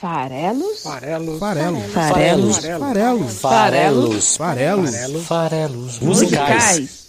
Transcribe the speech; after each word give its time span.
Farelos? 0.00 0.84
Farelos. 0.84 1.40
Farelos. 1.40 1.92
Farelos. 1.92 2.56
Farelos. 2.68 3.40
Farelos. 3.40 4.36
Farelos. 4.36 5.26
Farelos. 5.26 5.98
Musicais. 5.98 7.08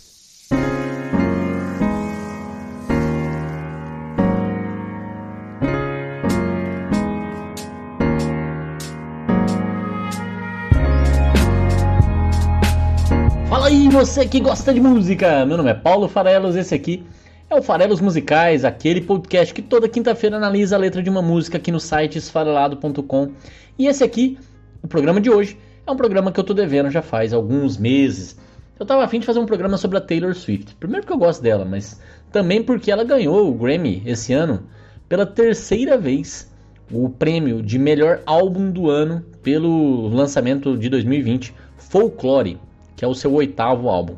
Fala 13.48 13.68
aí, 13.68 13.88
você 13.90 14.26
que 14.26 14.40
gosta 14.40 14.74
de 14.74 14.82
música! 14.82 15.46
Meu 15.46 15.58
nome 15.58 15.70
é 15.70 15.76
Paulo 15.76 16.10
Farelos, 16.10 16.56
esse 16.56 16.74
aqui 16.74 17.06
é 17.50 17.56
o 17.56 17.64
Farelos 17.64 18.00
Musicais, 18.00 18.64
aquele 18.64 19.02
podcast 19.02 19.52
que 19.56 19.62
toda 19.62 19.90
quinta-feira 19.90 20.38
analisa 20.38 20.76
a 20.76 20.80
letra 20.80 21.02
de 21.02 21.10
uma 21.10 21.22
música 21.22 21.58
aqui 21.58 21.72
no 21.72 21.80
site 21.80 22.16
esfarelado.com. 22.20 23.32
E 23.78 23.88
esse 23.88 24.04
aqui, 24.04 24.38
o 24.84 24.88
programa 24.88 25.20
de 25.20 25.32
hoje, 25.32 25.58
é 25.86 25.90
um 25.90 25.96
programa 25.96 26.32
que 26.32 26.40
eu 26.40 26.44
tô 26.44 26.54
devendo 26.54 26.92
já 26.92 27.02
faz 27.02 27.34
alguns 27.34 27.76
meses. 27.76 28.38
Eu 28.80 28.86
tava 28.86 29.04
afim 29.04 29.20
de 29.20 29.26
fazer 29.26 29.40
um 29.40 29.48
programa 29.48 29.78
sobre 29.78 29.98
a 29.98 30.02
Taylor 30.02 30.36
Swift. 30.36 30.76
Primeiro 30.76 31.04
porque 31.04 31.14
eu 31.14 31.18
gosto 31.18 31.42
dela, 31.42 31.66
mas 31.66 32.00
também 32.32 32.62
porque 32.62 32.92
ela 32.92 33.04
ganhou 33.04 33.50
o 33.50 33.54
Grammy 33.56 34.04
esse 34.06 34.32
ano 34.32 34.68
pela 35.08 35.26
terceira 35.26 35.98
vez 35.98 36.54
o 36.92 37.10
prêmio 37.10 37.64
de 37.64 37.80
melhor 37.80 38.22
álbum 38.28 38.70
do 38.70 38.92
ano 38.92 39.26
pelo 39.42 40.08
lançamento 40.08 40.78
de 40.78 40.88
2020, 40.88 41.56
Folklore, 41.78 42.60
que 42.96 43.04
é 43.04 43.08
o 43.08 43.16
seu 43.16 43.34
oitavo 43.34 43.90
álbum. 43.90 44.16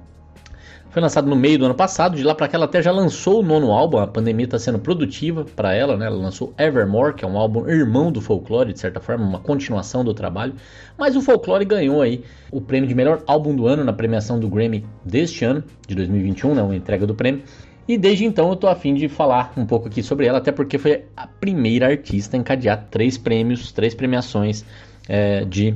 Foi 0.92 1.02
lançado 1.02 1.30
no 1.30 1.38
meio 1.38 1.58
do 1.58 1.64
ano 1.64 1.74
passado, 1.74 2.18
de 2.18 2.24
lá 2.24 2.36
para 2.36 2.50
cá 2.50 2.58
ela 2.58 2.66
até 2.66 2.82
já 2.82 2.92
lançou 2.92 3.40
o 3.40 3.44
nono 3.44 3.72
álbum, 3.72 3.98
a 3.98 4.06
pandemia 4.06 4.44
está 4.44 4.60
sendo 4.60 4.78
produtiva 4.78 5.46
para 5.56 5.74
ela, 5.74 5.96
né? 5.96 6.06
Ela 6.06 6.18
lançou 6.18 6.54
Evermore, 6.58 7.14
que 7.14 7.24
é 7.24 7.28
um 7.28 7.38
álbum 7.38 7.66
irmão 7.70 8.12
do 8.12 8.20
Folklore, 8.20 8.74
de 8.74 8.80
certa 8.80 9.00
forma, 9.00 9.26
uma 9.26 9.40
continuação 9.40 10.04
do 10.04 10.14
trabalho. 10.14 10.54
Mas 10.98 11.16
o 11.16 11.22
Folklore 11.22 11.64
ganhou 11.64 12.02
aí 12.02 12.26
o 12.52 12.60
prêmio 12.60 12.90
de 12.90 12.94
melhor 12.94 13.24
álbum 13.26 13.56
do 13.56 13.68
ano 13.68 13.86
na 13.86 13.94
premiação 13.94 14.38
do 14.38 14.50
Grammy 14.50 14.86
deste 15.06 15.46
ano, 15.46 15.64
de 15.88 15.96
2021, 15.96 16.56
né? 16.56 16.62
Uma 16.62 16.76
entrega 16.76 17.08
do 17.08 17.16
prêmio. 17.16 17.42
E 17.88 17.98
desde 17.98 18.26
então 18.26 18.50
eu 18.50 18.58
tô 18.58 18.68
afim 18.68 18.94
de 18.94 19.08
falar 19.08 19.54
um 19.56 19.66
pouco 19.66 19.88
aqui 19.88 20.04
sobre 20.04 20.26
ela, 20.26 20.40
até 20.40 20.52
porque 20.52 20.78
foi 20.78 21.06
a 21.16 21.26
primeira 21.26 21.88
artista 21.88 22.36
a 22.36 22.40
encadear 22.40 22.88
três 22.92 23.18
prêmios, 23.18 23.72
três 23.72 23.96
premiações 23.96 24.66
é, 25.08 25.46
de 25.46 25.74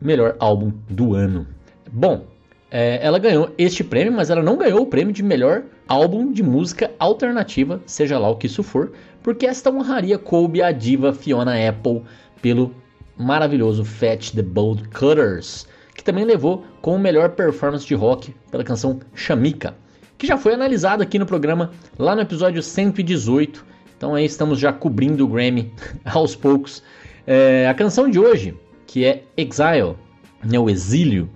melhor 0.00 0.36
álbum 0.38 0.72
do 0.88 1.14
ano. 1.14 1.48
Bom, 1.90 2.31
é, 2.74 2.98
ela 3.02 3.18
ganhou 3.18 3.50
este 3.58 3.84
prêmio, 3.84 4.14
mas 4.14 4.30
ela 4.30 4.42
não 4.42 4.56
ganhou 4.56 4.80
o 4.80 4.86
prêmio 4.86 5.12
de 5.12 5.22
melhor 5.22 5.64
álbum 5.86 6.32
de 6.32 6.42
música 6.42 6.90
alternativa, 6.98 7.82
seja 7.84 8.18
lá 8.18 8.30
o 8.30 8.36
que 8.36 8.46
isso 8.46 8.62
for, 8.62 8.92
porque 9.22 9.46
esta 9.46 9.70
honraria 9.70 10.16
coube 10.16 10.62
à 10.62 10.72
diva 10.72 11.12
Fiona 11.12 11.68
Apple 11.68 12.02
pelo 12.40 12.74
maravilhoso 13.14 13.84
Fetch 13.84 14.30
the 14.30 14.40
Bolt 14.40 14.88
Cutters, 14.88 15.68
que 15.94 16.02
também 16.02 16.24
levou 16.24 16.64
com 16.80 16.96
o 16.96 16.98
melhor 16.98 17.28
performance 17.32 17.86
de 17.86 17.94
rock 17.94 18.34
pela 18.50 18.64
canção 18.64 19.00
Shamika, 19.14 19.76
que 20.16 20.26
já 20.26 20.38
foi 20.38 20.54
analisado 20.54 21.02
aqui 21.02 21.18
no 21.18 21.26
programa 21.26 21.72
lá 21.98 22.14
no 22.14 22.22
episódio 22.22 22.62
118. 22.62 23.66
Então 23.98 24.14
aí 24.14 24.24
estamos 24.24 24.58
já 24.58 24.72
cobrindo 24.72 25.26
o 25.26 25.28
Grammy 25.28 25.70
aos 26.06 26.34
poucos. 26.34 26.82
É, 27.26 27.68
a 27.68 27.74
canção 27.74 28.08
de 28.08 28.18
hoje, 28.18 28.56
que 28.86 29.04
é 29.04 29.24
Exile, 29.36 29.94
né, 30.42 30.58
o 30.58 30.70
exílio, 30.70 31.28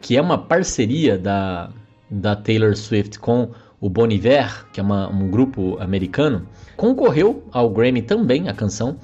que 0.00 0.16
é 0.16 0.20
uma 0.20 0.38
parceria 0.38 1.18
da, 1.18 1.70
da 2.10 2.34
Taylor 2.34 2.76
Swift 2.76 3.18
com 3.18 3.50
o 3.80 3.88
Bon 3.88 4.06
Iver, 4.08 4.66
que 4.72 4.80
é 4.80 4.82
uma, 4.82 5.08
um 5.08 5.30
grupo 5.30 5.76
americano, 5.80 6.46
concorreu 6.76 7.44
ao 7.52 7.70
Grammy 7.70 8.02
também, 8.02 8.48
a 8.48 8.52
canção, 8.52 8.96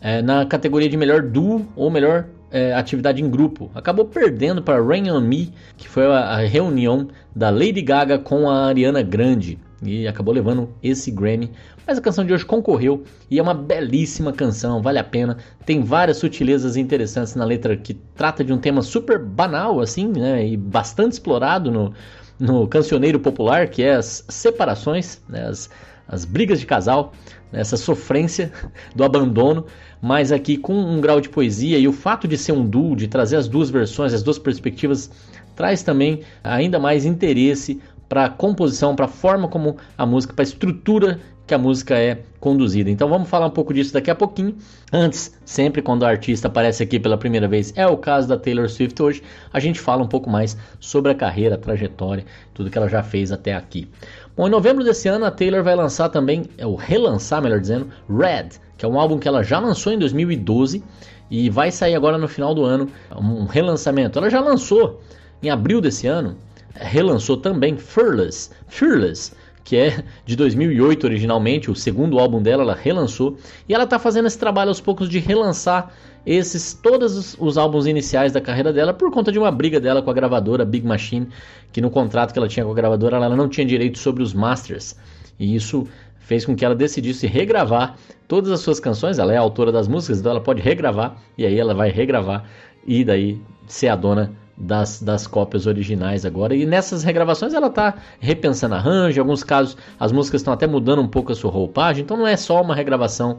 é, 0.00 0.20
na 0.22 0.44
categoria 0.46 0.88
de 0.88 0.96
melhor 0.96 1.22
duo 1.22 1.66
ou 1.74 1.90
melhor 1.90 2.26
é, 2.50 2.72
atividade 2.74 3.22
em 3.22 3.30
grupo. 3.30 3.70
Acabou 3.74 4.04
perdendo 4.04 4.62
para 4.62 4.82
Rain 4.82 5.10
on 5.10 5.20
Me, 5.20 5.52
que 5.76 5.88
foi 5.88 6.06
a, 6.06 6.18
a 6.18 6.36
reunião 6.38 7.08
da 7.34 7.50
Lady 7.50 7.82
Gaga 7.82 8.18
com 8.18 8.48
a 8.48 8.66
Ariana 8.66 9.02
Grande 9.02 9.58
e 9.82 10.08
acabou 10.08 10.34
levando 10.34 10.70
esse 10.82 11.10
Grammy. 11.10 11.50
Mas 11.88 11.96
a 11.96 12.02
canção 12.02 12.22
de 12.22 12.34
hoje 12.34 12.44
concorreu 12.44 13.02
e 13.30 13.38
é 13.38 13.42
uma 13.42 13.54
belíssima 13.54 14.30
canção, 14.30 14.82
vale 14.82 14.98
a 14.98 15.04
pena. 15.04 15.38
Tem 15.64 15.82
várias 15.82 16.18
sutilezas 16.18 16.76
interessantes 16.76 17.34
na 17.34 17.46
letra 17.46 17.78
que 17.78 17.94
trata 17.94 18.44
de 18.44 18.52
um 18.52 18.58
tema 18.58 18.82
super 18.82 19.18
banal, 19.18 19.80
assim, 19.80 20.06
né? 20.06 20.46
E 20.46 20.54
bastante 20.54 21.12
explorado 21.12 21.70
no, 21.70 21.94
no 22.38 22.68
cancioneiro 22.68 23.18
popular, 23.18 23.68
que 23.68 23.82
é 23.82 23.94
as 23.94 24.22
separações, 24.28 25.22
né, 25.26 25.46
as, 25.46 25.70
as 26.06 26.26
brigas 26.26 26.60
de 26.60 26.66
casal, 26.66 27.14
né, 27.50 27.60
essa 27.60 27.78
sofrência 27.78 28.52
do 28.94 29.02
abandono, 29.02 29.64
mas 30.02 30.30
aqui 30.30 30.58
com 30.58 30.74
um 30.74 31.00
grau 31.00 31.22
de 31.22 31.30
poesia 31.30 31.78
e 31.78 31.88
o 31.88 31.92
fato 31.94 32.28
de 32.28 32.36
ser 32.36 32.52
um 32.52 32.66
duo, 32.66 32.94
de 32.94 33.08
trazer 33.08 33.36
as 33.36 33.48
duas 33.48 33.70
versões, 33.70 34.12
as 34.12 34.22
duas 34.22 34.38
perspectivas, 34.38 35.10
traz 35.56 35.82
também 35.82 36.20
ainda 36.44 36.78
mais 36.78 37.06
interesse 37.06 37.80
para 38.10 38.26
a 38.26 38.30
composição, 38.30 38.94
para 38.94 39.06
a 39.06 39.08
forma 39.08 39.48
como 39.48 39.78
a 39.96 40.04
música, 40.04 40.34
para 40.34 40.42
a 40.42 40.48
estrutura 40.48 41.18
que 41.48 41.54
a 41.54 41.58
música 41.58 41.98
é 41.98 42.18
conduzida. 42.38 42.90
Então 42.90 43.08
vamos 43.08 43.28
falar 43.28 43.46
um 43.46 43.50
pouco 43.50 43.72
disso 43.72 43.92
daqui 43.92 44.10
a 44.10 44.14
pouquinho. 44.14 44.54
Antes, 44.92 45.34
sempre 45.44 45.80
quando 45.80 46.02
o 46.02 46.06
artista 46.06 46.46
aparece 46.46 46.82
aqui 46.82 47.00
pela 47.00 47.16
primeira 47.16 47.48
vez, 47.48 47.72
é 47.74 47.86
o 47.86 47.96
caso 47.96 48.28
da 48.28 48.36
Taylor 48.36 48.68
Swift 48.68 49.02
hoje, 49.02 49.22
a 49.50 49.58
gente 49.58 49.80
fala 49.80 50.02
um 50.02 50.06
pouco 50.06 50.28
mais 50.28 50.56
sobre 50.78 51.10
a 51.10 51.14
carreira, 51.14 51.54
a 51.54 51.58
trajetória, 51.58 52.24
tudo 52.52 52.70
que 52.70 52.76
ela 52.76 52.88
já 52.88 53.02
fez 53.02 53.32
até 53.32 53.54
aqui. 53.54 53.88
Bom, 54.36 54.46
em 54.46 54.50
novembro 54.50 54.84
desse 54.84 55.08
ano 55.08 55.24
a 55.24 55.30
Taylor 55.30 55.64
vai 55.64 55.74
lançar 55.74 56.10
também, 56.10 56.44
ou 56.62 56.76
relançar, 56.76 57.42
melhor 57.42 57.60
dizendo, 57.60 57.88
Red, 58.08 58.50
que 58.76 58.84
é 58.84 58.88
um 58.88 59.00
álbum 59.00 59.18
que 59.18 59.26
ela 59.26 59.42
já 59.42 59.58
lançou 59.58 59.92
em 59.92 59.98
2012 59.98 60.84
e 61.30 61.48
vai 61.48 61.72
sair 61.72 61.94
agora 61.94 62.18
no 62.18 62.28
final 62.28 62.54
do 62.54 62.62
ano, 62.62 62.88
um 63.16 63.46
relançamento. 63.46 64.18
Ela 64.18 64.28
já 64.28 64.40
lançou 64.40 65.00
em 65.42 65.48
abril 65.48 65.80
desse 65.80 66.06
ano, 66.06 66.36
relançou 66.74 67.38
também 67.38 67.76
Fearless, 67.76 68.50
Fearless, 68.68 69.32
que 69.68 69.76
é 69.76 70.02
de 70.24 70.34
2008 70.34 71.04
originalmente, 71.04 71.70
o 71.70 71.74
segundo 71.74 72.18
álbum 72.18 72.40
dela, 72.40 72.62
ela 72.62 72.74
relançou, 72.74 73.36
e 73.68 73.74
ela 73.74 73.84
está 73.84 73.98
fazendo 73.98 74.24
esse 74.24 74.38
trabalho 74.38 74.70
aos 74.70 74.80
poucos 74.80 75.10
de 75.10 75.18
relançar 75.18 75.92
esses 76.24 76.72
todos 76.72 77.36
os, 77.38 77.58
álbuns 77.58 77.86
iniciais 77.86 78.32
da 78.32 78.40
carreira 78.40 78.72
dela 78.72 78.94
por 78.94 79.10
conta 79.10 79.30
de 79.30 79.38
uma 79.38 79.50
briga 79.50 79.78
dela 79.78 80.00
com 80.00 80.08
a 80.08 80.14
gravadora 80.14 80.64
Big 80.64 80.86
Machine, 80.86 81.28
que 81.70 81.82
no 81.82 81.90
contrato 81.90 82.32
que 82.32 82.38
ela 82.38 82.48
tinha 82.48 82.64
com 82.64 82.72
a 82.72 82.74
gravadora 82.74 83.18
ela 83.18 83.36
não 83.36 83.46
tinha 83.46 83.66
direito 83.66 83.98
sobre 83.98 84.22
os 84.22 84.32
masters. 84.32 84.96
E 85.38 85.54
isso 85.54 85.86
fez 86.18 86.46
com 86.46 86.56
que 86.56 86.64
ela 86.64 86.74
decidisse 86.74 87.26
regravar 87.26 87.94
todas 88.26 88.50
as 88.50 88.60
suas 88.60 88.80
canções. 88.80 89.18
Ela 89.18 89.34
é 89.34 89.36
autora 89.36 89.70
das 89.70 89.86
músicas, 89.86 90.20
então 90.20 90.32
ela 90.32 90.40
pode 90.40 90.62
regravar 90.62 91.18
e 91.36 91.44
aí 91.44 91.58
ela 91.58 91.74
vai 91.74 91.90
regravar 91.90 92.48
e 92.86 93.04
daí 93.04 93.38
ser 93.66 93.88
a 93.88 93.96
dona 93.96 94.32
das, 94.58 95.00
das 95.00 95.26
cópias 95.26 95.66
originais 95.66 96.24
agora. 96.24 96.54
E 96.54 96.66
nessas 96.66 97.04
regravações 97.04 97.54
ela 97.54 97.68
está 97.68 97.94
repensando 98.18 98.74
arranjo, 98.74 99.16
em 99.16 99.20
alguns 99.20 99.44
casos 99.44 99.76
as 99.98 100.10
músicas 100.10 100.40
estão 100.40 100.52
até 100.52 100.66
mudando 100.66 101.00
um 101.00 101.08
pouco 101.08 101.30
a 101.30 101.34
sua 101.34 101.50
roupagem, 101.50 102.02
então 102.02 102.16
não 102.16 102.26
é 102.26 102.36
só 102.36 102.60
uma 102.60 102.74
regravação 102.74 103.38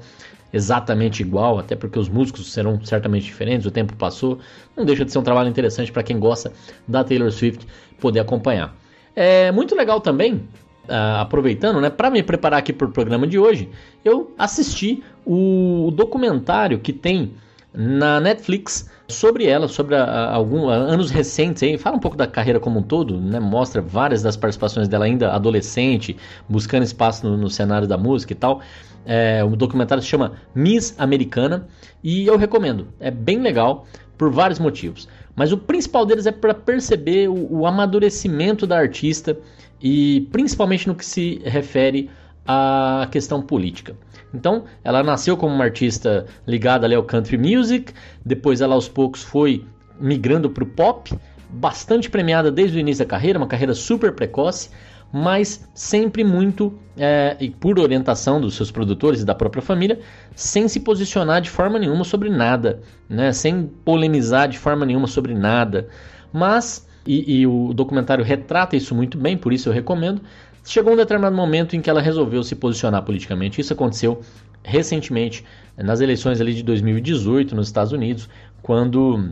exatamente 0.51 1.21
igual, 1.21 1.59
até 1.59 1.75
porque 1.75 1.99
os 1.99 2.09
músicos 2.09 2.51
serão 2.51 2.83
certamente 2.83 3.25
diferentes, 3.25 3.67
o 3.67 3.71
tempo 3.71 3.95
passou. 3.95 4.39
Não 4.75 4.85
deixa 4.85 5.05
de 5.05 5.11
ser 5.11 5.19
um 5.19 5.23
trabalho 5.23 5.49
interessante 5.49 5.91
para 5.91 6.01
quem 6.01 6.17
gosta 6.17 6.51
da 6.87 7.03
Taylor 7.03 7.31
Swift 7.31 7.67
poder 7.99 8.21
acompanhar. 8.21 8.75
É 9.15 9.51
muito 9.51 9.75
legal 9.75 9.99
também, 9.99 10.35
uh, 10.35 11.19
aproveitando, 11.19 11.79
né, 11.81 11.89
para 11.89 12.09
me 12.09 12.23
preparar 12.23 12.59
aqui 12.59 12.73
para 12.73 12.87
o 12.87 12.91
programa 12.91 13.27
de 13.27 13.37
hoje, 13.37 13.69
eu 14.03 14.33
assisti 14.37 15.03
o 15.25 15.91
documentário 15.93 16.79
que 16.79 16.93
tem 16.93 17.33
na 17.73 18.19
Netflix 18.19 18.89
sobre 19.07 19.45
ela, 19.45 19.67
sobre 19.67 19.95
alguns 19.95 20.69
anos 20.71 21.11
recentes, 21.11 21.63
aí, 21.63 21.77
fala 21.77 21.97
um 21.97 21.99
pouco 21.99 22.17
da 22.17 22.27
carreira 22.27 22.59
como 22.59 22.79
um 22.79 22.83
todo, 22.83 23.19
né? 23.19 23.39
mostra 23.39 23.81
várias 23.81 24.21
das 24.21 24.35
participações 24.35 24.87
dela 24.87 25.05
ainda 25.05 25.31
adolescente, 25.31 26.17
buscando 26.47 26.83
espaço 26.83 27.27
no, 27.27 27.37
no 27.37 27.49
cenário 27.49 27.87
da 27.87 27.97
música 27.97 28.33
e 28.33 28.35
tal. 28.35 28.61
É, 29.05 29.43
o 29.43 29.55
documentário 29.55 30.03
se 30.03 30.09
chama 30.09 30.33
Miss 30.53 30.93
Americana 30.97 31.67
e 32.03 32.27
eu 32.27 32.37
recomendo, 32.37 32.87
é 32.99 33.09
bem 33.09 33.39
legal 33.39 33.85
por 34.17 34.29
vários 34.31 34.59
motivos. 34.59 35.07
Mas 35.35 35.51
o 35.51 35.57
principal 35.57 36.05
deles 36.05 36.25
é 36.25 36.31
para 36.31 36.53
perceber 36.53 37.29
o, 37.29 37.59
o 37.59 37.65
amadurecimento 37.65 38.67
da 38.67 38.77
artista 38.77 39.37
e 39.81 40.27
principalmente 40.31 40.87
no 40.87 40.95
que 40.95 41.05
se 41.05 41.41
refere 41.45 42.09
à 42.45 43.07
questão 43.11 43.41
política. 43.41 43.95
Então, 44.33 44.65
ela 44.83 45.01
nasceu 45.03 45.35
como 45.35 45.53
uma 45.53 45.63
artista 45.63 46.25
ligada 46.45 46.85
ali 46.85 46.95
ao 46.95 47.03
country 47.03 47.37
music, 47.37 47.93
depois 48.23 48.61
ela 48.61 48.75
aos 48.75 48.87
poucos 48.87 49.23
foi 49.23 49.65
migrando 49.99 50.49
para 50.49 50.63
o 50.63 50.67
pop, 50.67 51.11
bastante 51.49 52.09
premiada 52.09 52.51
desde 52.51 52.77
o 52.77 52.79
início 52.79 53.03
da 53.03 53.09
carreira, 53.09 53.39
uma 53.39 53.47
carreira 53.47 53.73
super 53.73 54.13
precoce, 54.13 54.69
mas 55.11 55.67
sempre 55.73 56.23
muito, 56.23 56.77
é, 56.95 57.35
e 57.39 57.49
por 57.49 57.79
orientação 57.79 58.39
dos 58.39 58.55
seus 58.55 58.69
produtores 58.69 59.21
e 59.21 59.25
da 59.25 59.33
própria 59.33 59.61
família, 59.61 59.99
sem 60.35 60.67
se 60.67 60.79
posicionar 60.79 61.41
de 61.41 61.49
forma 61.49 61.79
nenhuma 61.79 62.03
sobre 62.03 62.29
nada, 62.29 62.81
né? 63.09 63.33
sem 63.33 63.65
polemizar 63.83 64.47
de 64.47 64.59
forma 64.59 64.85
nenhuma 64.85 65.07
sobre 65.07 65.33
nada. 65.33 65.87
Mas, 66.31 66.87
e, 67.07 67.39
e 67.39 67.47
o 67.47 67.73
documentário 67.73 68.23
retrata 68.23 68.75
isso 68.75 68.93
muito 68.93 69.17
bem, 69.17 69.35
por 69.35 69.51
isso 69.51 69.69
eu 69.69 69.73
recomendo, 69.73 70.21
Chegou 70.69 70.93
um 70.93 70.95
determinado 70.95 71.35
momento 71.35 71.75
em 71.75 71.81
que 71.81 71.89
ela 71.89 71.99
resolveu 71.99 72.43
se 72.43 72.55
posicionar 72.55 73.01
politicamente. 73.01 73.59
Isso 73.59 73.73
aconteceu 73.73 74.21
recentemente 74.63 75.43
nas 75.75 75.99
eleições 75.99 76.39
ali 76.39 76.53
de 76.53 76.61
2018 76.61 77.55
nos 77.55 77.65
Estados 77.65 77.91
Unidos, 77.91 78.29
quando 78.61 79.31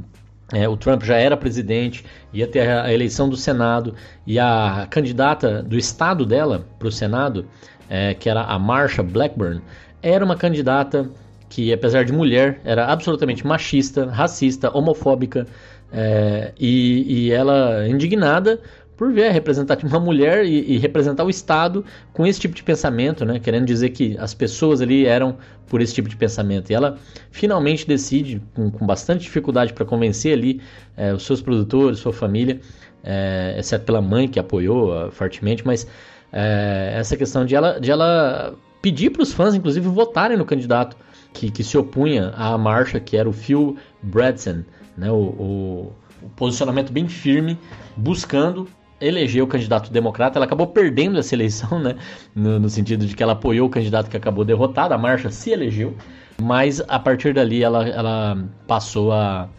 é, 0.51 0.67
o 0.67 0.75
Trump 0.75 1.03
já 1.03 1.15
era 1.15 1.37
presidente, 1.37 2.03
ia 2.33 2.47
ter 2.47 2.67
a 2.67 2.91
eleição 2.91 3.29
do 3.29 3.37
Senado 3.37 3.93
e 4.25 4.39
a 4.39 4.87
candidata 4.89 5.61
do 5.61 5.77
estado 5.77 6.25
dela 6.25 6.65
para 6.79 6.87
o 6.87 6.91
Senado, 6.91 7.45
é, 7.87 8.15
que 8.15 8.27
era 8.27 8.41
a 8.41 8.57
Marsha 8.57 9.03
Blackburn, 9.03 9.61
era 10.01 10.25
uma 10.25 10.35
candidata 10.35 11.07
que, 11.49 11.71
apesar 11.71 12.03
de 12.03 12.11
mulher, 12.11 12.59
era 12.63 12.87
absolutamente 12.87 13.45
machista, 13.45 14.07
racista, 14.07 14.75
homofóbica 14.75 15.45
é, 15.91 16.51
e, 16.59 17.27
e 17.27 17.31
ela 17.31 17.87
indignada 17.87 18.59
por 18.97 19.13
ver 19.13 19.31
representar 19.31 19.77
uma 19.83 19.99
mulher 19.99 20.43
e, 20.43 20.73
e, 20.73 20.77
representar 20.79 21.23
o 21.23 21.29
Estado 21.29 21.85
com 22.11 22.25
esse 22.25 22.39
tipo 22.39 22.55
de 22.55 22.63
pensamento, 22.63 23.23
né? 23.23 23.39
querendo 23.39 23.65
dizer 23.65 23.91
que 23.91 24.17
as 24.17 24.33
pessoas 24.33 24.81
ali 24.81 25.05
eram 25.05 25.37
por 25.67 25.81
esse 25.81 25.93
tipo 25.93 26.09
de 26.09 26.17
pensamento. 26.17 26.71
E 26.71 26.73
ela 26.73 26.97
finalmente 27.29 27.87
decide, 27.87 28.41
com, 28.55 28.71
com 28.71 28.85
bastante 28.87 29.21
dificuldade 29.21 29.71
para 29.71 29.85
convencer 29.85 30.33
ali 30.33 30.59
é, 30.97 31.13
os 31.13 31.23
seus 31.23 31.41
produtores, 31.41 31.99
sua 31.99 32.11
família, 32.11 32.59
é, 33.03 33.55
exceto 33.59 33.85
pela 33.85 34.01
mãe 34.01 34.27
que 34.27 34.39
apoiou 34.39 34.91
uh, 34.91 35.11
fortemente, 35.11 35.65
mas 35.65 35.87
é, 36.33 36.93
essa 36.95 37.15
questão 37.15 37.45
de 37.45 37.55
ela, 37.55 37.79
de 37.79 37.91
ela 37.91 38.55
pedir 38.81 39.11
para 39.11 39.21
os 39.21 39.31
fãs, 39.31 39.53
inclusive, 39.53 39.87
votarem 39.87 40.35
no 40.35 40.43
candidato 40.43 40.97
que, 41.31 41.51
que 41.51 41.63
se 41.63 41.77
opunha 41.77 42.29
à 42.35 42.57
marcha, 42.57 42.99
que 42.99 43.15
era 43.15 43.29
o 43.29 43.33
Phil 43.33 43.77
Bradson, 44.01 44.63
né? 44.97 45.11
o, 45.11 45.15
o 45.15 45.93
o 46.21 46.29
posicionamento 46.29 46.91
bem 46.91 47.07
firme, 47.07 47.57
buscando 47.95 48.67
eleger 48.99 49.43
o 49.43 49.47
candidato 49.47 49.91
democrata. 49.91 50.37
Ela 50.37 50.45
acabou 50.45 50.67
perdendo 50.67 51.17
essa 51.17 51.35
eleição, 51.35 51.79
né? 51.79 51.95
No, 52.35 52.59
no, 52.59 52.69
sentido 52.69 53.05
de 53.05 53.15
que 53.15 53.23
ela 53.23 53.33
apoiou 53.33 53.67
o 53.67 53.69
candidato 53.69 54.09
que 54.09 54.17
acabou 54.17 54.43
derrotado, 54.43 54.93
a 54.93 54.97
marcha 54.97 55.29
se 55.29 55.51
elegeu, 55.51 55.95
mas 56.41 56.81
a 56.87 56.99
partir 56.99 57.33
dali 57.33 57.63
ela, 57.63 57.87
ela 57.87 58.37
passou 58.67 59.11
a. 59.11 59.49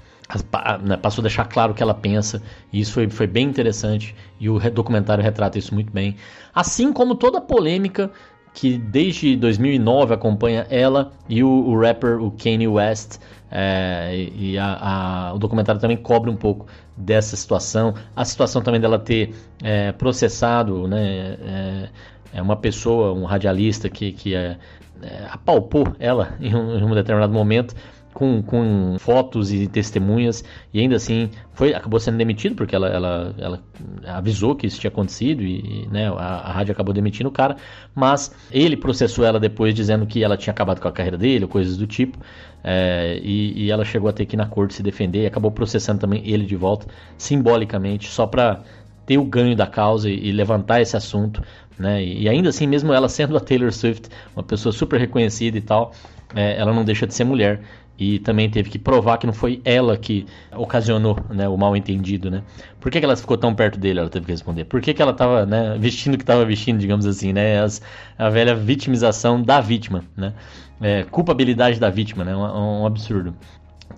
a 0.53 0.79
né, 0.79 0.97
passou 0.97 1.23
a 1.23 1.25
deixar 1.25 1.45
claro 1.47 1.73
o 1.73 1.75
que 1.75 1.83
ela 1.83 1.95
pensa, 1.95 2.43
e 2.73 2.81
isso 2.81 2.93
foi, 2.93 3.09
foi 3.09 3.27
bem 3.27 3.49
interessante, 3.49 4.15
e 4.39 4.49
o 4.49 4.59
documentário 4.71 5.23
retrata 5.23 5.59
isso 5.59 5.75
muito 5.75 5.93
bem. 5.93 6.17
Assim 6.55 6.93
como 6.93 7.15
toda 7.15 7.39
a 7.39 7.41
polêmica 7.41 8.11
que 8.59 8.77
desde 8.77 9.37
2009 9.37 10.15
acompanha 10.15 10.67
ela 10.69 11.13
e 11.29 11.45
o, 11.45 11.49
o 11.49 11.81
rapper 11.81 12.21
o 12.21 12.33
Kanye 12.33 12.67
West 12.67 13.21
é, 13.53 14.29
e 14.35 14.59
a, 14.59 15.29
a, 15.29 15.33
o 15.33 15.39
documentário 15.39 15.81
também 15.81 15.97
cobre 15.97 16.29
um 16.29 16.35
pouco 16.35 16.67
dessa 16.97 17.37
situação, 17.37 17.95
a 18.17 18.25
situação 18.25 18.61
também 18.61 18.81
dela 18.81 18.99
ter 18.99 19.33
é, 19.63 19.93
processado, 19.93 20.89
né, 20.89 21.37
é, 21.41 21.89
é, 22.35 22.43
uma 22.43 22.57
pessoa, 22.57 23.13
um 23.13 23.27
radialista 23.27 23.89
que, 23.89 24.11
que 24.11 24.35
é, 24.35 24.57
é 25.03 25.27
apalpou 25.31 25.95
ela 26.01 26.35
em 26.43 26.53
um, 26.53 26.79
em 26.79 26.83
um 26.83 26.95
determinado 26.95 27.33
momento 27.33 27.77
com, 28.19 28.43
com 28.43 28.97
fotos 28.99 29.53
e 29.53 29.69
testemunhas 29.69 30.43
e 30.75 30.81
ainda 30.81 30.97
assim 30.97 31.31
foi 31.53 31.73
acabou 31.73 32.01
sendo 32.01 32.19
demitido 32.19 32.57
porque 32.57 32.75
ela, 32.75 32.89
ela, 32.89 33.35
ela 33.39 33.63
avisou 34.09 34.57
que 34.57 34.67
isso 34.67 34.81
tinha 34.81 34.89
acontecido 34.89 35.45
e 35.45 35.87
né, 35.89 36.09
a, 36.09 36.49
a 36.49 36.53
rádio 36.53 36.73
acabou 36.73 36.93
demitindo 36.93 37.29
o 37.29 37.33
cara, 37.33 37.55
mas 37.95 38.35
ele 38.51 38.77
processou 38.77 39.25
ela 39.25 39.39
depois 39.39 39.73
dizendo 39.73 40.05
que 40.05 40.25
ela 40.25 40.37
tinha 40.37 40.51
acabado 40.51 40.81
com 40.81 40.89
a 40.89 40.91
carreira 40.91 41.17
dele, 41.17 41.47
coisas 41.47 41.77
do 41.77 41.87
tipo, 41.87 42.19
é, 42.65 43.21
e, 43.23 43.67
e, 43.67 43.71
ela 43.71 43.85
chegou 43.85 44.11
a 44.11 44.13
ter 44.13 44.27
que 44.27 44.35
ir 44.35 44.39
na 44.39 44.47
corte 44.47 44.75
se 44.75 44.83
defender 44.83 45.23
e 45.23 45.27
acabou 45.27 45.53
processando 45.53 46.01
também 46.01 46.21
ele 46.29 46.45
de 46.45 46.57
volta, 46.57 46.89
simbolicamente, 47.17 48.09
só 48.09 48.27
para 48.27 48.65
ter 49.07 49.17
o 49.17 49.25
ganho 49.25 49.55
da 49.55 49.67
causa 49.69 50.11
e, 50.11 50.29
e 50.29 50.33
levantar 50.33 50.81
esse 50.81 50.97
assunto, 50.97 51.41
né? 51.79 52.03
E, 52.03 52.25
e, 52.25 52.29
ainda 52.29 52.49
assim, 52.49 52.67
mesmo 52.67 52.93
ela 52.93 53.09
sendo 53.09 53.37
a 53.37 53.41
Taylor 53.41 53.73
Swift, 53.73 54.09
uma 54.35 54.43
pessoa 54.43 54.73
super 54.73 54.99
reconhecida 54.99 55.57
e 55.57 55.61
tal, 55.61 55.93
é, 56.35 56.59
ela 56.59 56.75
não 56.75 56.85
deixa 56.85 57.07
de 57.07 57.15
ser 57.15 57.25
mulher 57.25 57.63
e 57.99 58.21
também 58.21 58.49
teve 58.49 58.71
que 58.71 58.79
provar 58.79 59.19
que 59.19 59.27
não 59.27 59.33
foi 59.33 59.61
ela 59.65 59.97
que 59.97 60.25
ocasionou 60.57 61.19
né, 61.31 61.49
o 61.49 61.57
mal 61.57 61.77
entendido, 61.77 62.31
né? 62.31 62.43
Por 62.79 62.93
que, 62.93 63.01
que, 63.01 63.05
ela 63.05 63.17
ficou 63.17 63.37
tão 63.37 63.53
perto 63.55 63.79
dele? 63.79 63.99
Ela 63.99 64.09
teve 64.09 64.25
que 64.25 64.33
responder. 64.33 64.65
Por 64.67 64.81
que, 64.81 64.95
que 64.95 65.03
ela 65.03 65.11
estava 65.11 65.45
né, 65.45 65.77
vestindo 65.81 66.15
o 66.15 66.17
que 66.17 66.23
estava 66.23 66.45
vestindo, 66.45 66.79
digamos 66.79 67.05
assim, 67.07 67.33
né? 67.33 67.61
As, 67.61 67.83
a 68.17 68.29
velha 68.29 68.55
vitimização 68.55 69.43
da 69.43 69.61
vítima, 69.61 70.05
né? 70.17 70.33
É, 70.81 71.03
culpabilidade 71.11 71.81
da 71.81 71.91
vítima, 71.91 72.25
né? 72.25 72.37
Um, 72.37 72.83
um 72.83 72.87
absurdo. 72.87 73.35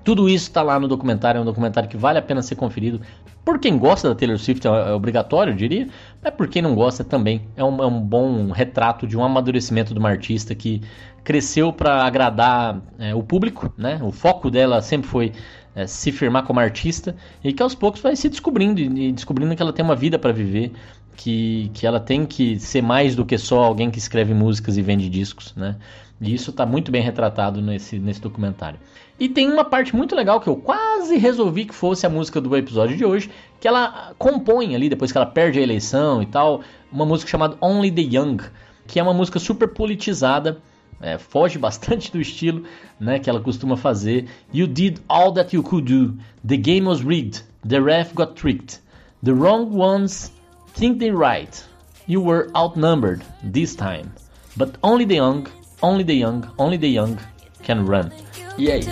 Tudo 0.02 0.30
isso 0.30 0.48
está 0.48 0.62
lá 0.62 0.80
no 0.80 0.88
documentário, 0.88 1.38
é 1.38 1.42
um 1.42 1.44
documentário 1.44 1.88
que 1.88 1.96
vale 1.96 2.18
a 2.18 2.22
pena 2.22 2.40
ser 2.40 2.54
conferido. 2.54 3.02
Por 3.50 3.58
quem 3.58 3.76
gosta 3.76 4.08
da 4.08 4.14
Taylor 4.14 4.38
Swift 4.38 4.64
é, 4.64 4.70
é 4.70 4.92
obrigatório, 4.92 5.52
eu 5.52 5.56
diria, 5.56 5.88
mas 6.22 6.32
por 6.32 6.46
quem 6.46 6.62
não 6.62 6.72
gosta 6.72 7.02
também 7.02 7.48
é 7.56 7.64
um, 7.64 7.82
é 7.82 7.86
um 7.86 8.00
bom 8.00 8.52
retrato 8.52 9.08
de 9.08 9.16
um 9.16 9.24
amadurecimento 9.24 9.92
de 9.92 9.98
uma 9.98 10.08
artista 10.08 10.54
que 10.54 10.80
cresceu 11.24 11.72
para 11.72 12.04
agradar 12.04 12.80
é, 12.96 13.12
o 13.12 13.24
público, 13.24 13.74
né? 13.76 13.98
O 14.04 14.12
foco 14.12 14.52
dela 14.52 14.80
sempre 14.80 15.08
foi 15.08 15.32
é, 15.74 15.84
se 15.84 16.12
firmar 16.12 16.44
como 16.44 16.60
artista 16.60 17.16
e 17.42 17.52
que 17.52 17.60
aos 17.60 17.74
poucos 17.74 18.00
vai 18.00 18.14
se 18.14 18.28
descobrindo 18.28 18.80
e 18.80 19.10
descobrindo 19.10 19.56
que 19.56 19.60
ela 19.60 19.72
tem 19.72 19.84
uma 19.84 19.96
vida 19.96 20.16
para 20.16 20.30
viver, 20.30 20.70
que, 21.16 21.72
que 21.74 21.84
ela 21.84 21.98
tem 21.98 22.24
que 22.24 22.56
ser 22.60 22.82
mais 22.82 23.16
do 23.16 23.26
que 23.26 23.36
só 23.36 23.64
alguém 23.64 23.90
que 23.90 23.98
escreve 23.98 24.32
músicas 24.32 24.76
e 24.76 24.82
vende 24.82 25.10
discos, 25.10 25.56
né? 25.56 25.74
E 26.20 26.32
isso 26.32 26.50
está 26.50 26.64
muito 26.64 26.92
bem 26.92 27.02
retratado 27.02 27.60
nesse, 27.60 27.98
nesse 27.98 28.20
documentário. 28.20 28.78
E 29.20 29.28
tem 29.28 29.52
uma 29.52 29.66
parte 29.66 29.94
muito 29.94 30.16
legal 30.16 30.40
que 30.40 30.48
eu 30.48 30.56
quase 30.56 31.18
resolvi 31.18 31.66
que 31.66 31.74
fosse 31.74 32.06
a 32.06 32.08
música 32.08 32.40
do 32.40 32.56
episódio 32.56 32.96
de 32.96 33.04
hoje, 33.04 33.30
que 33.60 33.68
ela 33.68 34.14
compõe 34.16 34.74
ali, 34.74 34.88
depois 34.88 35.12
que 35.12 35.18
ela 35.18 35.26
perde 35.26 35.58
a 35.58 35.62
eleição 35.62 36.22
e 36.22 36.26
tal, 36.26 36.62
uma 36.90 37.04
música 37.04 37.30
chamada 37.30 37.54
Only 37.60 37.90
the 37.90 38.00
Young, 38.00 38.38
que 38.86 38.98
é 38.98 39.02
uma 39.02 39.12
música 39.12 39.38
super 39.38 39.68
politizada, 39.68 40.62
é, 41.02 41.18
foge 41.18 41.58
bastante 41.60 42.10
do 42.10 42.18
estilo 42.18 42.64
né, 42.98 43.18
que 43.18 43.28
ela 43.28 43.40
costuma 43.40 43.76
fazer. 43.76 44.26
You 44.54 44.66
did 44.66 45.00
all 45.06 45.34
that 45.34 45.54
you 45.54 45.62
could 45.62 45.92
do. 45.92 46.16
The 46.46 46.56
game 46.56 46.88
was 46.88 47.02
rigged. 47.02 47.44
The 47.68 47.78
ref 47.78 48.14
got 48.14 48.36
tricked. 48.36 48.80
The 49.22 49.34
wrong 49.34 49.70
ones 49.70 50.32
think 50.72 50.98
they 50.98 51.10
right. 51.10 51.62
You 52.08 52.22
were 52.22 52.50
outnumbered 52.56 53.22
this 53.44 53.76
time. 53.76 54.12
But 54.56 54.78
only 54.82 55.04
the 55.04 55.16
young, 55.16 55.46
only 55.82 56.04
the 56.04 56.14
young, 56.14 56.50
only 56.58 56.78
the 56.78 56.88
young 56.88 57.18
can 57.62 57.84
run. 57.84 58.12
E 58.60 58.70
é 58.70 58.76
isso. 58.76 58.90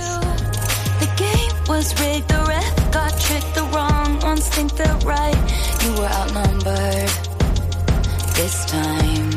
The 0.98 1.10
game 1.18 1.52
was 1.68 1.92
rigged. 2.00 2.26
The 2.28 2.42
ref 2.48 2.90
got 2.90 3.12
tricked. 3.20 3.54
The 3.54 3.64
wrong 3.64 4.18
ones 4.20 4.48
think 4.48 4.74
they're 4.76 4.96
right. 5.04 5.36
You 5.84 5.92
were 5.92 6.08
outnumbered 6.08 7.10
this 8.34 8.64
time. 8.64 9.28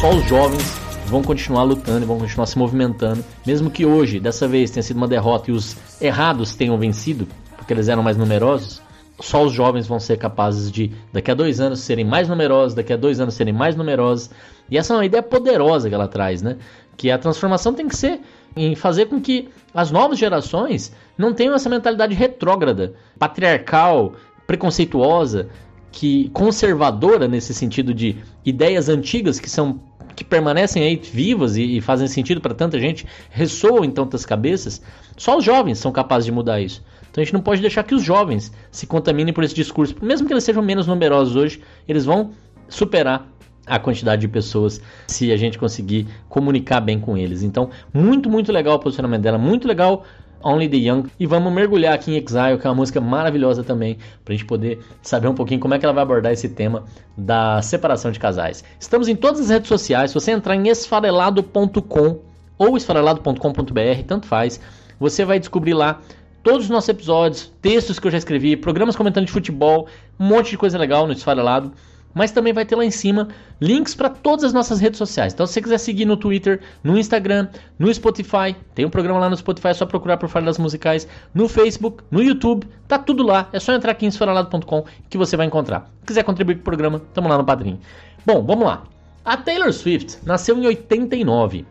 só 0.00 0.08
os 0.08 0.26
jovens 0.26 0.79
vão 1.10 1.22
continuar 1.22 1.64
lutando 1.64 2.04
e 2.04 2.06
vão 2.06 2.18
continuar 2.18 2.46
se 2.46 2.56
movimentando, 2.56 3.24
mesmo 3.44 3.70
que 3.70 3.84
hoje, 3.84 4.20
dessa 4.20 4.46
vez, 4.46 4.70
tenha 4.70 4.82
sido 4.82 4.96
uma 4.96 5.08
derrota 5.08 5.50
e 5.50 5.54
os 5.54 5.76
errados 6.00 6.54
tenham 6.54 6.78
vencido, 6.78 7.26
porque 7.56 7.72
eles 7.72 7.88
eram 7.88 8.02
mais 8.02 8.16
numerosos. 8.16 8.80
Só 9.20 9.44
os 9.44 9.52
jovens 9.52 9.86
vão 9.86 10.00
ser 10.00 10.16
capazes 10.16 10.70
de, 10.70 10.92
daqui 11.12 11.30
a 11.30 11.34
dois 11.34 11.60
anos, 11.60 11.80
serem 11.80 12.04
mais 12.04 12.28
numerosos, 12.28 12.74
daqui 12.74 12.92
a 12.92 12.96
dois 12.96 13.20
anos 13.20 13.34
serem 13.34 13.52
mais 13.52 13.76
numerosos. 13.76 14.30
E 14.70 14.78
essa 14.78 14.94
é 14.94 14.96
uma 14.96 15.04
ideia 15.04 15.22
poderosa 15.22 15.88
que 15.88 15.94
ela 15.94 16.08
traz, 16.08 16.40
né? 16.40 16.56
Que 16.96 17.10
a 17.10 17.18
transformação 17.18 17.74
tem 17.74 17.86
que 17.86 17.96
ser 17.96 18.20
em 18.56 18.74
fazer 18.74 19.06
com 19.06 19.20
que 19.20 19.48
as 19.74 19.90
novas 19.90 20.18
gerações 20.18 20.92
não 21.18 21.34
tenham 21.34 21.54
essa 21.54 21.68
mentalidade 21.68 22.14
retrógrada, 22.14 22.94
patriarcal, 23.18 24.14
preconceituosa, 24.46 25.48
que 25.92 26.30
conservadora 26.30 27.26
nesse 27.26 27.52
sentido 27.52 27.92
de 27.92 28.16
ideias 28.44 28.88
antigas 28.88 29.38
que 29.38 29.50
são 29.50 29.80
que 30.20 30.24
permanecem 30.24 30.82
aí 30.82 30.96
vivas 30.96 31.56
e, 31.56 31.78
e 31.78 31.80
fazem 31.80 32.06
sentido 32.06 32.42
para 32.42 32.52
tanta 32.52 32.78
gente, 32.78 33.06
ressoam 33.30 33.82
em 33.82 33.90
tantas 33.90 34.26
cabeças, 34.26 34.82
só 35.16 35.38
os 35.38 35.44
jovens 35.44 35.78
são 35.78 35.90
capazes 35.90 36.26
de 36.26 36.32
mudar 36.32 36.60
isso. 36.60 36.84
Então 37.10 37.22
a 37.22 37.24
gente 37.24 37.32
não 37.32 37.40
pode 37.40 37.62
deixar 37.62 37.82
que 37.84 37.94
os 37.94 38.02
jovens 38.02 38.52
se 38.70 38.86
contaminem 38.86 39.32
por 39.32 39.42
esse 39.42 39.54
discurso. 39.54 39.96
Mesmo 40.02 40.26
que 40.26 40.34
eles 40.34 40.44
sejam 40.44 40.62
menos 40.62 40.86
numerosos 40.86 41.36
hoje, 41.36 41.62
eles 41.88 42.04
vão 42.04 42.32
superar 42.68 43.26
a 43.66 43.78
quantidade 43.78 44.20
de 44.20 44.28
pessoas 44.28 44.78
se 45.06 45.32
a 45.32 45.38
gente 45.38 45.58
conseguir 45.58 46.06
comunicar 46.28 46.80
bem 46.80 47.00
com 47.00 47.16
eles. 47.16 47.42
Então, 47.42 47.70
muito, 47.92 48.28
muito 48.28 48.52
legal 48.52 48.76
o 48.76 48.78
posicionamento 48.78 49.22
dela, 49.22 49.38
muito 49.38 49.66
legal 49.66 50.04
Only 50.42 50.68
the 50.68 50.76
Young. 50.76 51.04
E 51.18 51.26
vamos 51.26 51.52
mergulhar 51.52 51.94
aqui 51.94 52.12
em 52.12 52.16
Exile, 52.16 52.58
que 52.58 52.66
é 52.66 52.70
uma 52.70 52.76
música 52.76 53.00
maravilhosa 53.00 53.62
também, 53.62 53.98
pra 54.24 54.34
gente 54.34 54.44
poder 54.44 54.78
saber 55.02 55.28
um 55.28 55.34
pouquinho 55.34 55.60
como 55.60 55.74
é 55.74 55.78
que 55.78 55.84
ela 55.84 55.92
vai 55.92 56.02
abordar 56.02 56.32
esse 56.32 56.48
tema 56.48 56.84
da 57.16 57.60
separação 57.62 58.10
de 58.10 58.18
casais. 58.18 58.64
Estamos 58.78 59.08
em 59.08 59.16
todas 59.16 59.40
as 59.40 59.50
redes 59.50 59.68
sociais, 59.68 60.10
se 60.10 60.14
você 60.14 60.32
entrar 60.32 60.54
em 60.54 60.68
esfarelado.com 60.68 62.20
ou 62.58 62.76
esfarelado.com.br, 62.76 64.02
tanto 64.06 64.26
faz, 64.26 64.60
você 64.98 65.24
vai 65.24 65.38
descobrir 65.38 65.74
lá 65.74 66.00
todos 66.42 66.64
os 66.64 66.70
nossos 66.70 66.88
episódios, 66.88 67.52
textos 67.60 67.98
que 67.98 68.06
eu 68.06 68.10
já 68.10 68.18
escrevi, 68.18 68.56
programas 68.56 68.96
comentando 68.96 69.26
de 69.26 69.32
futebol, 69.32 69.88
um 70.18 70.26
monte 70.26 70.50
de 70.50 70.58
coisa 70.58 70.78
legal 70.78 71.06
no 71.06 71.12
Esfarelado. 71.12 71.72
Mas 72.14 72.30
também 72.30 72.52
vai 72.52 72.64
ter 72.64 72.76
lá 72.76 72.84
em 72.84 72.90
cima 72.90 73.28
links 73.60 73.94
para 73.94 74.08
todas 74.08 74.44
as 74.44 74.52
nossas 74.52 74.80
redes 74.80 74.98
sociais. 74.98 75.32
Então, 75.32 75.46
se 75.46 75.54
você 75.54 75.62
quiser 75.62 75.78
seguir 75.78 76.04
no 76.04 76.16
Twitter, 76.16 76.60
no 76.82 76.98
Instagram, 76.98 77.48
no 77.78 77.92
Spotify, 77.92 78.54
tem 78.74 78.84
um 78.84 78.90
programa 78.90 79.18
lá 79.18 79.30
no 79.30 79.36
Spotify, 79.36 79.68
é 79.68 79.74
só 79.74 79.86
procurar 79.86 80.16
por 80.16 80.28
Farelas 80.28 80.58
Musicais, 80.58 81.06
no 81.34 81.48
Facebook, 81.48 82.02
no 82.10 82.22
YouTube, 82.22 82.66
tá 82.88 82.98
tudo 82.98 83.22
lá. 83.22 83.48
É 83.52 83.60
só 83.60 83.72
entrar 83.72 83.92
aqui 83.92 84.06
em 84.06 84.08
esfarelado.com 84.08 84.84
que 85.08 85.18
você 85.18 85.36
vai 85.36 85.46
encontrar. 85.46 85.90
Se 86.00 86.06
quiser 86.06 86.24
contribuir 86.24 86.56
com 86.56 86.62
o 86.62 86.64
programa, 86.64 87.00
tamo 87.12 87.28
lá 87.28 87.38
no 87.38 87.44
Padrim. 87.44 87.78
Bom, 88.24 88.44
vamos 88.44 88.64
lá. 88.64 88.84
A 89.24 89.36
Taylor 89.36 89.72
Swift 89.72 90.18
nasceu 90.24 90.56
em 90.56 90.66
89. 90.66 91.66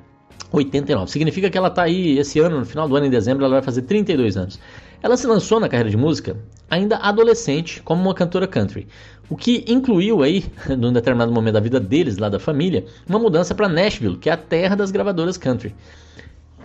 89. 0.52 1.12
Significa 1.12 1.50
que 1.50 1.58
ela 1.58 1.70
tá 1.70 1.84
aí 1.84 2.18
esse 2.18 2.40
ano, 2.40 2.60
no 2.60 2.66
final 2.66 2.88
do 2.88 2.96
ano, 2.96 3.06
em 3.06 3.10
dezembro, 3.10 3.44
ela 3.44 3.56
vai 3.56 3.62
fazer 3.62 3.84
32 3.84 4.38
anos. 4.38 4.60
Ela 5.02 5.16
se 5.16 5.26
lançou 5.26 5.60
na 5.60 5.70
carreira 5.70 5.90
de 5.90 5.98
música 5.98 6.38
ainda 6.70 6.98
adolescente 6.98 7.82
como 7.82 8.02
uma 8.02 8.14
cantora 8.14 8.48
country, 8.48 8.88
o 9.30 9.36
que 9.36 9.64
incluiu 9.68 10.22
aí, 10.22 10.46
num 10.78 10.92
determinado 10.92 11.32
momento 11.32 11.54
da 11.54 11.60
vida 11.60 11.80
deles, 11.80 12.18
lá 12.18 12.30
da 12.30 12.40
família, 12.40 12.86
uma 13.08 13.20
mudança 13.20 13.56
para 13.56 13.70
Nashville, 13.70 14.18
que 14.18 14.30
é 14.30 14.34
a 14.34 14.38
terra 14.38 14.76
das 14.76 14.92
gravadoras 14.92 15.38
country. 15.38 15.74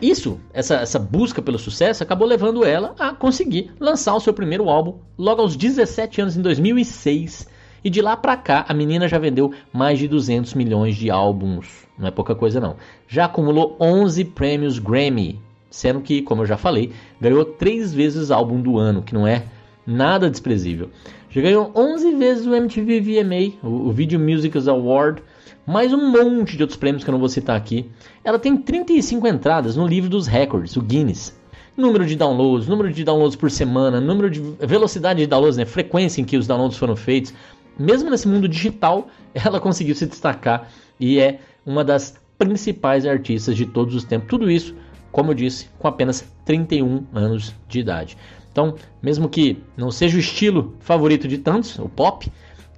Isso, 0.03 0.41
essa, 0.53 0.77
essa 0.77 0.99
busca 0.99 1.41
pelo 1.41 1.59
sucesso, 1.59 2.03
acabou 2.03 2.27
levando 2.27 2.65
ela 2.65 2.95
a 2.99 3.13
conseguir 3.13 3.71
lançar 3.79 4.15
o 4.15 4.21
seu 4.21 4.35
primeiro 4.35 4.69
álbum 4.69 4.99
logo 5.17 5.41
aos 5.41 5.57
17 5.57 6.21
anos, 6.21 6.37
em 6.37 6.43
2006. 6.43 7.49
E 7.85 7.91
de 7.91 8.01
lá 8.01 8.17
pra 8.17 8.37
cá, 8.37 8.65
a 8.67 8.75
menina 8.75 9.07
já 9.07 9.19
vendeu 9.19 9.53
mais 9.73 9.99
de 9.99 10.09
200 10.09 10.55
milhões 10.55 10.97
de 10.97 11.11
álbuns. 11.11 11.87
Não 11.99 12.09
é 12.09 12.11
pouca 12.11 12.35
coisa 12.35 12.59
não. 12.59 12.77
Já 13.07 13.27
acumulou 13.27 13.77
11 13.79 14.25
prêmios 14.25 14.79
Grammy, 14.79 15.41
sendo 15.75 16.01
que, 16.01 16.23
como 16.23 16.43
eu 16.43 16.47
já 16.47 16.57
falei, 16.57 16.93
ganhou 17.21 17.45
três 17.45 17.93
vezes 17.93 18.31
álbum 18.31 18.61
do 18.61 18.79
ano, 18.79 19.03
que 19.03 19.13
não 19.13 19.27
é 19.27 19.43
nada 19.85 20.31
desprezível. 20.31 20.89
Já 21.29 21.43
ganhou 21.43 21.73
11 21.75 22.15
vezes 22.15 22.47
o 22.47 22.55
MTV 22.55 23.01
VMA, 23.01 23.69
o, 23.69 23.91
Video 23.91 24.21
Music 24.21 24.57
Award, 24.57 25.21
mais 25.67 25.93
um 25.93 26.13
monte 26.13 26.57
de 26.57 26.63
outros 26.63 26.79
prêmios 26.79 27.03
que 27.03 27.11
eu 27.11 27.13
não 27.13 27.19
vou 27.19 27.29
citar 27.29 27.57
aqui. 27.57 27.91
Ela 28.23 28.39
tem 28.39 28.57
35 28.57 29.27
entradas 29.27 29.75
no 29.75 29.85
livro 29.85 30.09
dos 30.09 30.29
records, 30.29 30.77
o 30.77 30.81
Guinness. 30.81 31.37
Número 31.77 32.07
de 32.07 32.15
downloads, 32.15 32.69
número 32.69 32.93
de 32.93 33.03
downloads 33.03 33.35
por 33.35 33.51
semana, 33.51 34.01
número 34.01 34.31
de 34.31 34.41
velocidade 34.61 35.19
de 35.23 35.27
downloads, 35.27 35.57
né, 35.57 35.65
frequência 35.65 36.21
em 36.21 36.25
que 36.25 36.37
os 36.37 36.47
downloads 36.47 36.79
foram 36.79 36.95
feitos. 36.95 37.35
Mesmo 37.77 38.11
nesse 38.11 38.29
mundo 38.29 38.49
digital, 38.49 39.09
ela 39.35 39.59
conseguiu 39.59 39.97
se 39.97 40.07
destacar 40.07 40.69
e 41.01 41.19
é 41.19 41.41
uma 41.67 41.83
das 41.83 42.15
principais 42.39 43.05
artistas 43.05 43.57
de 43.57 43.67
todos 43.67 43.93
os 43.97 44.05
tempos. 44.05 44.29
Tudo 44.29 44.49
isso, 44.49 44.73
como 45.15 45.31
eu 45.31 45.35
disse, 45.35 45.69
com 45.79 45.87
apenas 45.87 46.25
31 46.45 47.05
anos 47.15 47.55
de 47.69 47.79
idade. 47.79 48.19
Então, 48.51 48.75
mesmo 49.01 49.29
que 49.29 49.63
não 49.77 49.89
seja 49.89 50.17
o 50.17 50.21
estilo 50.21 50.75
favorito 50.81 51.29
de 51.29 51.39
tantos, 51.39 51.79
o 51.79 51.89
pop, 51.89 52.27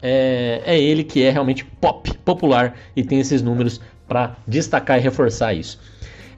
é, 0.02 0.60
é 0.66 0.78
ele 0.78 1.02
que 1.02 1.22
é 1.22 1.30
realmente 1.30 1.64
pop, 1.64 2.12
popular 2.18 2.76
e 2.94 3.02
tem 3.02 3.20
esses 3.20 3.40
números 3.40 3.80
para 4.06 4.36
destacar 4.46 4.98
e 4.98 5.00
reforçar 5.00 5.54
isso. 5.54 5.80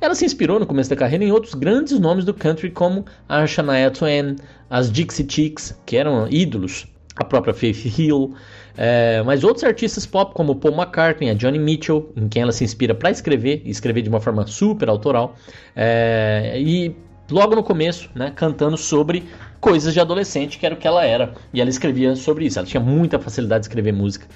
Ela 0.01 0.15
se 0.15 0.25
inspirou 0.25 0.61
no 0.61 0.67
começo 0.67 0.89
da 0.89 0.95
carreira 0.95 1.25
em 1.25 1.33
outros 1.33 1.55
grandes 1.55 1.99
nomes 1.99 2.25
do 2.25 2.33
country, 2.33 2.71
como 2.71 3.05
a 3.29 3.45
Shania 3.45 3.91
Twain, 3.91 4.37
as 4.71 4.93
Dixie 4.93 5.27
Chicks, 5.29 5.77
que 5.85 5.97
eram 5.97 6.29
ídolos, 6.31 6.87
a 7.17 7.25
própria 7.25 7.53
Faith 7.53 7.99
Hill, 7.99 8.37
é, 8.81 9.21
mas 9.25 9.43
outros 9.43 9.65
artistas 9.65 10.07
pop 10.07 10.33
como 10.33 10.55
Paul 10.55 10.73
McCartney, 10.73 11.31
a 11.31 11.35
Johnny 11.35 11.59
Mitchell, 11.59 12.13
em 12.17 12.29
quem 12.29 12.43
ela 12.43 12.53
se 12.53 12.63
inspira 12.63 12.95
para 12.95 13.11
escrever, 13.11 13.61
e 13.65 13.71
escrever 13.71 14.03
de 14.03 14.09
uma 14.09 14.21
forma 14.21 14.47
super 14.47 14.89
autoral, 14.89 15.35
é, 15.75 16.55
e 16.57 16.95
logo 17.29 17.57
no 17.57 17.65
começo, 17.65 18.09
né, 18.15 18.33
cantando 18.37 18.77
sobre 18.77 19.25
coisas 19.61 19.93
de 19.93 19.99
adolescente, 19.99 20.61
que 20.61 20.65
era 20.65 20.77
o 20.77 20.79
que 20.79 20.87
ela 20.87 21.05
era, 21.05 21.35
e 21.53 21.61
ela 21.61 21.69
escrevia 21.69 22.15
sobre 22.15 22.47
isso. 22.47 22.61
Ela 22.61 22.69
tinha 22.69 22.81
muita 22.81 23.19
facilidade 23.19 23.63
de 23.63 23.67
escrever 23.67 23.93
música. 23.93 24.29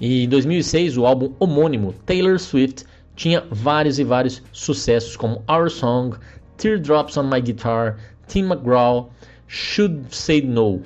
E 0.00 0.24
em 0.24 0.28
2006, 0.28 0.96
o 0.96 1.04
álbum 1.04 1.32
homônimo 1.40 1.92
Taylor 2.06 2.38
Swift 2.38 2.84
tinha 3.16 3.42
vários 3.50 3.98
e 3.98 4.04
vários 4.04 4.40
sucessos, 4.52 5.16
como 5.16 5.42
Our 5.50 5.68
Song, 5.68 6.16
Teardrops 6.56 7.16
on 7.16 7.24
My 7.24 7.40
Guitar, 7.40 7.98
Tim 8.28 8.44
McGraw, 8.44 9.10
Should 9.48 10.04
Say 10.14 10.40
No. 10.42 10.82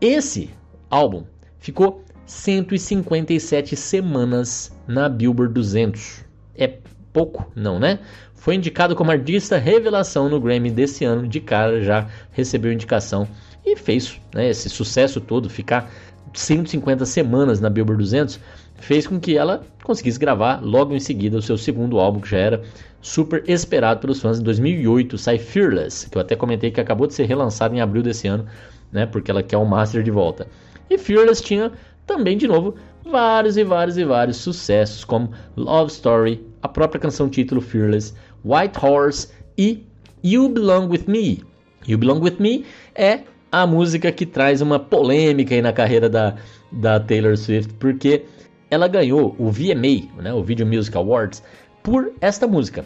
Esse 0.00 0.50
álbum 0.90 1.22
ficou 1.58 2.02
157 2.28 3.74
semanas 3.74 4.70
na 4.86 5.08
Billboard 5.08 5.54
200. 5.54 6.24
É 6.54 6.74
pouco, 7.10 7.50
não, 7.56 7.78
né? 7.78 8.00
Foi 8.34 8.54
indicado 8.54 8.94
como 8.94 9.10
artista 9.10 9.56
revelação 9.56 10.28
no 10.28 10.38
Grammy 10.38 10.70
desse 10.70 11.04
ano, 11.06 11.26
de 11.26 11.40
cara 11.40 11.82
já 11.82 12.06
recebeu 12.30 12.70
indicação 12.70 13.26
e 13.64 13.74
fez 13.74 14.20
né, 14.34 14.50
esse 14.50 14.68
sucesso 14.68 15.20
todo, 15.22 15.48
ficar 15.48 15.90
150 16.34 17.06
semanas 17.06 17.60
na 17.60 17.70
Billboard 17.70 18.02
200, 18.02 18.38
fez 18.76 19.06
com 19.06 19.18
que 19.18 19.36
ela 19.36 19.62
conseguisse 19.82 20.18
gravar 20.18 20.60
logo 20.62 20.94
em 20.94 21.00
seguida 21.00 21.38
o 21.38 21.42
seu 21.42 21.56
segundo 21.56 21.98
álbum, 21.98 22.20
que 22.20 22.28
já 22.30 22.38
era 22.38 22.62
super 23.00 23.42
esperado 23.48 24.00
pelos 24.00 24.20
fãs. 24.20 24.38
Em 24.38 24.42
2008 24.42 25.16
sai 25.16 25.38
Fearless, 25.38 26.10
que 26.10 26.18
eu 26.18 26.22
até 26.22 26.36
comentei 26.36 26.70
que 26.70 26.80
acabou 26.80 27.06
de 27.06 27.14
ser 27.14 27.24
relançado 27.24 27.74
em 27.74 27.80
abril 27.80 28.02
desse 28.02 28.28
ano, 28.28 28.46
né, 28.92 29.06
porque 29.06 29.30
ela 29.30 29.42
quer 29.42 29.56
o 29.56 29.64
Master 29.64 30.02
de 30.02 30.10
volta. 30.10 30.46
E 30.90 30.96
Fearless 30.96 31.42
tinha 31.42 31.72
também, 32.08 32.36
de 32.36 32.48
novo, 32.48 32.74
vários 33.04 33.56
e 33.56 33.62
vários 33.62 33.96
e 33.98 34.04
vários 34.04 34.38
sucessos, 34.38 35.04
como 35.04 35.30
Love 35.56 35.92
Story, 35.92 36.44
a 36.62 36.68
própria 36.68 37.00
canção 37.00 37.28
título 37.28 37.60
Fearless, 37.60 38.14
White 38.44 38.84
Horse 38.84 39.28
e 39.56 39.86
You 40.24 40.48
Belong 40.48 40.88
With 40.88 41.04
Me. 41.06 41.44
You 41.86 41.98
Belong 41.98 42.20
With 42.20 42.36
Me 42.40 42.64
é 42.94 43.20
a 43.52 43.66
música 43.66 44.10
que 44.10 44.26
traz 44.26 44.60
uma 44.60 44.78
polêmica 44.80 45.54
aí 45.54 45.62
na 45.62 45.72
carreira 45.72 46.08
da, 46.08 46.34
da 46.72 46.98
Taylor 46.98 47.36
Swift, 47.36 47.72
porque 47.74 48.24
ela 48.70 48.88
ganhou 48.88 49.36
o 49.38 49.50
VMA, 49.50 50.22
né, 50.22 50.32
o 50.32 50.42
Video 50.42 50.66
Music 50.66 50.96
Awards, 50.96 51.42
por 51.82 52.12
esta 52.20 52.46
música. 52.46 52.84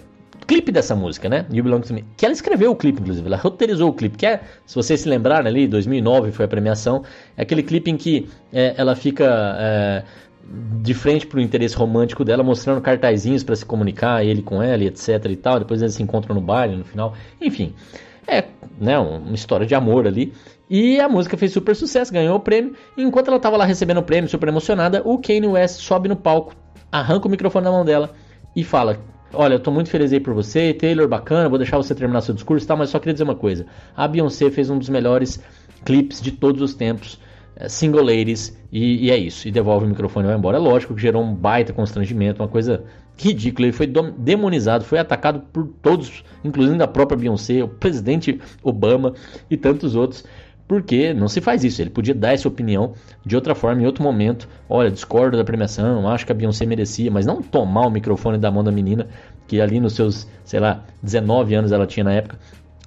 Clipe 0.53 0.71
dessa 0.71 0.95
música, 0.95 1.31
né? 1.31 1.47
You 1.51 1.65
Belong 1.65 1.81
to 1.81 1.95
Me. 1.95 2.05
Que 2.15 2.27
ela 2.27 2.35
escreveu 2.35 2.73
o 2.73 2.77
clipe, 2.77 3.01
inclusive. 3.01 3.27
Ela 3.27 3.39
roteirizou 3.39 3.89
o 3.89 3.93
clipe. 3.95 4.19
Que 4.19 4.27
é, 4.27 4.43
se 4.67 4.75
vocês 4.75 5.01
se 5.01 5.09
lembrarem 5.09 5.49
ali, 5.49 5.67
2009 5.67 6.31
foi 6.31 6.45
a 6.45 6.49
premiação. 6.49 7.03
É 7.39 7.41
aquele 7.41 7.63
clipe 7.63 7.91
em 7.91 7.97
que 7.97 8.29
é, 8.53 8.75
ela 8.77 8.95
fica 8.95 9.25
é, 9.59 10.05
de 10.83 10.93
frente 10.93 11.27
pro 11.27 11.41
interesse 11.41 11.75
romântico 11.75 12.23
dela, 12.23 12.43
mostrando 12.43 12.83
cartazinhos 12.83 13.43
para 13.43 13.57
se 13.57 13.65
comunicar, 13.65 14.27
ele 14.27 14.43
com 14.43 14.63
ela, 14.63 14.85
etc 14.85 15.25
e 15.25 15.37
tal. 15.37 15.59
Depois 15.59 15.81
eles 15.81 15.95
se 15.95 16.03
encontram 16.03 16.35
no 16.35 16.43
baile 16.43 16.77
no 16.77 16.85
final. 16.85 17.15
Enfim, 17.41 17.75
é 18.29 18.45
né, 18.79 18.99
uma 18.99 19.35
história 19.35 19.65
de 19.65 19.75
amor 19.75 20.07
ali. 20.07 20.35
E 20.69 21.01
a 21.01 21.09
música 21.09 21.35
fez 21.35 21.51
super 21.51 21.75
sucesso, 21.75 22.13
ganhou 22.13 22.37
o 22.37 22.41
prêmio. 22.41 22.75
E 22.95 23.03
enquanto 23.03 23.29
ela 23.29 23.39
estava 23.39 23.57
lá 23.57 23.65
recebendo 23.65 24.01
o 24.01 24.03
prêmio, 24.03 24.29
super 24.29 24.51
emocionada, 24.51 25.01
o 25.03 25.17
Kanye 25.17 25.47
West 25.47 25.81
sobe 25.81 26.11
no 26.11 26.17
palco, 26.17 26.55
arranca 26.91 27.27
o 27.27 27.31
microfone 27.31 27.65
da 27.65 27.71
mão 27.71 27.87
dela 27.87 28.11
e 28.55 28.63
fala: 28.63 28.99
Olha, 29.35 29.55
eu 29.55 29.61
tô 29.61 29.71
muito 29.71 29.89
feliz 29.89 30.13
aí 30.13 30.21
por 30.21 30.35
você, 30.35 30.75
Taylor, 30.75 31.09
bacana, 31.09 31.49
vou 31.49 31.59
deixar 31.59 31.79
você 31.79 31.95
terminar 31.95 32.21
seu 32.21 32.35
discurso 32.35 32.67
e 32.67 32.69
tal, 32.69 32.77
mas 32.77 32.91
só 32.91 32.99
queria 32.99 33.15
dizer 33.15 33.25
uma 33.25 33.35
coisa. 33.35 33.65
A 33.97 34.07
Beyoncé 34.07 34.51
fez 34.51 34.69
um 34.69 34.79
dos 34.79 34.91
melhores 34.91 35.43
clipes 35.85 36.21
de 36.21 36.33
todos 36.33 36.61
os 36.61 36.75
tempos 36.75 37.19
é, 37.57 37.69
single 37.69 38.03
ladies, 38.03 38.59
e, 38.71 39.07
e, 39.07 39.11
é 39.11 39.17
isso. 39.17 39.47
E 39.47 39.51
devolve 39.51 39.87
o 39.87 39.89
microfone 39.89 40.27
e 40.27 40.29
vai 40.29 40.37
embora. 40.37 40.57
É 40.57 40.61
lógico 40.61 40.95
que 40.95 41.01
gerou 41.01 41.23
um 41.23 41.35
baita 41.35 41.73
constrangimento, 41.73 42.43
uma 42.43 42.49
coisa 42.49 42.85
ridícula. 43.17 43.67
Ele 43.67 43.77
foi 43.77 43.87
demonizado, 44.19 44.85
foi 44.85 44.99
atacado 44.99 45.41
por 45.53 45.67
todos, 45.81 46.25
incluindo 46.43 46.83
a 46.83 46.89
própria 46.89 47.17
Beyoncé, 47.17 47.63
o 47.63 47.69
presidente 47.69 48.41
Obama 48.63 49.15
e 49.51 49.57
tantos 49.57 49.95
outros. 49.95 50.25
Porque 50.73 51.13
não 51.13 51.29
se 51.29 51.39
faz 51.43 51.63
isso. 51.65 51.83
Ele 51.83 51.91
podia 51.91 52.15
dar 52.15 52.33
essa 52.33 52.49
opinião 52.49 52.95
de 53.27 53.37
outra 53.37 53.55
forma, 53.55 53.83
em 53.83 53.85
outro 53.85 54.03
momento. 54.03 54.49
Olha, 54.71 54.91
discordo 54.91 55.37
da 55.37 55.45
premiação, 55.45 56.09
acho 56.09 56.25
que 56.25 56.33
a 56.33 56.35
Beyoncé 56.35 56.65
merecia, 56.65 57.11
mas 57.11 57.27
não 57.27 57.43
tomar 57.43 57.83
o 57.87 57.91
microfone 57.91 58.39
da 58.39 58.51
mão 58.51 58.65
da 58.65 58.73
menina, 58.73 59.07
que 59.47 59.61
ali 59.61 59.79
nos 59.79 59.93
seus, 59.93 60.27
sei 60.47 60.61
lá, 60.61 60.83
19 61.03 61.55
anos 61.55 61.73
ela 61.73 61.87
tinha 61.87 62.05
na 62.05 62.15
época, 62.15 62.39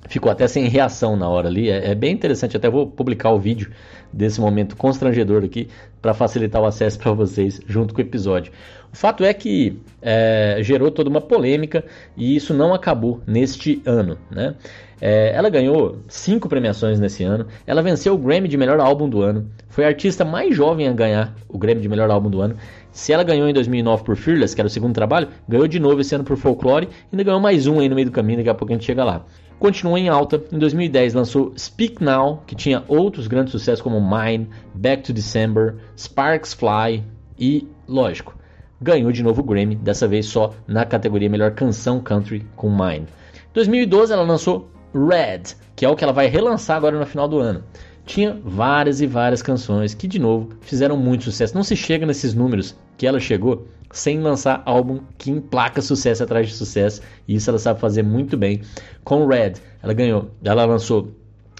ficou 0.09 0.31
até 0.31 0.47
sem 0.47 0.67
reação 0.67 1.15
na 1.15 1.29
hora 1.29 1.47
ali. 1.47 1.69
É, 1.69 1.91
é, 1.91 1.93
bem 1.93 2.11
interessante, 2.11 2.57
até 2.57 2.67
vou 2.71 2.87
publicar 2.87 3.29
o 3.29 3.39
vídeo 3.39 3.69
desse 4.11 4.41
momento 4.41 4.75
constrangedor 4.75 5.43
aqui 5.43 5.67
para 6.01 6.11
facilitar 6.15 6.63
o 6.63 6.65
acesso 6.65 6.97
para 6.97 7.11
vocês 7.11 7.61
junto 7.67 7.93
com 7.93 8.01
o 8.01 8.03
episódio. 8.03 8.51
O 8.91 8.97
fato 8.97 9.23
é 9.23 9.31
que 9.31 9.79
é, 10.01 10.57
gerou 10.61 10.89
toda 10.89 11.07
uma 11.07 11.21
polêmica 11.21 11.85
e 12.17 12.35
isso 12.35 12.51
não 12.51 12.73
acabou 12.73 13.21
neste 13.27 13.79
ano. 13.85 14.17
Né? 14.31 14.55
É, 14.99 15.31
ela 15.35 15.49
ganhou 15.49 15.97
cinco 16.07 16.47
premiações 16.47 16.99
nesse 16.99 17.23
ano. 17.23 17.47
Ela 17.67 17.81
venceu 17.81 18.13
o 18.13 18.17
Grammy 18.17 18.47
de 18.47 18.57
melhor 18.57 18.79
álbum 18.79 19.09
do 19.09 19.21
ano. 19.21 19.49
Foi 19.69 19.83
a 19.83 19.87
artista 19.87 20.23
mais 20.23 20.55
jovem 20.55 20.87
a 20.87 20.93
ganhar 20.93 21.35
o 21.49 21.57
Grammy 21.57 21.81
de 21.81 21.89
melhor 21.89 22.09
álbum 22.09 22.29
do 22.29 22.41
ano. 22.41 22.55
Se 22.91 23.11
ela 23.11 23.23
ganhou 23.23 23.47
em 23.47 23.53
2009 23.53 24.03
por 24.03 24.15
Fearless, 24.15 24.55
que 24.55 24.61
era 24.61 24.67
o 24.67 24.71
segundo 24.71 24.93
trabalho, 24.93 25.27
ganhou 25.47 25.67
de 25.67 25.79
novo 25.79 26.01
esse 26.01 26.15
ano 26.15 26.23
por 26.23 26.37
Folklore. 26.37 26.87
Ainda 27.11 27.23
ganhou 27.23 27.39
mais 27.39 27.67
um 27.67 27.79
aí 27.79 27.89
no 27.89 27.95
meio 27.95 28.07
do 28.07 28.11
caminho. 28.11 28.37
Daqui 28.37 28.49
a 28.49 28.55
pouco 28.55 28.71
a 28.71 28.75
gente 28.75 28.85
chega 28.85 29.03
lá 29.03 29.25
continuou 29.59 29.97
em 29.97 30.09
alta. 30.09 30.43
Em 30.51 30.57
2010 30.57 31.13
lançou 31.13 31.53
Speak 31.57 32.03
Now, 32.03 32.43
que 32.45 32.55
tinha 32.55 32.83
outros 32.87 33.27
grandes 33.27 33.51
sucessos 33.51 33.81
como 33.81 34.01
Mine, 34.01 34.49
Back 34.73 35.03
to 35.03 35.13
December, 35.13 35.75
Sparks 35.97 36.53
Fly 36.53 37.03
e, 37.37 37.67
lógico, 37.87 38.35
ganhou 38.81 39.11
de 39.11 39.23
novo 39.23 39.41
o 39.41 39.45
Grammy, 39.45 39.75
dessa 39.75 40.07
vez 40.07 40.25
só 40.27 40.53
na 40.67 40.85
categoria 40.85 41.29
Melhor 41.29 41.51
Canção 41.51 41.99
Country 41.99 42.45
com 42.55 42.69
Mine. 42.69 43.05
Em 43.05 43.53
2012 43.53 44.11
ela 44.11 44.23
lançou 44.23 44.69
Red, 44.95 45.55
que 45.75 45.85
é 45.85 45.89
o 45.89 45.95
que 45.95 46.03
ela 46.03 46.13
vai 46.13 46.27
relançar 46.27 46.77
agora 46.77 46.97
no 46.97 47.05
final 47.05 47.27
do 47.27 47.39
ano. 47.39 47.63
tinha 48.05 48.39
várias 48.43 49.01
e 49.01 49.07
várias 49.07 49.41
canções 49.41 49.93
que, 49.93 50.07
de 50.07 50.19
novo, 50.19 50.49
fizeram 50.61 50.95
muito 50.95 51.25
sucesso. 51.25 51.55
Não 51.55 51.63
se 51.63 51.75
chega 51.75 52.05
nesses 52.05 52.33
números 52.33 52.75
que 52.97 53.05
ela 53.05 53.19
chegou 53.19 53.67
sem 53.91 54.19
lançar 54.19 54.61
álbum 54.65 54.99
que 55.17 55.31
emplaca 55.31 55.81
sucesso 55.81 56.23
atrás 56.23 56.47
de 56.47 56.53
sucesso, 56.53 57.01
e 57.27 57.35
isso 57.35 57.49
ela 57.49 57.59
sabe 57.59 57.79
fazer 57.79 58.03
muito 58.03 58.37
bem. 58.37 58.61
Com 59.03 59.25
Red, 59.25 59.53
ela 59.81 59.93
ganhou, 59.93 60.29
ela 60.43 60.65
lançou 60.65 61.11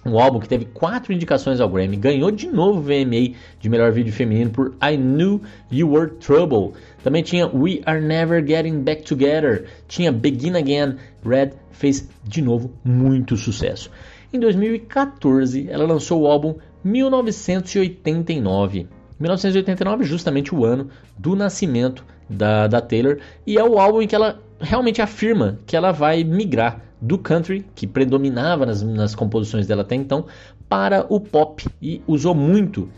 um 0.06 0.20
álbum 0.20 0.40
que 0.40 0.48
teve 0.48 0.66
quatro 0.66 1.12
indicações 1.12 1.60
ao 1.60 1.68
Grammy, 1.68 1.98
ganhou 1.98 2.30
de 2.30 2.48
novo 2.48 2.80
o 2.80 2.84
VMA 2.84 3.34
de 3.60 3.68
melhor 3.68 3.92
vídeo 3.92 4.14
feminino 4.14 4.52
por 4.52 4.76
I 4.82 4.96
Knew 4.96 5.42
You 5.72 5.92
Were 5.92 6.12
Trouble. 6.12 6.74
Também 7.04 7.24
tinha 7.24 7.48
We 7.48 7.82
Are 7.86 8.00
Never 8.00 8.46
Getting 8.46 8.82
Back 8.82 9.02
Together, 9.04 9.66
tinha 9.88 10.12
Begin 10.12 10.56
Again. 10.56 10.98
Red 11.26 11.54
fez 11.72 12.08
de 12.24 12.40
novo 12.42 12.72
muito 12.84 13.36
sucesso. 13.36 13.90
Em 14.32 14.40
2014, 14.40 15.68
ela 15.70 15.86
lançou 15.86 16.22
o 16.22 16.28
álbum 16.28 16.56
1989. 16.84 18.88
1989 19.20 20.04
é 20.04 20.08
justamente 20.08 20.54
o 20.54 20.66
ano 20.66 20.90
do 21.18 21.36
nascimento 21.36 22.06
da, 22.30 22.68
da 22.68 22.82
Taylor 22.82 23.18
e 23.48 23.58
é 23.58 23.64
o 23.64 23.80
álbum 23.80 24.02
em 24.02 24.08
que 24.08 24.16
ela 24.16 24.40
realmente 24.60 25.02
afirma 25.02 25.60
que 25.66 25.76
ela 25.76 25.92
vai 25.92 26.24
migrar 26.24 26.82
do 27.06 27.18
country, 27.18 27.66
que 27.76 27.86
predominava 27.86 28.66
nas, 28.66 28.82
nas 28.82 29.16
composições 29.16 29.68
dela 29.68 29.84
até 29.84 29.96
então, 29.96 30.26
para 30.68 31.06
o 31.10 31.20
pop 31.20 31.66
e 31.82 32.02
usou 32.08 32.34
muito 32.34 32.90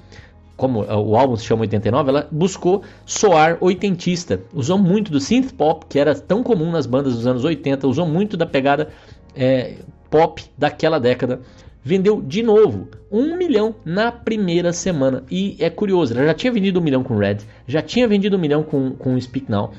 como 0.55 0.79
o 0.81 1.15
álbum 1.15 1.35
se 1.35 1.45
chama 1.45 1.61
89, 1.61 2.09
ela 2.09 2.27
buscou 2.31 2.81
soar 3.05 3.59
oitentista. 3.61 4.41
Usou 4.51 4.79
muito 4.79 5.11
do 5.11 5.19
synth 5.19 5.53
pop, 5.53 5.85
que 5.87 5.99
era 5.99 6.15
tão 6.15 6.41
comum 6.41 6.71
nas 6.71 6.87
bandas 6.87 7.13
dos 7.13 7.27
anos 7.27 7.43
80, 7.43 7.87
usou 7.87 8.07
muito 8.07 8.35
da 8.35 8.45
pegada 8.47 8.89
é, 9.35 9.75
pop 10.09 10.43
daquela 10.57 10.99
década. 10.99 11.41
Vendeu 11.83 12.19
de 12.21 12.41
novo 12.41 12.89
um 13.11 13.37
milhão 13.37 13.75
na 13.85 14.11
primeira 14.11 14.73
semana. 14.73 15.23
E 15.29 15.55
é 15.59 15.69
curioso, 15.69 16.13
ela 16.15 16.25
já 16.25 16.33
tinha 16.33 16.51
vendido 16.51 16.79
um 16.79 16.83
milhão 16.83 17.03
com 17.03 17.15
Red, 17.15 17.37
já 17.67 17.81
tinha 17.83 18.07
vendido 18.07 18.35
um 18.35 18.39
milhão 18.39 18.63
com, 18.63 18.91
com 18.91 19.21
Speak 19.21 19.49
Now 19.49 19.71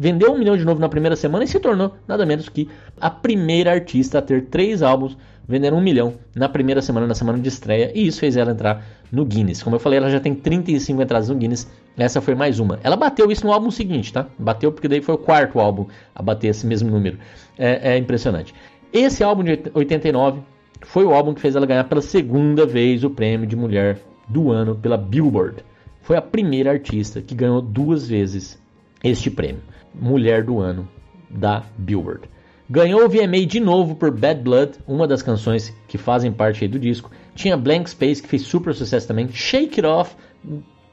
vendeu 0.00 0.32
um 0.32 0.38
milhão 0.38 0.56
de 0.56 0.64
novo 0.64 0.80
na 0.80 0.88
primeira 0.88 1.14
semana 1.14 1.44
e 1.44 1.46
se 1.46 1.60
tornou 1.60 1.94
nada 2.08 2.24
menos 2.24 2.48
que 2.48 2.70
a 2.98 3.10
primeira 3.10 3.70
artista 3.70 4.18
a 4.18 4.22
ter 4.22 4.46
três 4.46 4.82
álbuns 4.82 5.14
vendendo 5.46 5.76
um 5.76 5.80
milhão 5.80 6.14
na 6.34 6.48
primeira 6.48 6.80
semana, 6.80 7.06
na 7.06 7.14
semana 7.14 7.38
de 7.38 7.46
estreia, 7.46 7.92
e 7.94 8.06
isso 8.06 8.18
fez 8.18 8.34
ela 8.34 8.50
entrar 8.50 8.82
no 9.12 9.26
Guinness. 9.26 9.62
Como 9.62 9.76
eu 9.76 9.80
falei, 9.80 9.98
ela 9.98 10.08
já 10.08 10.18
tem 10.18 10.34
35 10.34 11.02
entradas 11.02 11.28
no 11.28 11.34
Guinness, 11.34 11.70
essa 11.98 12.22
foi 12.22 12.34
mais 12.34 12.58
uma. 12.58 12.80
Ela 12.82 12.96
bateu 12.96 13.30
isso 13.30 13.44
no 13.44 13.52
álbum 13.52 13.70
seguinte, 13.70 14.10
tá? 14.10 14.26
Bateu 14.38 14.72
porque 14.72 14.88
daí 14.88 15.02
foi 15.02 15.16
o 15.16 15.18
quarto 15.18 15.60
álbum 15.60 15.86
a 16.14 16.22
bater 16.22 16.48
esse 16.48 16.66
mesmo 16.66 16.90
número. 16.90 17.18
É, 17.58 17.92
é 17.92 17.98
impressionante. 17.98 18.54
Esse 18.90 19.22
álbum 19.22 19.44
de 19.44 19.58
89 19.74 20.40
foi 20.80 21.04
o 21.04 21.12
álbum 21.12 21.34
que 21.34 21.42
fez 21.42 21.54
ela 21.56 21.66
ganhar 21.66 21.84
pela 21.84 22.00
segunda 22.00 22.64
vez 22.64 23.04
o 23.04 23.10
prêmio 23.10 23.46
de 23.46 23.54
mulher 23.54 23.98
do 24.26 24.50
ano 24.50 24.74
pela 24.76 24.96
Billboard. 24.96 25.62
Foi 26.00 26.16
a 26.16 26.22
primeira 26.22 26.70
artista 26.70 27.20
que 27.20 27.34
ganhou 27.34 27.60
duas 27.60 28.08
vezes 28.08 28.58
este 29.04 29.30
prêmio. 29.30 29.60
Mulher 29.94 30.44
do 30.44 30.60
Ano 30.60 30.88
da 31.28 31.62
Billboard. 31.78 32.28
Ganhou 32.68 33.04
o 33.04 33.08
VMA 33.08 33.46
de 33.46 33.58
novo 33.58 33.96
por 33.96 34.10
Bad 34.12 34.42
Blood, 34.42 34.78
uma 34.86 35.06
das 35.06 35.22
canções 35.22 35.74
que 35.88 35.98
fazem 35.98 36.30
parte 36.30 36.68
do 36.68 36.78
disco. 36.78 37.10
Tinha 37.34 37.56
Blank 37.56 37.90
Space, 37.90 38.22
que 38.22 38.28
fez 38.28 38.42
super 38.42 38.74
sucesso 38.74 39.08
também. 39.08 39.28
Shake 39.28 39.80
It 39.80 39.86
Off, 39.86 40.14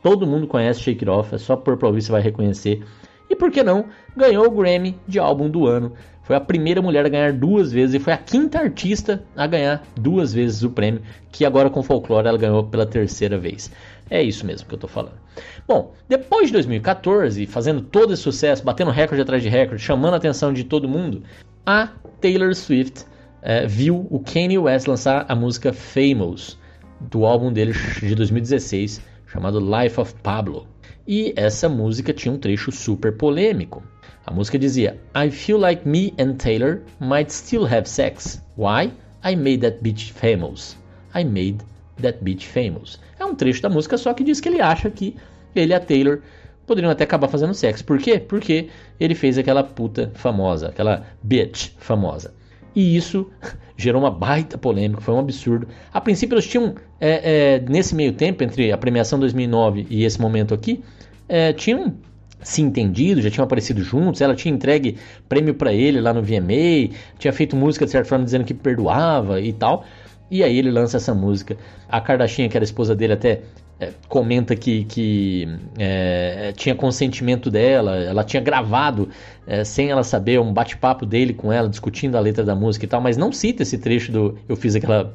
todo 0.01 0.25
mundo 0.25 0.47
conhece 0.47 0.79
Shake 0.79 1.07
It 1.07 1.09
Off, 1.09 1.35
é 1.35 1.37
só 1.37 1.55
por 1.55 1.77
ouvir 1.83 2.01
você 2.01 2.11
vai 2.11 2.21
reconhecer. 2.21 2.83
E 3.29 3.35
por 3.35 3.51
que 3.51 3.61
não, 3.61 3.85
ganhou 4.15 4.47
o 4.47 4.51
Grammy 4.51 4.97
de 5.07 5.19
álbum 5.19 5.49
do 5.49 5.67
ano. 5.67 5.93
Foi 6.27 6.36
a 6.36 6.41
primeira 6.41 6.81
mulher 6.81 7.05
a 7.05 7.10
ganhar 7.10 7.31
duas 7.31 7.72
vezes 7.72 7.96
e 7.96 8.00
foi 8.00 8.12
a 8.12 8.17
quinta 8.17 8.60
artista 8.60 9.24
a 9.34 9.48
ganhar 9.48 9.81
duas 9.96 10.34
vezes 10.34 10.62
o 10.62 10.69
prêmio, 10.69 11.01
que 11.31 11.46
agora 11.46 11.69
com 11.69 11.81
Folklore 11.81 12.27
ela 12.27 12.38
ganhou 12.38 12.65
pela 12.65 12.86
terceira 12.86 13.38
vez. 13.38 13.72
É 14.10 14.22
isso 14.22 14.46
mesmo 14.46 14.67
que 14.67 14.75
eu 14.75 14.77
tô 14.77 14.89
falando. 14.89 15.15
Bom, 15.65 15.93
depois 16.05 16.48
de 16.48 16.53
2014, 16.55 17.46
fazendo 17.46 17.79
todo 17.79 18.12
esse 18.12 18.24
sucesso, 18.24 18.62
batendo 18.62 18.91
recorde 18.91 19.22
atrás 19.22 19.41
de 19.41 19.48
recorde, 19.48 19.81
chamando 19.81 20.15
a 20.15 20.17
atenção 20.17 20.51
de 20.51 20.65
todo 20.65 20.86
mundo, 20.86 21.24
a 21.65 21.91
Taylor 22.19 22.53
Swift 22.53 23.05
é, 23.41 23.65
viu 23.65 24.05
o 24.10 24.19
Kanye 24.19 24.57
West 24.57 24.86
lançar 24.86 25.25
a 25.29 25.34
música 25.34 25.72
Famous, 25.72 26.60
do 27.00 27.25
álbum 27.25 27.53
dele 27.53 27.72
de 28.01 28.13
2016, 28.13 28.99
chamado 29.28 29.62
Life 29.62 29.97
of 29.97 30.13
Pablo. 30.21 30.67
E 31.08 31.34
essa 31.38 31.69
música 31.69 32.12
tinha 32.12 32.34
um 32.34 32.38
trecho 32.38 32.69
super 32.69 33.15
polêmico. 33.15 33.82
A 34.26 34.34
música 34.34 34.60
dizia: 34.60 35.00
I 35.15 35.30
feel 35.30 35.60
like 35.60 35.88
me 35.88 36.13
and 36.20 36.34
Taylor 36.34 36.82
might 37.00 37.32
still 37.32 37.65
have 37.65 37.88
sex. 37.88 38.41
Why? 38.58 38.91
I 39.24 39.36
made 39.36 39.60
that 39.60 39.82
bitch 39.82 40.12
famous. 40.12 40.78
I 41.15 41.24
made 41.24 41.58
that 42.02 42.20
bitch 42.24 42.46
famous. 42.46 43.00
É 43.20 43.26
um 43.26 43.36
trecho 43.36 43.62
da 43.62 43.70
música 43.70 43.98
só 43.98 44.13
que 44.13 44.24
diz 44.24 44.39
que 44.39 44.50
ele 44.50 44.62
acha 44.62 44.89
que 44.89 45.15
ele 45.56 45.74
e 45.74 45.76
a 45.76 45.80
Taylor 45.80 46.22
poderiam 46.65 46.91
até 46.91 47.04
acabar 47.04 47.28
fazendo 47.28 47.54
sexo. 47.54 47.84
Por 47.86 47.98
quê? 47.98 48.20
Porque 48.20 48.70
ele 49.00 49.15
fez 49.15 49.38
aquela 49.38 49.63
puta 49.63 50.12
famosa, 50.13 50.67
aquela 50.67 51.06
bitch 51.24 51.72
famosa. 51.80 52.34
E 52.76 52.96
isso 52.96 53.32
gerou 53.78 54.02
uma 54.02 54.12
baita 54.12 54.58
polêmica, 54.58 55.02
foi 55.02 55.13
um 55.13 55.20
absurdo. 55.20 55.67
A 55.91 56.02
princípio 56.02 56.36
eles 56.36 56.46
tinham, 56.46 56.76
é, 57.00 57.56
é, 57.56 57.60
nesse 57.60 57.96
meio 57.96 58.13
tempo, 58.13 58.43
entre 58.43 58.72
a 58.72 58.78
premiação 58.78 59.17
2009 59.20 59.88
e 59.89 60.04
esse 60.04 60.20
momento 60.20 60.54
aqui, 60.54 60.84
é, 61.28 61.54
tinham 61.54 61.96
se 62.41 62.62
entendido, 62.62 63.21
já 63.21 63.30
tinham 63.30 63.43
aparecido 63.43 63.84
juntos, 63.84 64.21
ela 64.21 64.36
tinha 64.36 64.54
entregue 64.54 64.97
prêmio 65.28 65.54
para 65.54 65.73
ele 65.73 66.00
lá 66.00 66.13
no 66.13 66.21
VMA, 66.21 66.95
tinha 67.17 67.34
feito 67.34 67.56
música 67.56 67.86
de 67.86 67.91
certa 67.91 68.08
forma 68.08 68.23
dizendo 68.23 68.45
que 68.45 68.54
perdoava 68.54 69.41
e 69.41 69.54
tal. 69.54 69.86
E 70.30 70.43
aí 70.43 70.58
ele 70.58 70.69
lança 70.71 70.97
essa 70.97 71.13
música. 71.13 71.58
A 71.89 72.02
Kardashian, 72.02 72.50
que 72.50 72.58
era 72.58 72.63
esposa 72.63 72.93
dele, 72.93 73.13
até 73.13 73.41
é, 73.80 73.91
comenta 74.08 74.56
que, 74.56 74.86
que 74.86 75.47
é, 75.78 76.52
tinha 76.56 76.76
consentimento 76.76 77.50
dela, 77.50 77.95
ela 77.95 78.23
tinha 78.23 78.41
gravado 78.41 79.08
é, 79.45 79.63
sem 79.63 79.89
ela 79.89 80.04
saber 80.04 80.39
um 80.39 80.52
bate-papo 80.52 81.06
dele 81.06 81.34
com 81.34 81.52
ela, 81.54 81.69
discutindo 81.69 82.17
a 82.17 82.19
letra 82.19 82.43
da 82.43 82.56
música 82.56 82.86
e 82.86 82.88
tal, 82.88 83.00
mas 83.00 83.17
não 83.17 83.32
cita 83.32 83.63
esse 83.63 83.78
trecho 83.78 84.12
do 84.12 84.38
eu 84.50 84.56
fiz 84.56 84.76
aquela 84.76 85.13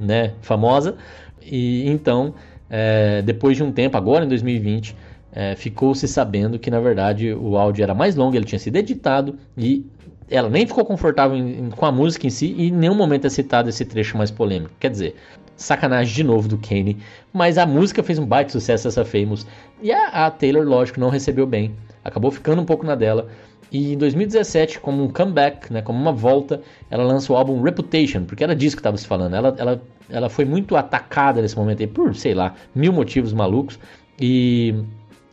né, 0.00 0.32
famosa. 0.40 0.96
E 1.40 1.88
então, 1.88 2.34
é, 2.68 3.22
depois 3.22 3.56
de 3.56 3.62
um 3.62 3.70
tempo, 3.70 3.96
agora 3.96 4.24
em 4.24 4.28
2020, 4.28 4.96
é, 5.36 5.54
ficou 5.54 5.94
se 5.94 6.08
sabendo 6.08 6.58
que 6.58 6.70
na 6.70 6.80
verdade 6.80 7.30
o 7.34 7.58
áudio 7.58 7.82
era 7.82 7.94
mais 7.94 8.16
longo, 8.16 8.34
ele 8.34 8.46
tinha 8.46 8.58
sido 8.58 8.76
editado 8.76 9.38
e 9.54 9.84
ela 10.30 10.48
nem 10.48 10.66
ficou 10.66 10.82
confortável 10.82 11.36
em, 11.36 11.68
com 11.68 11.84
a 11.84 11.92
música 11.92 12.26
em 12.26 12.30
si 12.30 12.54
e 12.56 12.68
em 12.68 12.72
nenhum 12.72 12.94
momento 12.94 13.26
é 13.26 13.30
citado 13.30 13.68
esse 13.68 13.84
trecho 13.84 14.16
mais 14.16 14.30
polêmico. 14.30 14.72
Quer 14.80 14.90
dizer, 14.90 15.14
sacanagem 15.54 16.14
de 16.14 16.24
novo 16.24 16.48
do 16.48 16.56
Kanye, 16.56 16.96
mas 17.34 17.58
a 17.58 17.66
música 17.66 18.02
fez 18.02 18.18
um 18.18 18.24
baita 18.24 18.50
sucesso 18.50 18.88
essa 18.88 19.04
Famous 19.04 19.46
e 19.82 19.92
a, 19.92 20.26
a, 20.26 20.30
Taylor, 20.30 20.66
lógico, 20.66 20.98
não 20.98 21.10
recebeu 21.10 21.46
bem, 21.46 21.74
acabou 22.02 22.30
ficando 22.30 22.62
um 22.62 22.64
pouco 22.64 22.86
na 22.86 22.94
dela. 22.94 23.28
E 23.70 23.92
em 23.92 23.98
2017, 23.98 24.80
como 24.80 25.04
um 25.04 25.08
comeback, 25.08 25.70
né, 25.70 25.82
como 25.82 26.00
uma 26.00 26.12
volta, 26.12 26.62
ela 26.88 27.04
lança 27.04 27.30
o 27.30 27.36
álbum 27.36 27.60
Reputation, 27.60 28.24
porque 28.24 28.42
era 28.42 28.56
disso 28.56 28.74
que 28.74 28.80
estava 28.80 28.96
se 28.96 29.06
falando. 29.06 29.34
Ela, 29.34 29.54
ela, 29.58 29.82
ela 30.08 30.28
foi 30.30 30.46
muito 30.46 30.76
atacada 30.76 31.42
nesse 31.42 31.56
momento 31.56 31.80
aí, 31.80 31.86
por, 31.86 32.14
sei 32.14 32.32
lá, 32.32 32.54
mil 32.74 32.92
motivos 32.92 33.34
malucos. 33.34 33.78
E 34.18 34.74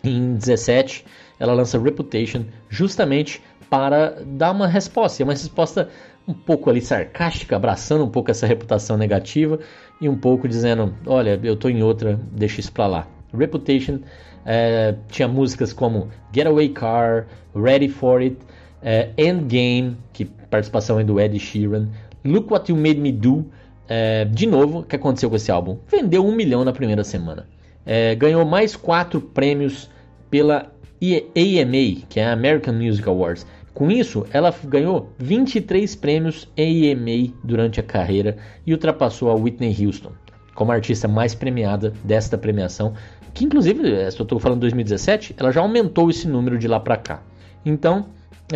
em 0.03 0.35
17 0.35 1.05
ela 1.39 1.53
lança 1.53 1.79
Reputation 1.79 2.45
justamente 2.69 3.41
para 3.69 4.21
dar 4.25 4.51
uma 4.51 4.67
resposta, 4.67 5.23
é 5.23 5.25
uma 5.25 5.33
resposta 5.33 5.89
um 6.27 6.33
pouco 6.33 6.69
ali 6.69 6.79
sarcástica, 6.79 7.55
abraçando 7.55 8.03
um 8.03 8.09
pouco 8.09 8.31
essa 8.31 8.45
reputação 8.45 8.97
negativa 8.97 9.59
e 9.99 10.07
um 10.07 10.17
pouco 10.17 10.47
dizendo, 10.47 10.93
olha, 11.05 11.39
eu 11.43 11.55
tô 11.55 11.69
em 11.69 11.81
outra, 11.81 12.19
deixa 12.31 12.59
isso 12.59 12.71
pra 12.71 12.87
lá. 12.87 13.07
Reputation 13.33 13.99
é, 14.45 14.95
tinha 15.09 15.27
músicas 15.27 15.73
como 15.73 16.09
Getaway 16.33 16.69
Car, 16.69 17.27
Ready 17.55 17.89
for 17.89 18.21
It, 18.21 18.37
é, 18.81 19.09
Endgame, 19.17 19.97
que 20.11 20.25
participação 20.25 20.99
é 20.99 21.03
do 21.03 21.19
Ed 21.19 21.37
Sheeran, 21.39 21.89
Look 22.23 22.51
What 22.51 22.71
You 22.71 22.77
Made 22.77 22.99
Me 22.99 23.11
Do. 23.11 23.45
É, 23.87 24.25
de 24.25 24.45
novo, 24.45 24.79
o 24.79 24.83
que 24.83 24.95
aconteceu 24.95 25.29
com 25.29 25.35
esse 25.35 25.51
álbum? 25.51 25.77
Vendeu 25.87 26.25
um 26.25 26.33
milhão 26.33 26.63
na 26.63 26.71
primeira 26.71 27.03
semana. 27.03 27.47
É, 27.85 28.15
ganhou 28.15 28.45
mais 28.45 28.75
quatro 28.75 29.19
prêmios 29.19 29.89
pela 30.29 30.71
AMA, 31.01 32.05
que 32.09 32.19
é 32.19 32.25
a 32.25 32.33
American 32.33 32.73
Music 32.73 33.07
Awards. 33.07 33.45
Com 33.73 33.89
isso, 33.89 34.25
ela 34.31 34.53
ganhou 34.65 35.11
23 35.17 35.95
prêmios 35.95 36.47
AMA 36.57 37.33
durante 37.43 37.79
a 37.79 37.83
carreira 37.83 38.37
e 38.65 38.71
ultrapassou 38.71 39.29
a 39.29 39.35
Whitney 39.35 39.75
Houston 39.85 40.11
como 40.53 40.71
artista 40.71 41.07
mais 41.07 41.33
premiada 41.33 41.93
desta 42.03 42.37
premiação, 42.37 42.93
que 43.33 43.43
inclusive, 43.43 43.91
eh, 43.91 44.09
se 44.11 44.19
eu 44.19 44.23
estou 44.23 44.39
falando 44.39 44.59
2017, 44.61 45.35
ela 45.37 45.51
já 45.51 45.61
aumentou 45.61 46.09
esse 46.09 46.27
número 46.27 46.57
de 46.57 46.67
lá 46.67 46.79
para 46.79 46.97
cá. 46.97 47.23
Então, 47.65 48.05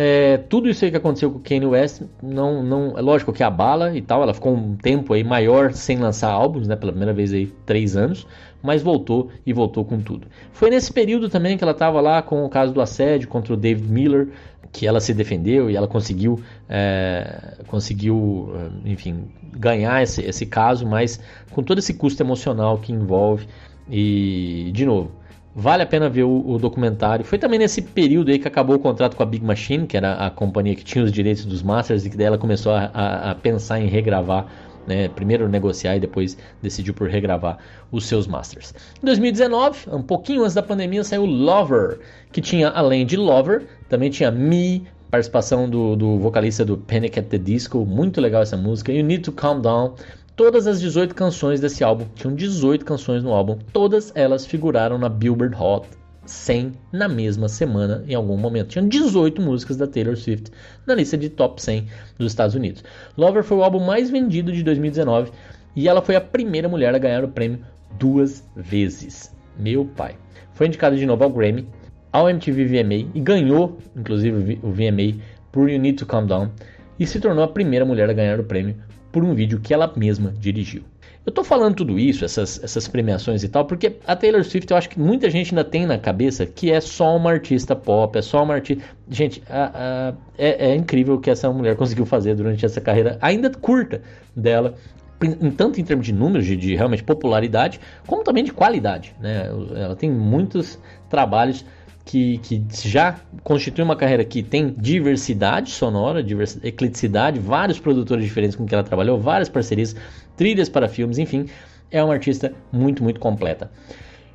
é, 0.00 0.36
tudo 0.36 0.68
isso 0.68 0.84
aí 0.84 0.92
que 0.92 0.96
aconteceu 0.96 1.28
com 1.28 1.40
Kanye 1.40 1.66
West, 1.66 2.02
não, 2.22 2.62
não, 2.62 2.96
é 2.96 3.00
lógico 3.00 3.32
que 3.32 3.42
abala 3.42 3.96
e 3.96 4.00
tal, 4.00 4.22
ela 4.22 4.32
ficou 4.32 4.54
um 4.54 4.76
tempo 4.76 5.12
aí 5.12 5.24
maior 5.24 5.72
sem 5.72 5.98
lançar 5.98 6.30
álbuns, 6.30 6.68
né, 6.68 6.76
pela 6.76 6.92
primeira 6.92 7.12
vez 7.12 7.32
aí, 7.32 7.46
três 7.66 7.96
anos, 7.96 8.24
mas 8.62 8.80
voltou 8.80 9.28
e 9.44 9.52
voltou 9.52 9.84
com 9.84 9.98
tudo. 10.00 10.28
Foi 10.52 10.70
nesse 10.70 10.92
período 10.92 11.28
também 11.28 11.58
que 11.58 11.64
ela 11.64 11.72
estava 11.72 12.00
lá 12.00 12.22
com 12.22 12.44
o 12.44 12.48
caso 12.48 12.72
do 12.72 12.80
assédio 12.80 13.26
contra 13.26 13.52
o 13.52 13.56
David 13.56 13.90
Miller, 13.90 14.28
que 14.70 14.86
ela 14.86 15.00
se 15.00 15.12
defendeu 15.12 15.68
e 15.68 15.74
ela 15.74 15.88
conseguiu, 15.88 16.40
é, 16.68 17.56
conseguiu, 17.66 18.52
enfim, 18.84 19.24
ganhar 19.52 20.00
esse, 20.00 20.22
esse 20.22 20.46
caso, 20.46 20.86
mas 20.86 21.20
com 21.50 21.60
todo 21.60 21.78
esse 21.78 21.94
custo 21.94 22.22
emocional 22.22 22.78
que 22.78 22.92
envolve. 22.92 23.48
E, 23.90 24.70
de 24.72 24.84
novo, 24.84 25.10
vale 25.58 25.82
a 25.82 25.86
pena 25.86 26.08
ver 26.08 26.22
o, 26.22 26.50
o, 26.50 26.56
documentário. 26.56 27.24
Foi 27.24 27.36
também 27.36 27.58
nesse 27.58 27.82
período 27.82 28.30
aí 28.30 28.38
que 28.38 28.46
acabou 28.46 28.76
o 28.76 28.78
contrato 28.78 29.16
com 29.16 29.24
a 29.24 29.26
Big 29.26 29.44
Machine, 29.44 29.88
que 29.88 29.96
era 29.96 30.14
a 30.14 30.30
companhia 30.30 30.76
que 30.76 30.84
tinha 30.84 31.02
os 31.02 31.10
direitos 31.10 31.44
dos 31.44 31.64
Masters, 31.64 32.06
e 32.06 32.10
que 32.10 32.16
daí 32.16 32.26
ela 32.26 32.38
começou 32.38 32.70
a, 32.70 32.90
a, 32.94 33.30
a 33.32 33.34
pensar 33.34 33.80
em 33.80 33.88
regravar 33.88 34.46
né, 34.86 35.08
primeiro 35.08 35.48
negociar 35.48 35.96
e 35.96 36.00
depois 36.00 36.38
decidiu 36.62 36.94
por 36.94 37.08
regravar 37.08 37.58
os 37.90 38.06
seus 38.06 38.26
masters. 38.26 38.72
Em 39.02 39.04
2019, 39.04 39.90
um 39.90 40.02
pouquinho 40.02 40.42
antes 40.42 40.54
da 40.54 40.62
pandemia, 40.62 41.04
saiu 41.04 41.26
Lover, 41.26 41.98
que 42.32 42.40
tinha 42.40 42.68
além 42.68 43.04
de 43.04 43.16
Lover, 43.16 43.66
também 43.88 44.08
tinha 44.08 44.30
Me, 44.30 44.86
participação 45.10 45.68
do, 45.68 45.94
do 45.94 46.18
vocalista 46.18 46.64
do 46.64 46.78
Panic 46.78 47.18
at 47.18 47.26
the 47.26 47.36
Disco, 47.36 47.84
muito 47.84 48.18
legal 48.20 48.42
essa 48.42 48.56
música, 48.56 48.90
You 48.92 49.04
Need 49.04 49.24
to 49.24 49.32
Calm 49.32 49.60
Down. 49.60 49.94
Todas 50.38 50.68
as 50.68 50.80
18 50.80 51.16
canções 51.16 51.58
desse 51.58 51.82
álbum, 51.82 52.06
tinham 52.14 52.32
18 52.32 52.84
canções 52.84 53.24
no 53.24 53.32
álbum, 53.32 53.58
todas 53.72 54.12
elas 54.14 54.46
figuraram 54.46 54.96
na 54.96 55.08
Billboard 55.08 55.56
Hot 55.60 55.88
100 56.24 56.74
na 56.92 57.08
mesma 57.08 57.48
semana, 57.48 58.04
em 58.06 58.14
algum 58.14 58.36
momento. 58.36 58.68
Tinham 58.68 58.86
18 58.86 59.42
músicas 59.42 59.76
da 59.76 59.88
Taylor 59.88 60.16
Swift 60.16 60.52
na 60.86 60.94
lista 60.94 61.18
de 61.18 61.28
top 61.28 61.60
100 61.60 61.88
dos 62.16 62.30
Estados 62.30 62.54
Unidos. 62.54 62.84
Lover 63.16 63.42
foi 63.42 63.56
o 63.56 63.64
álbum 63.64 63.84
mais 63.84 64.10
vendido 64.10 64.52
de 64.52 64.62
2019 64.62 65.32
e 65.74 65.88
ela 65.88 66.00
foi 66.00 66.14
a 66.14 66.20
primeira 66.20 66.68
mulher 66.68 66.94
a 66.94 66.98
ganhar 66.98 67.24
o 67.24 67.28
prêmio 67.28 67.58
duas 67.98 68.48
vezes. 68.54 69.34
Meu 69.58 69.86
pai. 69.86 70.16
Foi 70.52 70.68
indicada 70.68 70.94
de 70.94 71.04
novo 71.04 71.24
ao 71.24 71.30
Grammy, 71.30 71.66
ao 72.12 72.30
MTV 72.30 72.64
VMA 72.64 73.10
e 73.12 73.20
ganhou, 73.20 73.76
inclusive, 73.96 74.60
o 74.62 74.70
VMA 74.70 75.20
por 75.50 75.68
You 75.68 75.80
Need 75.80 75.98
to 75.98 76.06
Calm 76.06 76.26
Down 76.26 76.52
e 76.96 77.04
se 77.08 77.18
tornou 77.18 77.42
a 77.42 77.48
primeira 77.48 77.84
mulher 77.84 78.08
a 78.08 78.12
ganhar 78.12 78.38
o 78.38 78.44
prêmio 78.44 78.86
por 79.18 79.24
um 79.24 79.34
vídeo 79.34 79.58
que 79.58 79.74
ela 79.74 79.92
mesma 79.96 80.32
dirigiu. 80.38 80.84
Eu 81.26 81.32
tô 81.32 81.42
falando 81.42 81.74
tudo 81.74 81.98
isso, 81.98 82.24
essas, 82.24 82.62
essas 82.62 82.86
premiações 82.86 83.42
e 83.42 83.48
tal, 83.48 83.64
porque 83.64 83.96
a 84.06 84.14
Taylor 84.14 84.44
Swift 84.44 84.70
eu 84.70 84.76
acho 84.76 84.88
que 84.88 84.98
muita 84.98 85.28
gente 85.28 85.50
ainda 85.50 85.64
tem 85.64 85.84
na 85.86 85.98
cabeça 85.98 86.46
que 86.46 86.70
é 86.70 86.80
só 86.80 87.16
uma 87.16 87.30
artista 87.32 87.74
pop, 87.74 88.16
é 88.16 88.22
só 88.22 88.44
uma 88.44 88.54
artista. 88.54 88.84
Gente, 89.10 89.42
a, 89.50 89.72
a, 89.74 90.14
é, 90.38 90.70
é 90.70 90.74
incrível 90.76 91.16
o 91.16 91.20
que 91.20 91.28
essa 91.28 91.50
mulher 91.50 91.74
conseguiu 91.74 92.06
fazer 92.06 92.36
durante 92.36 92.64
essa 92.64 92.80
carreira 92.80 93.18
ainda 93.20 93.50
curta 93.50 94.02
dela 94.34 94.76
em, 95.20 95.50
tanto 95.50 95.80
em 95.80 95.84
termos 95.84 96.06
de 96.06 96.12
números, 96.12 96.46
de, 96.46 96.56
de, 96.56 96.76
realmente 96.76 97.02
popularidade, 97.02 97.80
como 98.06 98.22
também 98.22 98.44
de 98.44 98.52
qualidade. 98.52 99.16
Né? 99.20 99.50
Ela 99.74 99.96
tem 99.96 100.08
muitos 100.08 100.78
trabalhos 101.10 101.64
que, 102.08 102.38
que 102.38 102.64
já 102.88 103.20
constituem 103.44 103.84
uma 103.84 103.94
carreira 103.94 104.24
que 104.24 104.42
tem 104.42 104.74
diversidade 104.78 105.70
sonora, 105.70 106.22
divers, 106.22 106.58
ecleticidade, 106.64 107.38
vários 107.38 107.78
produtores 107.78 108.24
diferentes 108.24 108.56
com 108.56 108.64
que 108.64 108.74
ela 108.74 108.82
trabalhou, 108.82 109.20
várias 109.20 109.50
parcerias 109.50 109.94
trilhas 110.34 110.70
para 110.70 110.88
filmes, 110.88 111.18
enfim, 111.18 111.44
é 111.90 112.02
uma 112.02 112.14
artista 112.14 112.54
muito, 112.72 113.02
muito 113.02 113.20
completa. 113.20 113.70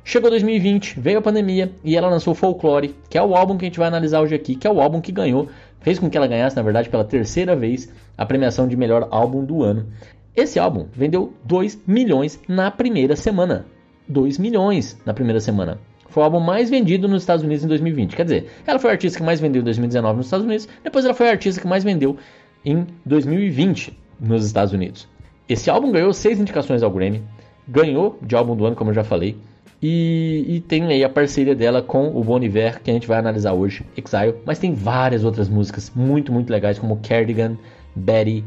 Chegou 0.04 0.30
2020, 0.30 1.00
veio 1.00 1.18
a 1.18 1.22
pandemia 1.22 1.72
e 1.82 1.96
ela 1.96 2.08
lançou 2.08 2.32
Folklore, 2.32 2.94
que 3.10 3.18
é 3.18 3.22
o 3.22 3.34
álbum 3.34 3.56
que 3.56 3.64
a 3.64 3.68
gente 3.68 3.78
vai 3.78 3.88
analisar 3.88 4.20
hoje 4.20 4.36
aqui, 4.36 4.54
que 4.54 4.68
é 4.68 4.70
o 4.70 4.80
álbum 4.80 5.00
que 5.00 5.10
ganhou, 5.10 5.48
fez 5.80 5.98
com 5.98 6.08
que 6.08 6.16
ela 6.16 6.28
ganhasse, 6.28 6.54
na 6.54 6.62
verdade, 6.62 6.88
pela 6.88 7.04
terceira 7.04 7.56
vez 7.56 7.92
a 8.16 8.24
premiação 8.24 8.68
de 8.68 8.76
melhor 8.76 9.08
álbum 9.10 9.44
do 9.44 9.64
ano. 9.64 9.88
Esse 10.36 10.60
álbum 10.60 10.86
vendeu 10.92 11.34
2 11.44 11.80
milhões 11.88 12.40
na 12.46 12.70
primeira 12.70 13.16
semana. 13.16 13.66
2 14.06 14.38
milhões 14.38 14.96
na 15.04 15.12
primeira 15.12 15.40
semana. 15.40 15.80
Foi 16.14 16.22
o 16.22 16.24
álbum 16.26 16.38
mais 16.38 16.70
vendido 16.70 17.08
nos 17.08 17.24
Estados 17.24 17.44
Unidos 17.44 17.64
em 17.64 17.66
2020. 17.66 18.14
Quer 18.14 18.22
dizer, 18.22 18.46
ela 18.64 18.78
foi 18.78 18.90
a 18.90 18.92
artista 18.92 19.18
que 19.18 19.24
mais 19.24 19.40
vendeu 19.40 19.62
em 19.62 19.64
2019 19.64 20.18
nos 20.18 20.26
Estados 20.26 20.46
Unidos, 20.46 20.68
depois 20.84 21.04
ela 21.04 21.12
foi 21.12 21.26
a 21.26 21.32
artista 21.32 21.60
que 21.60 21.66
mais 21.66 21.82
vendeu 21.82 22.16
em 22.64 22.86
2020 23.04 23.98
nos 24.20 24.46
Estados 24.46 24.72
Unidos. 24.72 25.08
Esse 25.48 25.68
álbum 25.68 25.90
ganhou 25.90 26.12
seis 26.12 26.38
indicações 26.38 26.84
ao 26.84 26.90
Grammy, 26.92 27.20
ganhou 27.66 28.16
de 28.22 28.36
álbum 28.36 28.54
do 28.54 28.64
ano, 28.64 28.76
como 28.76 28.90
eu 28.90 28.94
já 28.94 29.02
falei, 29.02 29.36
e, 29.82 30.44
e, 30.46 30.60
tem 30.60 30.84
aí 30.84 31.02
a 31.02 31.08
parceria 31.08 31.52
dela 31.52 31.82
com 31.82 32.16
o 32.16 32.22
Bon 32.22 32.40
Iver, 32.40 32.80
que 32.80 32.92
a 32.92 32.94
gente 32.94 33.08
vai 33.08 33.18
analisar 33.18 33.52
hoje, 33.52 33.84
Exile, 33.96 34.36
mas 34.46 34.60
tem 34.60 34.72
várias 34.72 35.24
outras 35.24 35.48
músicas 35.48 35.90
muito, 35.96 36.32
muito 36.32 36.48
legais, 36.48 36.78
como 36.78 37.00
Cardigan, 37.02 37.58
Betty, 37.96 38.44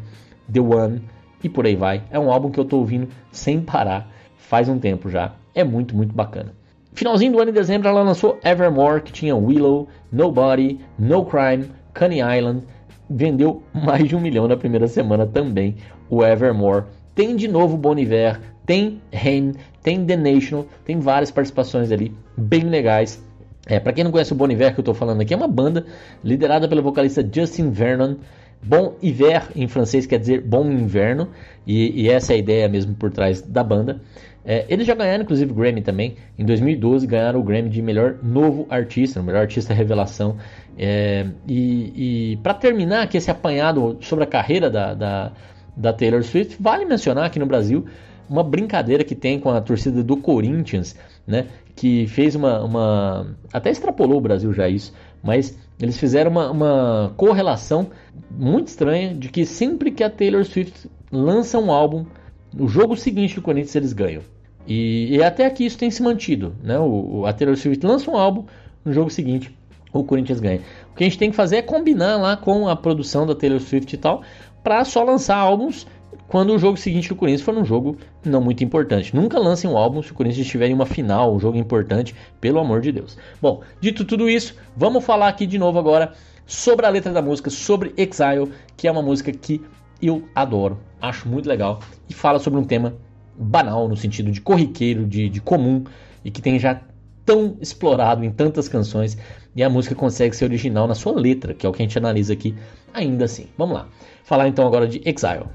The 0.49 0.61
One 0.61 1.01
e 1.43 1.49
por 1.49 1.65
aí 1.65 1.75
vai. 1.75 2.01
É 2.09 2.17
um 2.17 2.31
álbum 2.31 2.49
que 2.49 2.61
eu 2.61 2.65
tô 2.65 2.77
ouvindo 2.77 3.09
sem 3.29 3.59
parar, 3.59 4.09
faz 4.37 4.69
um 4.69 4.79
tempo 4.79 5.09
já. 5.09 5.35
É 5.53 5.65
muito, 5.65 5.93
muito 5.93 6.15
bacana. 6.15 6.56
Finalzinho 6.97 7.33
do 7.33 7.39
ano, 7.39 7.51
em 7.51 7.53
dezembro, 7.53 7.87
ela 7.87 8.01
lançou 8.01 8.39
Evermore, 8.43 9.03
que 9.03 9.11
tinha 9.11 9.35
Willow, 9.35 9.87
Nobody, 10.11 10.79
No 10.97 11.23
Crime, 11.23 11.69
Coney 11.95 12.21
Island, 12.21 12.63
vendeu 13.07 13.61
mais 13.71 14.09
de 14.09 14.15
um 14.15 14.19
milhão 14.19 14.47
na 14.47 14.57
primeira 14.57 14.87
semana 14.87 15.27
também 15.27 15.75
o 16.09 16.25
Evermore. 16.25 16.85
Tem 17.13 17.35
de 17.35 17.47
novo 17.47 17.77
Bon 17.77 17.95
Iver, 17.95 18.39
tem 18.65 18.99
Rain, 19.13 19.53
tem 19.83 20.03
The 20.07 20.17
National, 20.17 20.65
tem 20.85 20.99
várias 20.99 21.29
participações 21.29 21.91
ali 21.91 22.11
bem 22.35 22.63
legais. 22.63 23.23
É, 23.67 23.79
para 23.79 23.93
quem 23.93 24.03
não 24.03 24.09
conhece 24.11 24.33
o 24.33 24.35
Bon 24.35 24.49
Iver 24.49 24.73
que 24.73 24.79
eu 24.79 24.81
estou 24.81 24.95
falando 24.95 25.21
aqui, 25.21 25.35
é 25.35 25.37
uma 25.37 25.47
banda 25.47 25.85
liderada 26.23 26.67
pelo 26.67 26.81
vocalista 26.81 27.23
Justin 27.31 27.69
Vernon. 27.69 28.15
Bon 28.63 28.95
Hiver 29.03 29.51
em 29.55 29.67
francês 29.67 30.07
quer 30.07 30.17
dizer 30.17 30.41
bom 30.41 30.65
inverno, 30.65 31.29
e, 31.65 32.05
e 32.05 32.09
essa 32.09 32.33
é 32.33 32.37
a 32.37 32.39
ideia 32.39 32.67
mesmo 32.67 32.95
por 32.95 33.11
trás 33.11 33.39
da 33.39 33.63
banda. 33.63 34.01
É, 34.49 34.65
eles 34.69 34.87
já 34.87 34.95
ganharam 34.95 35.23
inclusive 35.23 35.51
o 35.51 35.55
Grammy 35.55 35.81
também. 35.81 36.15
Em 36.39 36.45
2012 36.45 37.05
ganharam 37.05 37.39
o 37.39 37.43
Grammy 37.43 37.69
de 37.69 37.81
melhor 37.81 38.17
novo 38.23 38.65
artista, 38.69 39.21
melhor 39.21 39.41
artista 39.41 39.73
revelação. 39.73 40.37
É, 40.77 41.27
e, 41.45 42.31
e 42.33 42.37
para 42.37 42.53
terminar 42.53 43.03
aqui 43.03 43.17
esse 43.17 43.29
apanhado 43.29 43.97
sobre 44.01 44.23
a 44.23 44.27
carreira 44.27 44.69
da, 44.69 44.93
da 44.93 45.31
da 45.77 45.93
Taylor 45.93 46.23
Swift, 46.23 46.57
vale 46.59 46.85
mencionar 46.85 47.25
aqui 47.25 47.37
no 47.37 47.45
Brasil 47.45 47.85
uma 48.27 48.43
brincadeira 48.43 49.03
que 49.03 49.15
tem 49.15 49.39
com 49.39 49.49
a 49.49 49.61
torcida 49.61 50.03
do 50.03 50.17
Corinthians, 50.17 50.95
né? 51.25 51.47
Que 51.75 52.07
fez 52.07 52.35
uma, 52.35 52.61
uma. 52.63 53.37
Até 53.53 53.69
extrapolou 53.69 54.17
o 54.17 54.21
Brasil 54.21 54.51
já 54.51 54.67
isso, 54.67 54.91
mas 55.23 55.57
eles 55.79 55.97
fizeram 55.97 56.31
uma, 56.31 56.51
uma 56.51 57.13
correlação 57.15 57.87
muito 58.29 58.67
estranha 58.67 59.13
de 59.13 59.29
que 59.29 59.45
sempre 59.45 59.91
que 59.91 60.03
a 60.03 60.09
Taylor 60.09 60.43
Swift 60.43 60.89
lança 61.11 61.59
um 61.59 61.71
álbum, 61.71 62.05
no 62.53 62.67
jogo 62.67 62.97
seguinte 62.97 63.35
do 63.35 63.41
Corinthians 63.41 63.75
eles 63.75 63.93
ganham. 63.93 64.23
E, 64.67 65.15
e 65.15 65.23
até 65.23 65.45
aqui 65.45 65.65
isso 65.65 65.77
tem 65.77 65.89
se 65.89 66.03
mantido, 66.03 66.55
né? 66.61 66.77
O, 66.77 67.25
a 67.25 67.33
Taylor 67.33 67.55
Swift 67.55 67.85
lança 67.85 68.11
um 68.11 68.17
álbum, 68.17 68.43
no 68.83 68.91
jogo 68.91 69.09
seguinte 69.09 69.55
o 69.93 70.03
Corinthians 70.03 70.39
ganha. 70.39 70.61
O 70.91 70.95
que 70.95 71.03
a 71.03 71.07
gente 71.07 71.17
tem 71.17 71.29
que 71.29 71.35
fazer 71.35 71.57
é 71.57 71.61
combinar 71.61 72.17
lá 72.17 72.37
com 72.37 72.67
a 72.67 72.75
produção 72.75 73.25
da 73.25 73.33
Taylor 73.33 73.59
Swift 73.59 73.93
e 73.93 73.97
tal, 73.97 74.21
para 74.63 74.83
só 74.85 75.03
lançar 75.03 75.37
álbuns 75.37 75.87
quando 76.27 76.53
o 76.53 76.59
jogo 76.59 76.77
seguinte 76.77 77.07
do 77.07 77.15
Corinthians 77.15 77.41
for 77.41 77.55
um 77.57 77.63
jogo 77.63 77.97
não 78.25 78.41
muito 78.41 78.63
importante. 78.63 79.15
Nunca 79.15 79.39
lancem 79.39 79.69
um 79.69 79.77
álbum 79.77 80.01
se 80.01 80.11
o 80.11 80.13
Corinthians 80.13 80.45
estiver 80.45 80.67
em 80.67 80.73
uma 80.73 80.85
final, 80.85 81.33
um 81.33 81.39
jogo 81.39 81.57
importante, 81.57 82.13
pelo 82.41 82.59
amor 82.59 82.81
de 82.81 82.91
Deus. 82.91 83.17
Bom, 83.41 83.61
dito 83.79 84.03
tudo 84.03 84.29
isso, 84.29 84.55
vamos 84.75 85.05
falar 85.05 85.29
aqui 85.29 85.45
de 85.45 85.57
novo 85.57 85.79
agora 85.79 86.11
sobre 86.45 86.85
a 86.85 86.89
letra 86.89 87.13
da 87.13 87.21
música, 87.21 87.49
sobre 87.49 87.93
Exile, 87.95 88.51
que 88.75 88.87
é 88.87 88.91
uma 88.91 89.01
música 89.01 89.31
que 89.31 89.61
eu 90.01 90.23
adoro, 90.35 90.77
acho 91.01 91.27
muito 91.27 91.47
legal 91.47 91.79
e 92.09 92.13
fala 92.13 92.39
sobre 92.39 92.59
um 92.59 92.63
tema 92.63 92.93
banal 93.37 93.87
no 93.87 93.95
sentido 93.95 94.31
de 94.31 94.41
corriqueiro, 94.41 95.05
de, 95.05 95.29
de 95.29 95.39
comum 95.39 95.83
e 96.25 96.31
que 96.31 96.41
tem 96.41 96.57
já 96.59 96.81
tão 97.25 97.57
explorado 97.59 98.23
em 98.23 98.31
tantas 98.31 98.69
canções 98.69 99.17
e 99.53 99.61
a 99.61 99.69
música 99.69 99.93
consegue 99.93 100.35
ser 100.35 100.45
original 100.45 100.87
na 100.87 100.95
sua 100.95 101.13
letra, 101.13 101.53
que 101.53 101.65
é 101.65 101.69
o 101.69 101.73
que 101.73 101.81
a 101.81 101.85
gente 101.85 101.97
analisa 101.97 102.31
aqui 102.33 102.55
ainda 102.93 103.25
assim. 103.25 103.47
Vamos 103.57 103.75
lá. 103.75 103.87
Falar 104.23 104.47
então 104.47 104.65
agora 104.65 104.87
de 104.87 105.01
Exile. 105.03 105.45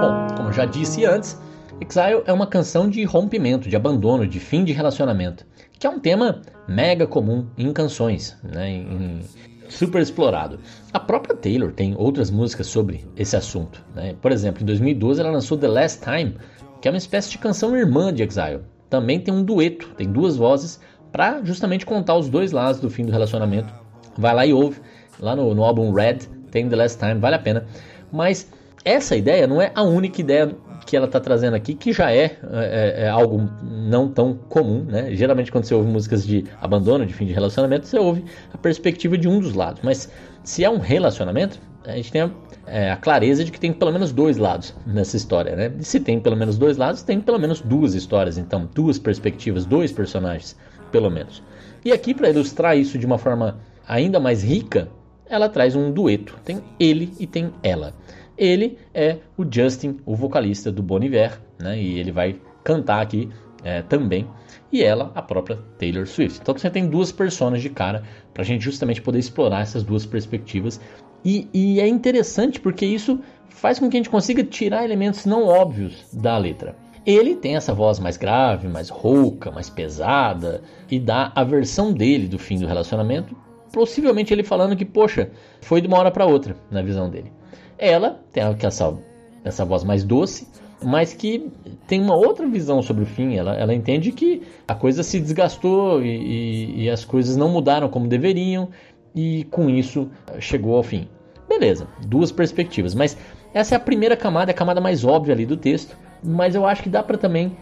Bom, 0.00 0.26
como 0.36 0.52
já 0.52 0.64
disse 0.64 1.04
antes, 1.04 1.38
Exile 1.80 2.22
é 2.26 2.32
uma 2.32 2.46
canção 2.46 2.88
de 2.88 3.04
rompimento, 3.04 3.68
de 3.68 3.76
abandono, 3.76 4.26
de 4.26 4.40
fim 4.40 4.64
de 4.64 4.72
relacionamento, 4.72 5.44
que 5.78 5.86
é 5.86 5.90
um 5.90 6.00
tema 6.00 6.40
mega 6.66 7.06
comum 7.06 7.46
em 7.56 7.72
canções, 7.72 8.36
né, 8.42 8.70
em, 8.70 9.20
super 9.68 10.00
explorado. 10.00 10.58
A 10.92 10.98
própria 10.98 11.36
Taylor 11.36 11.72
tem 11.72 11.94
outras 11.96 12.30
músicas 12.30 12.66
sobre 12.66 13.04
esse 13.16 13.36
assunto. 13.36 13.84
Né? 13.94 14.14
Por 14.20 14.32
exemplo, 14.32 14.62
em 14.62 14.66
2012 14.66 15.20
ela 15.20 15.30
lançou 15.30 15.58
The 15.58 15.68
Last 15.68 16.02
Time, 16.02 16.36
que 16.80 16.88
é 16.88 16.90
uma 16.90 16.98
espécie 16.98 17.30
de 17.30 17.38
canção 17.38 17.76
irmã 17.76 18.12
de 18.12 18.22
Exile. 18.22 18.60
Também 18.88 19.20
tem 19.20 19.34
um 19.34 19.44
dueto, 19.44 19.88
tem 19.96 20.10
duas 20.10 20.36
vozes 20.36 20.80
para 21.12 21.42
justamente 21.42 21.84
contar 21.84 22.16
os 22.16 22.28
dois 22.28 22.52
lados 22.52 22.80
do 22.80 22.88
fim 22.88 23.04
do 23.04 23.12
relacionamento. 23.12 23.72
Vai 24.16 24.34
lá 24.34 24.46
e 24.46 24.52
ouve, 24.52 24.80
lá 25.20 25.36
no, 25.36 25.54
no 25.54 25.64
álbum 25.64 25.92
Red 25.92 26.18
tem 26.50 26.68
The 26.68 26.76
Last 26.76 26.98
Time, 26.98 27.14
vale 27.14 27.36
a 27.36 27.40
pena. 27.40 27.66
Mas 28.10 28.50
essa 28.84 29.16
ideia 29.16 29.46
não 29.46 29.60
é 29.60 29.72
a 29.74 29.82
única 29.82 30.20
ideia 30.20 30.56
que 30.86 30.96
ela 30.96 31.06
está 31.06 31.18
trazendo 31.18 31.54
aqui, 31.54 31.74
que 31.74 31.92
já 31.92 32.12
é, 32.12 32.38
é, 32.52 32.94
é, 33.04 33.08
algo 33.08 33.50
não 33.62 34.08
tão 34.08 34.34
comum, 34.34 34.84
né? 34.84 35.14
Geralmente 35.14 35.50
quando 35.50 35.64
você 35.64 35.74
ouve 35.74 35.90
músicas 35.90 36.24
de 36.24 36.44
abandono, 36.60 37.04
de 37.04 37.12
fim 37.12 37.26
de 37.26 37.32
relacionamento, 37.32 37.86
você 37.86 37.98
ouve 37.98 38.24
a 38.54 38.56
perspectiva 38.56 39.18
de 39.18 39.28
um 39.28 39.40
dos 39.40 39.54
lados. 39.54 39.82
Mas 39.82 40.08
se 40.44 40.64
é 40.64 40.70
um 40.70 40.78
relacionamento, 40.78 41.60
a 41.84 41.96
gente 41.96 42.12
tem 42.12 42.22
a, 42.22 42.30
é, 42.66 42.90
a 42.92 42.96
clareza 42.96 43.44
de 43.44 43.50
que 43.50 43.58
tem 43.58 43.72
pelo 43.72 43.92
menos 43.92 44.12
dois 44.12 44.36
lados 44.36 44.74
nessa 44.86 45.16
história, 45.16 45.56
né? 45.56 45.72
E 45.78 45.84
se 45.84 45.98
tem 45.98 46.20
pelo 46.20 46.36
menos 46.36 46.56
dois 46.56 46.76
lados, 46.76 47.02
tem 47.02 47.20
pelo 47.20 47.38
menos 47.38 47.60
duas 47.60 47.94
histórias, 47.94 48.38
então 48.38 48.68
duas 48.72 48.98
perspectivas, 48.98 49.66
dois 49.66 49.90
personagens, 49.90 50.56
pelo 50.92 51.10
menos. 51.10 51.42
E 51.84 51.92
aqui 51.92 52.14
para 52.14 52.30
ilustrar 52.30 52.76
isso 52.78 52.96
de 52.96 53.06
uma 53.06 53.18
forma 53.18 53.58
ainda 53.86 54.20
mais 54.20 54.42
rica, 54.42 54.88
ela 55.28 55.48
traz 55.48 55.74
um 55.74 55.90
dueto. 55.90 56.36
Tem 56.44 56.62
ele 56.78 57.12
e 57.18 57.26
tem 57.26 57.52
ela. 57.62 57.92
Ele 58.36 58.78
é 58.92 59.18
o 59.36 59.44
Justin, 59.50 59.98
o 60.04 60.14
vocalista 60.14 60.70
do 60.70 60.82
Bon 60.82 61.02
Iver, 61.02 61.40
né? 61.58 61.80
E 61.80 61.98
ele 61.98 62.12
vai 62.12 62.38
cantar 62.62 63.00
aqui 63.00 63.28
é, 63.64 63.82
também. 63.82 64.26
E 64.72 64.82
ela, 64.82 65.12
a 65.14 65.22
própria 65.22 65.58
Taylor 65.78 66.06
Swift. 66.06 66.40
Então 66.40 66.56
você 66.56 66.70
tem 66.70 66.88
duas 66.88 67.12
personas 67.12 67.62
de 67.62 67.70
cara 67.70 68.02
para 68.34 68.42
a 68.42 68.46
gente 68.46 68.62
justamente 68.62 69.00
poder 69.00 69.18
explorar 69.18 69.60
essas 69.60 69.82
duas 69.82 70.04
perspectivas. 70.04 70.80
E, 71.24 71.48
e 71.52 71.80
é 71.80 71.88
interessante 71.88 72.60
porque 72.60 72.84
isso 72.84 73.20
faz 73.48 73.78
com 73.78 73.88
que 73.88 73.96
a 73.96 74.00
gente 74.00 74.10
consiga 74.10 74.44
tirar 74.44 74.84
elementos 74.84 75.24
não 75.24 75.46
óbvios 75.46 76.04
da 76.12 76.36
letra. 76.36 76.76
Ele 77.06 77.36
tem 77.36 77.56
essa 77.56 77.72
voz 77.72 78.00
mais 78.00 78.16
grave, 78.16 78.66
mais 78.66 78.88
rouca, 78.88 79.50
mais 79.50 79.70
pesada 79.70 80.62
e 80.90 80.98
dá 80.98 81.30
a 81.34 81.44
versão 81.44 81.92
dele 81.92 82.26
do 82.26 82.38
fim 82.38 82.58
do 82.58 82.66
relacionamento, 82.66 83.36
possivelmente 83.72 84.34
ele 84.34 84.42
falando 84.42 84.76
que, 84.76 84.84
poxa, 84.84 85.30
foi 85.60 85.80
de 85.80 85.86
uma 85.86 85.98
hora 85.98 86.10
para 86.10 86.26
outra 86.26 86.56
na 86.68 86.82
visão 86.82 87.08
dele. 87.08 87.32
Ela 87.78 88.20
tem 88.32 88.42
essa, 88.62 88.96
essa 89.44 89.64
voz 89.64 89.84
mais 89.84 90.04
doce, 90.04 90.48
mas 90.82 91.12
que 91.12 91.50
tem 91.86 92.00
uma 92.02 92.14
outra 92.14 92.46
visão 92.46 92.82
sobre 92.82 93.04
o 93.04 93.06
fim. 93.06 93.36
Ela, 93.36 93.54
ela 93.54 93.74
entende 93.74 94.12
que 94.12 94.42
a 94.66 94.74
coisa 94.74 95.02
se 95.02 95.20
desgastou 95.20 96.02
e, 96.02 96.08
e, 96.08 96.84
e 96.84 96.90
as 96.90 97.04
coisas 97.04 97.36
não 97.36 97.48
mudaram 97.48 97.88
como 97.88 98.08
deveriam, 98.08 98.68
e 99.14 99.44
com 99.44 99.70
isso 99.70 100.10
chegou 100.38 100.76
ao 100.76 100.82
fim. 100.82 101.08
Beleza, 101.48 101.86
duas 102.06 102.30
perspectivas, 102.30 102.94
mas 102.94 103.16
essa 103.54 103.74
é 103.74 103.76
a 103.76 103.80
primeira 103.80 104.16
camada, 104.16 104.50
a 104.50 104.54
camada 104.54 104.80
mais 104.80 105.04
óbvia 105.04 105.32
ali 105.32 105.46
do 105.46 105.56
texto, 105.56 105.96
mas 106.22 106.54
eu 106.54 106.66
acho 106.66 106.82
que 106.82 106.88
dá 106.88 107.02
para 107.02 107.16
também 107.16 107.56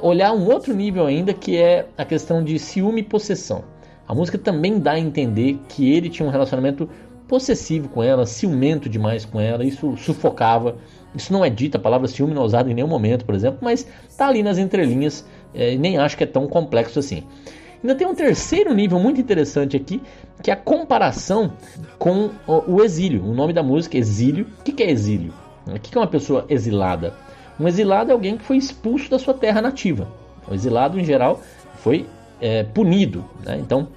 olhar 0.00 0.32
um 0.32 0.46
outro 0.46 0.74
nível 0.74 1.06
ainda, 1.06 1.32
que 1.32 1.56
é 1.56 1.88
a 1.96 2.04
questão 2.04 2.44
de 2.44 2.58
ciúme 2.58 3.00
e 3.00 3.04
possessão. 3.04 3.64
A 4.06 4.14
música 4.14 4.38
também 4.38 4.78
dá 4.78 4.92
a 4.92 4.98
entender 4.98 5.58
que 5.68 5.92
ele 5.92 6.08
tinha 6.08 6.26
um 6.26 6.30
relacionamento 6.30 6.88
possessivo 7.28 7.88
com 7.88 8.02
ela, 8.02 8.26
ciumento 8.26 8.88
demais 8.88 9.24
com 9.24 9.38
ela, 9.38 9.64
isso 9.64 9.96
sufocava. 9.96 10.76
Isso 11.14 11.32
não 11.32 11.44
é 11.44 11.50
dito, 11.50 11.76
a 11.76 11.80
palavra 11.80 12.08
ciúme 12.08 12.34
não 12.34 12.42
é 12.42 12.44
usada 12.44 12.70
em 12.70 12.74
nenhum 12.74 12.88
momento, 12.88 13.24
por 13.24 13.34
exemplo, 13.34 13.58
mas 13.62 13.86
está 14.08 14.28
ali 14.28 14.42
nas 14.42 14.58
entrelinhas 14.58 15.24
é, 15.54 15.76
nem 15.76 15.98
acho 15.98 16.16
que 16.16 16.24
é 16.24 16.26
tão 16.26 16.46
complexo 16.46 16.98
assim. 16.98 17.24
Ainda 17.82 17.94
tem 17.94 18.06
um 18.06 18.14
terceiro 18.14 18.74
nível 18.74 18.98
muito 18.98 19.20
interessante 19.20 19.76
aqui, 19.76 20.02
que 20.42 20.50
é 20.50 20.54
a 20.54 20.56
comparação 20.56 21.52
com 21.98 22.30
o 22.46 22.82
exílio. 22.82 23.24
O 23.24 23.32
nome 23.32 23.52
da 23.52 23.62
música 23.62 23.96
Exílio. 23.96 24.46
O 24.60 24.62
que 24.64 24.82
é 24.82 24.90
exílio? 24.90 25.32
O 25.66 25.78
que 25.78 25.96
é 25.96 26.00
uma 26.00 26.06
pessoa 26.06 26.44
exilada? 26.48 27.14
Um 27.58 27.68
exilado 27.68 28.10
é 28.10 28.12
alguém 28.12 28.36
que 28.36 28.44
foi 28.44 28.56
expulso 28.56 29.08
da 29.08 29.18
sua 29.18 29.32
terra 29.34 29.62
nativa. 29.62 30.08
O 30.48 30.54
exilado, 30.54 30.98
em 30.98 31.04
geral, 31.04 31.40
foi 31.76 32.04
é, 32.40 32.64
punido. 32.64 33.24
Né? 33.44 33.58
Então, 33.60 33.88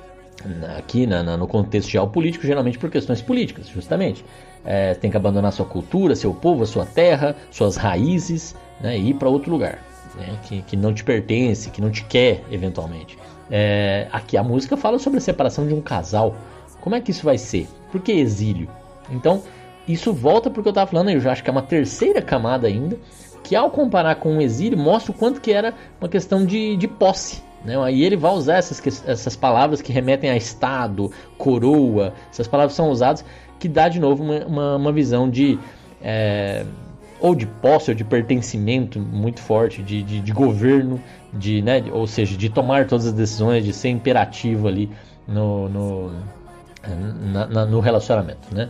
aqui 0.77 1.05
na, 1.05 1.23
na, 1.23 1.37
no 1.37 1.47
contexto 1.47 1.89
geopolítico, 1.89 2.45
geralmente 2.45 2.77
por 2.77 2.89
questões 2.89 3.21
políticas, 3.21 3.67
justamente. 3.67 4.23
É, 4.63 4.93
tem 4.93 5.09
que 5.09 5.17
abandonar 5.17 5.51
sua 5.51 5.65
cultura, 5.65 6.15
seu 6.15 6.33
povo, 6.33 6.65
sua 6.65 6.85
terra, 6.85 7.35
suas 7.49 7.75
raízes 7.75 8.55
né, 8.79 8.97
e 8.97 9.09
ir 9.09 9.13
para 9.15 9.27
outro 9.27 9.51
lugar 9.51 9.79
né, 10.15 10.37
que, 10.43 10.61
que 10.61 10.77
não 10.77 10.93
te 10.93 11.03
pertence, 11.03 11.69
que 11.69 11.81
não 11.81 11.89
te 11.89 12.03
quer 12.05 12.43
eventualmente. 12.51 13.17
É, 13.49 14.07
aqui 14.11 14.37
a 14.37 14.43
música 14.43 14.77
fala 14.77 14.99
sobre 14.99 15.17
a 15.17 15.21
separação 15.21 15.67
de 15.67 15.73
um 15.73 15.81
casal. 15.81 16.35
Como 16.79 16.95
é 16.95 17.01
que 17.01 17.11
isso 17.11 17.23
vai 17.23 17.37
ser? 17.37 17.67
Por 17.91 18.01
que 18.01 18.11
exílio? 18.11 18.69
Então, 19.09 19.43
isso 19.87 20.13
volta 20.13 20.49
porque 20.49 20.69
eu 20.69 20.71
estava 20.71 20.89
falando, 20.89 21.09
eu 21.09 21.19
já 21.19 21.31
acho 21.31 21.43
que 21.43 21.49
é 21.49 21.51
uma 21.51 21.61
terceira 21.61 22.21
camada 22.21 22.67
ainda, 22.67 22.97
que 23.43 23.55
ao 23.55 23.69
comparar 23.69 24.15
com 24.15 24.37
o 24.37 24.41
exílio, 24.41 24.77
mostra 24.77 25.11
o 25.11 25.15
quanto 25.15 25.41
que 25.41 25.51
era 25.51 25.73
uma 25.99 26.07
questão 26.07 26.45
de, 26.45 26.77
de 26.77 26.87
posse. 26.87 27.41
Né? 27.63 27.75
E 27.91 28.03
ele 28.03 28.17
vai 28.17 28.33
usar 28.33 28.55
essas, 28.55 29.07
essas 29.07 29.35
palavras 29.35 29.81
que 29.81 29.91
remetem 29.91 30.29
a 30.29 30.35
estado, 30.35 31.11
coroa, 31.37 32.13
essas 32.31 32.47
palavras 32.47 32.73
são 32.73 32.89
usadas, 32.89 33.23
que 33.59 33.67
dá 33.67 33.87
de 33.87 33.99
novo 33.99 34.23
uma, 34.23 34.45
uma, 34.45 34.75
uma 34.77 34.91
visão 34.91 35.29
de. 35.29 35.59
É, 36.01 36.65
ou 37.19 37.35
de 37.35 37.45
posse 37.45 37.91
ou 37.91 37.95
de 37.95 38.03
pertencimento 38.03 38.99
muito 38.99 39.39
forte, 39.39 39.83
de, 39.83 40.01
de, 40.01 40.19
de 40.19 40.31
governo, 40.31 40.99
de, 41.31 41.61
né, 41.61 41.83
ou 41.91 42.07
seja, 42.07 42.35
de 42.35 42.49
tomar 42.49 42.87
todas 42.87 43.05
as 43.05 43.13
decisões, 43.13 43.63
de 43.63 43.71
ser 43.71 43.89
imperativo 43.89 44.67
ali 44.67 44.89
no, 45.27 45.69
no, 45.69 46.11
na, 47.31 47.45
na, 47.45 47.65
no 47.67 47.79
relacionamento. 47.79 48.47
Né? 48.51 48.69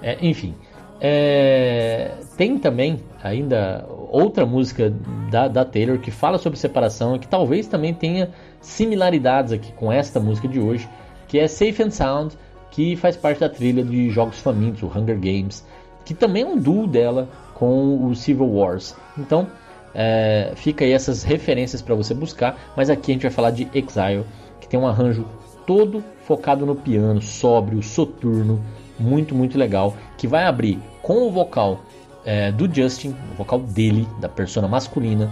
É, 0.00 0.16
enfim, 0.22 0.54
é, 1.00 2.12
tem 2.36 2.58
também 2.58 3.00
ainda 3.22 3.86
outra 4.10 4.44
música 4.44 4.92
da, 5.30 5.48
da 5.48 5.64
Taylor 5.64 5.98
que 5.98 6.10
fala 6.10 6.36
sobre 6.36 6.58
separação 6.58 7.16
e 7.16 7.18
que 7.18 7.26
talvez 7.26 7.66
também 7.66 7.94
tenha 7.94 8.30
similaridades 8.60 9.52
aqui 9.52 9.72
com 9.72 9.90
esta 9.90 10.20
música 10.20 10.46
de 10.46 10.60
hoje, 10.60 10.88
que 11.26 11.38
é 11.38 11.48
Safe 11.48 11.82
and 11.82 11.90
Sound, 11.90 12.36
que 12.70 12.96
faz 12.96 13.16
parte 13.16 13.40
da 13.40 13.48
trilha 13.48 13.82
de 13.82 14.10
Jogos 14.10 14.38
Famintos, 14.40 14.82
o 14.82 14.86
Hunger 14.86 15.18
Games, 15.18 15.66
que 16.04 16.12
também 16.12 16.42
é 16.42 16.46
um 16.46 16.58
duo 16.58 16.86
dela 16.86 17.28
com 17.54 18.06
o 18.06 18.14
Civil 18.14 18.46
Wars. 18.46 18.94
Então, 19.16 19.46
é, 19.94 20.52
fica 20.54 20.84
aí 20.84 20.92
essas 20.92 21.22
referências 21.22 21.80
para 21.80 21.94
você 21.94 22.12
buscar, 22.12 22.58
mas 22.76 22.90
aqui 22.90 23.10
a 23.10 23.14
gente 23.14 23.22
vai 23.22 23.30
falar 23.30 23.50
de 23.52 23.68
Exile, 23.74 24.24
que 24.60 24.68
tem 24.68 24.78
um 24.78 24.86
arranjo 24.86 25.24
todo 25.66 26.04
focado 26.26 26.66
no 26.66 26.74
piano, 26.76 27.22
sóbrio, 27.22 27.82
soturno, 27.82 28.60
muito, 28.98 29.34
muito 29.34 29.58
legal, 29.58 29.94
que 30.16 30.26
vai 30.26 30.44
abrir 30.44 30.78
com 31.02 31.26
o 31.26 31.30
vocal 31.30 31.80
é, 32.24 32.52
do 32.52 32.72
Justin, 32.72 33.14
o 33.32 33.36
vocal 33.36 33.60
dele, 33.60 34.06
da 34.20 34.28
persona 34.28 34.68
masculina, 34.68 35.30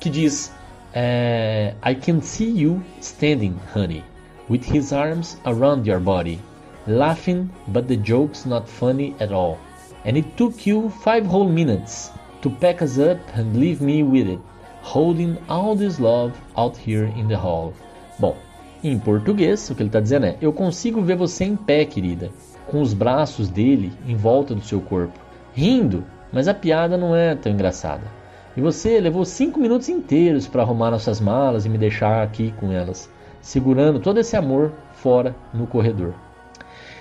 que 0.00 0.08
diz 0.08 0.52
é, 0.94 1.74
I 1.84 1.94
can 1.94 2.20
see 2.20 2.50
you 2.50 2.82
standing, 3.00 3.56
honey, 3.74 4.02
with 4.48 4.62
his 4.64 4.92
arms 4.92 5.36
around 5.44 5.86
your 5.86 6.00
body, 6.00 6.40
laughing, 6.86 7.50
but 7.68 7.86
the 7.86 7.96
joke's 7.96 8.46
not 8.46 8.68
funny 8.68 9.14
at 9.20 9.32
all. 9.32 9.58
And 10.04 10.16
it 10.16 10.36
took 10.36 10.66
you 10.66 10.90
five 11.04 11.26
whole 11.26 11.48
minutes 11.48 12.10
to 12.42 12.50
pack 12.50 12.82
us 12.82 12.98
up 12.98 13.18
and 13.34 13.58
leave 13.60 13.80
me 13.80 14.02
with 14.02 14.28
it, 14.28 14.40
holding 14.80 15.36
all 15.48 15.74
this 15.74 15.98
love 16.00 16.32
out 16.56 16.76
here 16.76 17.12
in 17.16 17.28
the 17.28 17.36
hall. 17.36 17.74
Bom, 18.18 18.36
em 18.82 18.98
português, 18.98 19.68
o 19.70 19.74
que 19.74 19.82
ele 19.82 19.88
está 19.88 20.00
dizendo 20.00 20.26
é: 20.26 20.36
Eu 20.40 20.52
consigo 20.52 21.02
ver 21.02 21.16
você 21.16 21.44
em 21.44 21.56
pé, 21.56 21.84
querida, 21.84 22.30
com 22.68 22.80
os 22.80 22.94
braços 22.94 23.48
dele 23.48 23.92
em 24.06 24.14
volta 24.14 24.54
do 24.54 24.60
seu 24.60 24.80
corpo, 24.80 25.18
rindo, 25.52 26.04
mas 26.32 26.46
a 26.48 26.54
piada 26.54 26.96
não 26.96 27.16
é 27.16 27.34
tão 27.34 27.50
engraçada. 27.50 28.04
E 28.56 28.60
você 28.60 29.00
levou 29.00 29.24
cinco 29.24 29.58
minutos 29.58 29.88
inteiros 29.88 30.46
para 30.46 30.62
arrumar 30.62 30.90
nossas 30.90 31.20
malas 31.20 31.64
e 31.64 31.68
me 31.68 31.78
deixar 31.78 32.22
aqui 32.22 32.52
com 32.58 32.72
elas, 32.72 33.10
segurando 33.40 34.00
todo 34.00 34.18
esse 34.18 34.36
amor 34.36 34.72
fora 34.92 35.34
no 35.54 35.66
corredor. 35.66 36.14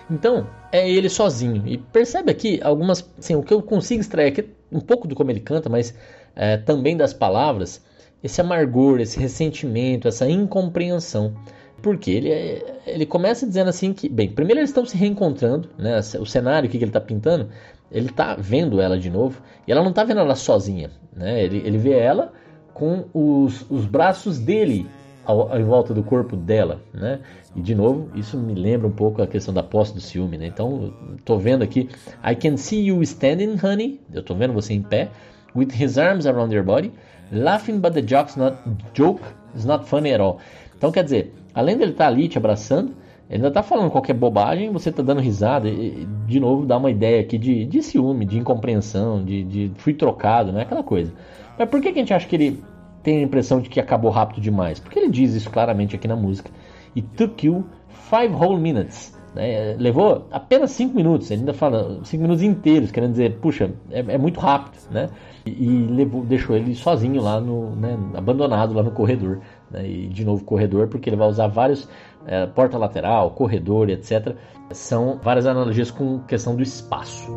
Então, 0.10 0.48
é 0.72 0.90
ele 0.90 1.10
sozinho. 1.10 1.64
E 1.66 1.78
percebe 1.78 2.32
aqui 2.32 2.60
algumas. 2.64 3.08
Assim, 3.18 3.36
o 3.36 3.44
que 3.44 3.54
eu 3.54 3.62
consigo 3.62 4.02
extrair 4.02 4.28
aqui, 4.28 4.50
um 4.72 4.80
pouco 4.80 5.08
do 5.08 5.16
como 5.16 5.32
ele 5.32 5.40
canta, 5.40 5.70
mas 5.70 5.94
é, 6.36 6.58
também 6.58 6.96
das 6.96 7.14
palavras, 7.14 7.84
esse 8.24 8.40
amargor, 8.40 9.00
esse 9.00 9.20
ressentimento, 9.20 10.08
essa 10.08 10.30
incompreensão. 10.30 11.34
Porque 11.82 12.12
ele, 12.12 12.30
é, 12.30 12.82
ele 12.88 13.06
começa 13.06 13.46
dizendo 13.46 13.70
assim 13.70 13.94
que, 13.94 14.10
bem, 14.10 14.30
primeiro 14.30 14.60
eles 14.60 14.70
estão 14.70 14.86
se 14.86 14.98
reencontrando, 14.98 15.70
né? 15.78 16.00
O 16.20 16.26
cenário 16.26 16.70
que 16.70 16.78
ele 16.78 16.86
está 16.86 17.00
pintando, 17.00 17.50
ele 17.92 18.10
está 18.10 18.36
vendo 18.36 18.82
ela 18.82 18.98
de 18.98 19.10
novo 19.10 19.42
e 19.68 19.72
ela 19.72 19.82
não 19.82 19.92
está 19.92 20.04
vendo 20.04 20.20
ela 20.20 20.36
sozinha, 20.36 20.92
né? 21.16 21.44
Ele, 21.44 21.58
ele 21.58 21.78
vê 21.78 21.98
ela 21.98 22.34
com 22.74 23.06
os, 23.14 23.66
os 23.70 23.86
braços 23.86 24.40
dele 24.40 24.88
ao, 25.28 25.56
em 25.60 25.64
volta 25.64 25.94
do 25.94 26.02
corpo 26.02 26.36
dela, 26.36 26.82
né? 26.94 27.20
E 27.56 27.62
de 27.62 27.76
novo, 27.76 28.10
isso 28.16 28.38
me 28.38 28.56
lembra 28.56 28.88
um 28.88 28.92
pouco 28.92 29.22
a 29.22 29.28
questão 29.28 29.54
da 29.54 29.62
posse 29.62 29.94
do 29.94 30.00
ciúme, 30.00 30.38
né? 30.38 30.48
Então, 30.48 30.94
tô 31.26 31.38
vendo 31.38 31.64
aqui, 31.64 31.90
I 32.24 32.36
can 32.36 32.56
see 32.56 32.86
you 32.86 33.02
standing, 33.04 33.58
honey. 33.62 34.00
Eu 34.14 34.24
tô 34.24 34.34
vendo 34.34 34.54
você 34.54 34.74
em 34.74 34.82
pé, 34.82 35.10
with 35.56 35.70
his 35.78 35.98
arms 35.98 36.26
around 36.26 36.54
your 36.54 36.64
body, 36.64 36.94
laughing, 37.32 37.80
but 37.80 37.94
the 37.94 38.02
joke's 38.02 38.36
not 38.36 38.58
joke 38.94 39.22
is 39.56 39.66
not 39.66 39.86
funny 39.86 40.14
at 40.14 40.22
all. 40.22 40.38
Então, 40.78 40.92
quer 40.92 41.04
dizer, 41.04 41.34
além 41.58 41.78
dele 41.78 41.92
estar 41.92 42.06
tá 42.06 42.10
ali 42.10 42.28
te 42.28 42.38
abraçando, 42.38 42.94
ele 43.30 43.38
ainda 43.38 43.52
tá 43.52 43.62
falando 43.62 43.90
qualquer 43.90 44.14
bobagem, 44.14 44.72
você 44.72 44.92
tá 44.92 45.04
dando 45.04 45.20
risada, 45.20 45.68
e, 45.68 46.08
de 46.26 46.40
novo 46.40 46.66
dá 46.66 46.78
uma 46.78 46.90
ideia 46.90 47.22
aqui 47.22 47.38
de, 47.38 47.66
de 47.66 47.82
ciúme, 47.82 48.26
de 48.26 48.38
incompreensão, 48.38 49.24
de, 49.24 49.44
de 49.44 49.72
fui 49.76 49.94
trocado, 49.94 50.52
né? 50.52 50.62
Aquela 50.62 50.84
coisa. 50.84 51.14
Mas 51.58 51.68
por 51.68 51.82
que, 51.82 51.92
que 51.92 52.00
a 52.00 52.02
gente 52.02 52.14
acha 52.14 52.28
que 52.28 52.36
ele 52.36 52.64
tem 53.04 53.20
a 53.20 53.22
impressão 53.22 53.62
de 53.62 53.70
que 53.70 53.80
acabou 53.80 54.12
rápido 54.12 54.42
demais, 54.42 54.80
porque 54.80 55.00
ele 55.00 55.10
diz 55.10 55.34
isso 55.34 55.50
claramente 55.50 55.96
aqui 55.96 56.08
na 56.08 56.16
música. 56.16 56.52
It 56.96 57.08
took 57.16 57.46
you 57.46 57.66
five 57.90 58.34
whole 58.34 58.60
minutes. 58.60 59.18
Né? 59.34 59.76
Levou 59.78 60.26
apenas 60.32 60.72
cinco 60.72 60.96
minutos, 60.96 61.30
ele 61.30 61.42
ainda 61.42 61.54
fala 61.54 62.00
cinco 62.04 62.24
minutos 62.24 62.44
inteiros, 62.44 62.92
querendo 62.92 63.12
dizer, 63.12 63.38
puxa, 63.40 63.72
é, 63.92 64.00
é 64.00 64.18
muito 64.18 64.40
rápido, 64.40 64.78
né? 64.92 65.10
E, 65.46 65.52
e 65.52 65.88
levou, 65.88 66.26
deixou 66.26 66.56
ele 66.56 66.74
sozinho 66.76 67.22
lá 67.22 67.40
no, 67.40 67.76
né, 67.76 67.98
abandonado 68.16 68.74
lá 68.74 68.84
no 68.84 68.92
corredor. 68.92 69.40
Né? 69.72 69.88
E 69.88 70.08
de 70.08 70.26
novo 70.26 70.44
corredor, 70.44 70.88
porque 70.88 71.10
ele 71.10 71.18
vai 71.18 71.28
usar 71.28 71.48
vários 71.48 71.88
é, 72.26 72.46
porta 72.46 72.78
lateral, 72.78 73.32
corredor, 73.32 73.90
etc. 73.90 74.36
São 74.72 75.20
várias 75.22 75.46
analogias 75.46 75.92
com 75.92 76.20
questão 76.20 76.56
do 76.56 76.64
espaço. 76.64 77.32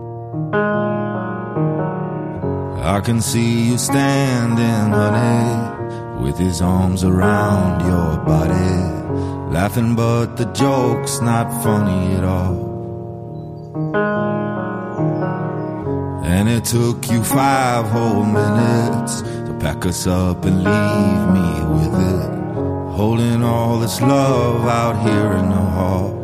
I 2.83 3.01
can 3.03 3.21
see 3.21 3.69
you 3.69 3.79
standing, 3.79 4.91
honey, 4.91 6.25
with 6.25 6.39
his 6.39 6.61
arms 6.61 7.05
around 7.05 7.83
your 7.83 8.17
body, 8.25 9.53
laughing, 9.53 9.95
but 9.95 10.37
the 10.37 10.47
joke's 10.47 11.21
not 11.21 11.53
funny 11.63 12.17
at 12.17 12.25
all. 12.25 12.71
And 16.25 16.49
it 16.49 16.65
took 16.65 17.11
you 17.11 17.23
five 17.23 17.87
whole 17.91 18.25
minutes 18.25 19.23
pack 19.61 19.87
us 19.87 20.07
up 20.07 20.47
and 20.47 20.65
leave 20.65 21.27
me 21.35 21.51
with 21.75 21.95
it, 21.95 22.31
holding 22.97 23.45
all 23.45 23.79
this 23.79 24.01
love 24.01 24.67
out 24.67 24.97
here 25.07 25.37
in 25.37 25.49
the 25.51 25.55
hall. 25.55 26.17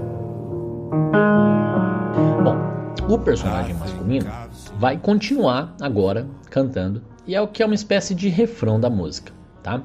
Bom, 2.43 3.15
o 3.15 3.19
personagem 3.19 3.75
masculino 3.75 4.33
vai 4.79 4.97
continuar 4.97 5.77
agora 5.83 6.27
cantando 6.49 7.03
e 7.27 7.35
é 7.35 7.41
o 7.41 7.47
que 7.47 7.63
é 7.63 7.67
uma 7.67 7.75
espécie 7.75 8.15
de 8.15 8.31
refrão 8.31 8.81
da 8.81 8.89
música, 8.89 9.33
tá? 9.63 9.83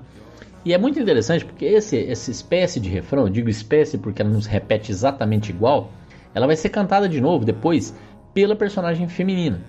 E 0.64 0.74
é 0.74 0.78
muito 0.78 1.00
interessante 1.00 1.44
porque 1.44 1.66
esse, 1.66 2.10
essa 2.10 2.32
espécie 2.32 2.80
de 2.80 2.88
refrão, 2.88 3.24
eu 3.24 3.30
digo 3.30 3.50
espécie 3.50 3.98
porque 3.98 4.22
ela 4.22 4.32
não 4.32 4.42
se 4.42 4.48
repete 4.48 4.92
exatamente 4.92 5.50
igual, 5.50 5.92
ela 6.34 6.48
vai 6.48 6.56
ser 6.56 6.70
cantada 6.70 7.10
de 7.10 7.20
novo 7.20 7.44
depois 7.44 7.94
pela 8.34 8.56
personagem 8.56 9.10
feminina, 9.10 9.60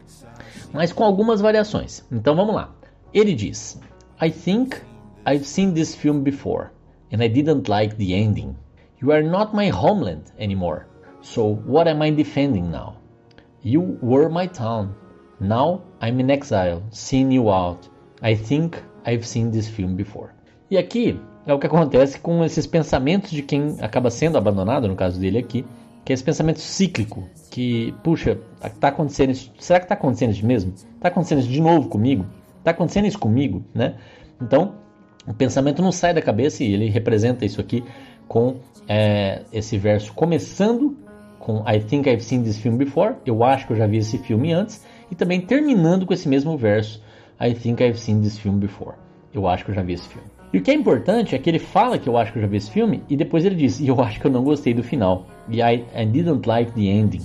mas 0.73 0.92
com 0.92 1.03
algumas 1.03 1.40
variações. 1.40 2.05
Então 2.12 2.37
vamos 2.37 2.55
lá. 2.55 2.73
Ele 3.14 3.35
diz: 3.35 3.79
I 4.20 4.31
think 4.31 4.77
I've 5.27 5.44
seen 5.44 5.75
this 5.75 5.94
film 5.94 6.22
before 6.22 6.70
and 7.12 7.22
I 7.22 7.29
didn't 7.29 7.68
like 7.68 7.96
the 7.96 8.14
ending. 8.14 8.57
You 9.01 9.12
are 9.12 9.22
not 9.22 9.55
my 9.55 9.68
homeland 9.68 10.33
anymore. 10.38 10.87
So 11.20 11.57
what 11.66 11.88
am 11.88 12.03
I 12.03 12.11
defending 12.11 12.70
now? 12.70 12.94
You 13.62 13.98
were 14.03 14.29
my 14.29 14.48
town. 14.48 14.94
Now 15.38 15.83
I'm 16.01 16.20
in 16.20 16.31
exile, 16.31 16.83
seeing 16.90 17.31
you 17.31 17.51
out. 17.51 17.88
I 18.22 18.35
think 18.35 18.83
I've 19.05 19.27
seen 19.27 19.51
this 19.51 19.68
film 19.68 19.94
before. 19.94 20.31
E 20.70 20.79
aqui 20.79 21.20
é 21.46 21.53
o 21.53 21.59
que 21.59 21.66
acontece 21.66 22.18
com 22.18 22.42
esses 22.44 22.66
pensamentos 22.66 23.31
de 23.31 23.42
quem 23.42 23.77
acaba 23.81 24.11
sendo 24.11 24.38
abandonado, 24.38 24.88
no 24.88 24.96
caso 24.96 25.20
dele 25.20 25.38
aqui, 25.38 25.66
que 26.05 26.12
é 26.12 26.14
esse 26.14 26.25
pensamento 26.25 26.61
cíclico, 26.61 27.29
que, 27.51 27.92
puxa, 28.03 28.38
tá 28.81 28.88
acontecendo 28.88 29.31
isso, 29.31 29.53
será 29.59 29.81
que 29.81 29.87
tá 29.87 29.94
acontecendo 29.94 30.31
isso 30.31 30.46
mesmo? 30.46 30.72
Tá 31.01 31.09
acontecendo 31.09 31.40
isso 31.40 31.51
de 31.51 31.61
novo 31.61 31.88
comigo? 31.88 32.25
Tá 32.62 32.70
acontecendo 32.70 33.07
isso 33.07 33.18
comigo, 33.18 33.64
né? 33.75 33.94
Então, 34.40 34.75
o 35.27 35.35
pensamento 35.35 35.83
não 35.83 35.92
sai 35.92 36.14
da 36.14 36.22
cabeça 36.22 36.64
e 36.64 36.72
ele 36.72 36.88
representa 36.88 37.44
isso 37.44 37.61
aqui 37.61 37.85
com 38.29 38.57
é, 38.88 39.42
esse 39.53 39.77
verso 39.79 40.12
começando 40.12 40.96
com 41.38 41.64
I 41.68 41.81
think 41.81 42.09
I've 42.09 42.22
seen 42.22 42.42
this 42.42 42.59
film 42.59 42.77
before, 42.77 43.16
eu 43.27 43.42
acho 43.42 43.66
que 43.66 43.72
eu 43.72 43.77
já 43.77 43.87
vi 43.87 43.96
esse 43.96 44.16
filme 44.18 44.53
antes, 44.53 44.87
e 45.11 45.14
também 45.14 45.40
terminando 45.40 46.07
com 46.07 46.14
esse 46.14 46.29
mesmo 46.29 46.57
verso, 46.57 47.03
I 47.40 47.53
think 47.53 47.83
I've 47.83 47.98
seen 47.98 48.20
this 48.20 48.38
film 48.38 48.59
before. 48.59 48.94
Eu 49.35 49.48
acho 49.48 49.64
que 49.64 49.72
eu 49.72 49.75
já 49.75 49.83
vi 49.83 49.94
esse 49.94 50.09
filme. 50.09 50.29
E 50.53 50.59
o 50.59 50.62
que 50.62 50.70
é 50.70 50.75
importante 50.75 51.35
é 51.35 51.38
que 51.38 51.51
ele 51.51 51.59
fala 51.59 51.98
que 51.98 52.09
eu 52.09 52.16
acho 52.16 52.33
que 52.33 52.38
eu 52.38 52.42
já 52.42 52.48
vi 52.48 52.59
esse 52.59 52.70
filme 52.70 53.03
e 53.09 53.16
depois 53.16 53.44
ele 53.44 53.57
diz, 53.57 53.81
e 53.81 53.88
eu 53.88 54.01
acho 54.01 54.20
que 54.20 54.27
eu 54.27 54.31
não 54.31 54.44
gostei 54.44 54.72
do 54.72 54.83
final. 54.83 55.27
E 55.48 55.61
I, 55.61 55.85
I 55.96 56.07
didn't 56.07 56.46
like 56.46 56.72
the 56.72 56.83
ending. 56.83 57.22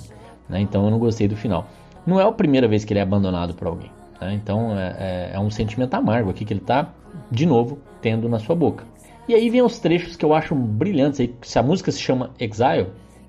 Né? 0.49 0.61
Então 0.61 0.85
eu 0.85 0.91
não 0.91 0.97
gostei 0.97 1.27
do 1.27 1.35
final. 1.35 1.67
Não 2.05 2.19
é 2.19 2.23
a 2.23 2.31
primeira 2.31 2.67
vez 2.67 2.85
que 2.85 2.93
ele 2.93 2.99
é 2.99 3.03
abandonado 3.03 3.53
por 3.53 3.67
alguém. 3.67 3.91
Né? 4.19 4.33
Então 4.33 4.77
é, 4.77 4.95
é, 4.97 5.31
é, 5.33 5.39
um 5.39 5.49
sentimento 5.49 5.93
amargo 5.93 6.29
aqui 6.29 6.45
que 6.45 6.53
ele 6.53 6.61
está, 6.61 6.93
de 7.31 7.45
novo, 7.45 7.79
tendo 8.01 8.27
na 8.27 8.39
sua 8.39 8.55
boca. 8.55 8.85
E 9.27 9.35
aí 9.35 9.49
vem 9.49 9.61
os 9.61 9.79
trechos 9.79 10.15
que 10.15 10.23
eu 10.23 10.33
acho 10.33 10.55
brilhantes. 10.55 11.19
Aí, 11.19 11.35
se 11.41 11.59
a 11.59 11.63
música 11.63 11.91
se 11.91 11.99
chama 11.99 12.31
Exile, 12.39 12.87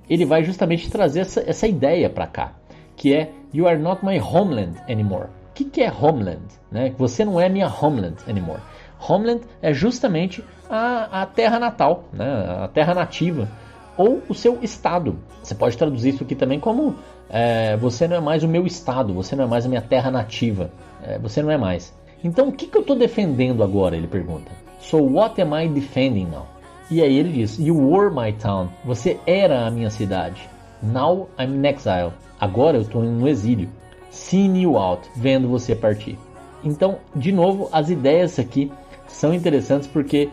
ele 0.09 0.24
vai 0.24 0.44
justamente 0.44 0.90
trazer 0.90 1.20
essa, 1.20 1.42
essa 1.46 1.66
ideia 1.66 2.09
para 2.09 2.27
cá, 2.27 2.53
que 2.96 3.14
é 3.14 3.33
You 3.53 3.66
are 3.66 3.79
not 3.79 4.05
my 4.05 4.20
homeland 4.20 4.77
anymore. 4.88 5.27
O 5.51 5.55
que, 5.55 5.64
que 5.64 5.83
é 5.83 5.92
homeland? 5.92 6.44
Né? 6.70 6.94
Você 6.96 7.24
não 7.24 7.40
é 7.40 7.48
minha 7.48 7.68
homeland 7.68 8.16
anymore. 8.29 8.61
Homeland 9.01 9.42
é 9.61 9.72
justamente 9.72 10.44
a, 10.68 11.22
a 11.22 11.27
terra 11.27 11.59
natal, 11.59 12.05
né? 12.12 12.27
a 12.64 12.68
terra 12.68 12.94
nativa, 12.94 13.48
ou 13.99 14.23
o 14.29 14.35
seu 14.35 14.59
estado. 14.63 15.19
Você 15.43 15.55
pode 15.55 15.77
traduzir 15.77 16.15
isso 16.15 16.23
aqui 16.23 16.35
também 16.35 16.61
como 16.61 16.95
é, 17.29 17.77
você 17.77 18.09
não 18.09 18.17
é 18.17 18.21
mais 18.21 18.43
o 18.45 18.49
meu 18.49 18.65
estado, 18.65 19.13
você 19.13 19.37
não 19.37 19.45
é 19.45 19.47
mais 19.47 19.67
a 19.67 19.69
minha 19.69 19.83
terra 19.83 20.11
nativa, 20.11 20.71
é, 21.03 21.19
você 21.19 21.43
não 21.43 21.51
é 21.51 21.59
mais. 21.59 21.93
Então 22.23 22.49
o 22.49 22.53
que, 22.53 22.67
que 22.67 22.77
eu 22.77 22.83
estou 22.83 22.97
defendendo 22.97 23.63
agora? 23.63 23.97
Ele 23.97 24.07
pergunta. 24.07 24.51
So 24.81 24.99
what 24.99 25.41
am 25.43 25.55
I 25.61 25.69
defending 25.69 26.27
now? 26.27 26.47
E 26.91 27.03
aí 27.03 27.19
ele 27.19 27.33
diz: 27.33 27.59
You 27.59 27.77
were 27.77 28.11
my 28.15 28.33
town. 28.33 28.69
Você 28.85 29.19
era 29.27 29.67
a 29.67 29.71
minha 29.71 29.91
cidade. 29.91 30.49
Now 30.83 31.29
I'm 31.39 31.57
in 31.57 31.67
exile. 31.67 32.13
Agora 32.41 32.77
eu 32.77 32.83
estou 32.83 33.03
no 33.03 33.29
exílio. 33.29 33.69
Seeing 34.11 34.63
you 34.63 34.77
out, 34.79 35.07
vendo 35.15 35.49
você 35.49 35.75
partir. 35.75 36.19
Então, 36.65 36.99
de 37.15 37.31
novo, 37.31 37.69
as 37.73 37.91
ideias 37.91 38.39
aqui 38.39 38.73
são 39.07 39.35
interessantes 39.35 39.87
porque 39.87 40.29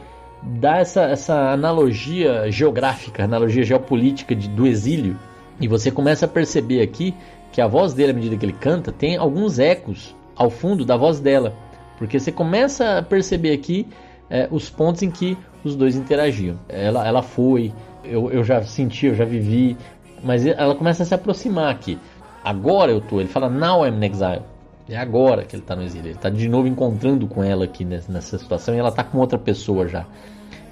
dá 0.46 0.78
essa, 0.78 1.04
essa 1.04 1.52
analogia 1.52 2.50
geográfica, 2.52 3.24
analogia 3.24 3.64
geopolítica 3.64 4.36
de, 4.36 4.48
do 4.48 4.68
exílio. 4.68 5.18
E 5.60 5.68
você 5.68 5.90
começa 5.90 6.26
a 6.26 6.30
perceber 6.30 6.82
aqui 6.82 7.14
que 7.52 7.62
a 7.62 7.68
voz 7.68 7.94
dele, 7.94 8.12
à 8.12 8.14
medida 8.16 8.36
que 8.36 8.46
ele 8.46 8.54
canta, 8.54 8.92
tem 8.92 9.18
alguns 9.18 9.60
ecos 9.60 10.16
ao 10.36 10.50
fundo 10.50 10.86
da 10.86 10.98
voz 10.98 11.20
dela. 11.20 11.54
Porque 11.98 12.20
você 12.20 12.32
começa 12.32 12.98
a 12.98 13.02
perceber 13.02 13.54
aqui 13.54 13.88
é, 14.30 14.48
os 14.52 14.70
pontos 14.70 15.02
em 15.02 15.10
que 15.10 15.38
os 15.64 15.76
dois 15.76 15.96
interagiam. 15.96 16.60
Ela, 16.68 17.08
ela 17.08 17.22
foi, 17.22 17.74
eu, 18.04 18.30
eu 18.32 18.44
já 18.44 18.62
senti, 18.64 19.08
eu 19.08 19.16
já 19.16 19.26
vivi, 19.26 19.78
mas 20.24 20.46
ela 20.46 20.76
começa 20.76 21.04
a 21.04 21.06
se 21.06 21.14
aproximar 21.14 21.72
aqui. 21.72 21.98
Agora 22.44 22.92
eu 22.92 23.02
tô. 23.02 23.20
Ele 23.20 23.30
fala, 23.30 23.50
now 23.50 23.86
I'm 23.86 23.98
in 23.98 24.12
exile. 24.12 24.44
É 24.88 24.98
agora 24.98 25.44
que 25.44 25.56
ele 25.56 25.64
está 25.64 25.76
no 25.76 25.82
exílio. 25.82 26.10
Ele 26.10 26.16
está 26.16 26.30
de 26.30 26.48
novo 26.48 26.68
encontrando 26.68 27.26
com 27.26 27.44
ela 27.44 27.66
aqui 27.66 27.84
nessa 27.84 28.38
situação 28.38 28.76
e 28.76 28.78
ela 28.78 28.90
está 28.90 29.04
com 29.04 29.18
outra 29.18 29.40
pessoa 29.40 29.88
já. 29.88 30.06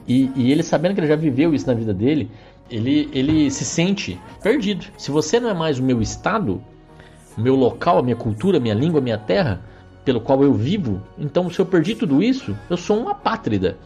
E, 0.08 0.32
e, 0.36 0.52
ele 0.52 0.64
sabendo 0.64 0.96
que 0.96 1.00
ele 1.00 1.08
já 1.08 1.16
viveu 1.16 1.54
isso 1.54 1.68
na 1.68 1.74
vida 1.74 1.94
dele, 1.94 2.30
ele, 2.70 3.10
ele 3.14 3.50
se 3.50 3.64
sente 3.64 4.20
perdido. 4.42 4.86
Se 4.98 5.12
você 5.12 5.40
não 5.40 5.50
é 5.50 5.54
mais 5.54 5.80
o 5.80 5.84
meu 5.84 6.02
estado, 6.02 6.62
o 7.38 7.42
meu 7.42 7.56
local, 7.56 8.00
a 8.00 8.04
minha 8.04 8.16
cultura, 8.16 8.58
a 8.58 8.62
minha 8.62 8.74
língua, 8.74 9.00
a 9.00 9.04
minha 9.04 9.18
terra, 9.18 9.62
pelo 10.04 10.20
qual 10.20 10.44
eu 10.44 10.54
vivo, 10.54 11.02
então 11.18 11.50
se 11.50 11.60
eu 11.60 11.66
perdi 11.66 11.96
tudo 11.96 12.22
isso, 12.22 12.58
eu 12.70 12.78
sou 12.78 13.00
uma 13.00 13.12
apátrida. 13.12 13.78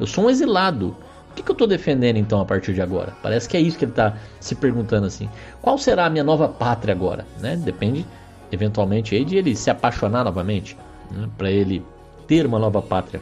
Eu 0.00 0.06
sou 0.06 0.24
um 0.24 0.30
exilado 0.30 0.96
que, 1.36 1.42
que 1.42 1.50
eu 1.50 1.52
estou 1.52 1.68
defendendo 1.68 2.16
então 2.16 2.40
a 2.40 2.44
partir 2.44 2.72
de 2.72 2.80
agora? 2.80 3.12
Parece 3.22 3.48
que 3.48 3.56
é 3.56 3.60
isso 3.60 3.78
que 3.78 3.84
ele 3.84 3.92
está 3.92 4.16
se 4.40 4.54
perguntando 4.54 5.06
assim. 5.06 5.28
Qual 5.60 5.76
será 5.76 6.06
a 6.06 6.10
minha 6.10 6.24
nova 6.24 6.48
pátria 6.48 6.92
agora? 6.92 7.26
Né? 7.38 7.56
Depende, 7.56 8.06
eventualmente, 8.50 9.14
aí 9.14 9.24
de 9.24 9.36
ele 9.36 9.54
se 9.54 9.70
apaixonar 9.70 10.24
novamente, 10.24 10.76
né? 11.10 11.28
para 11.36 11.50
ele 11.50 11.84
ter 12.26 12.46
uma 12.46 12.58
nova 12.58 12.80
pátria 12.80 13.20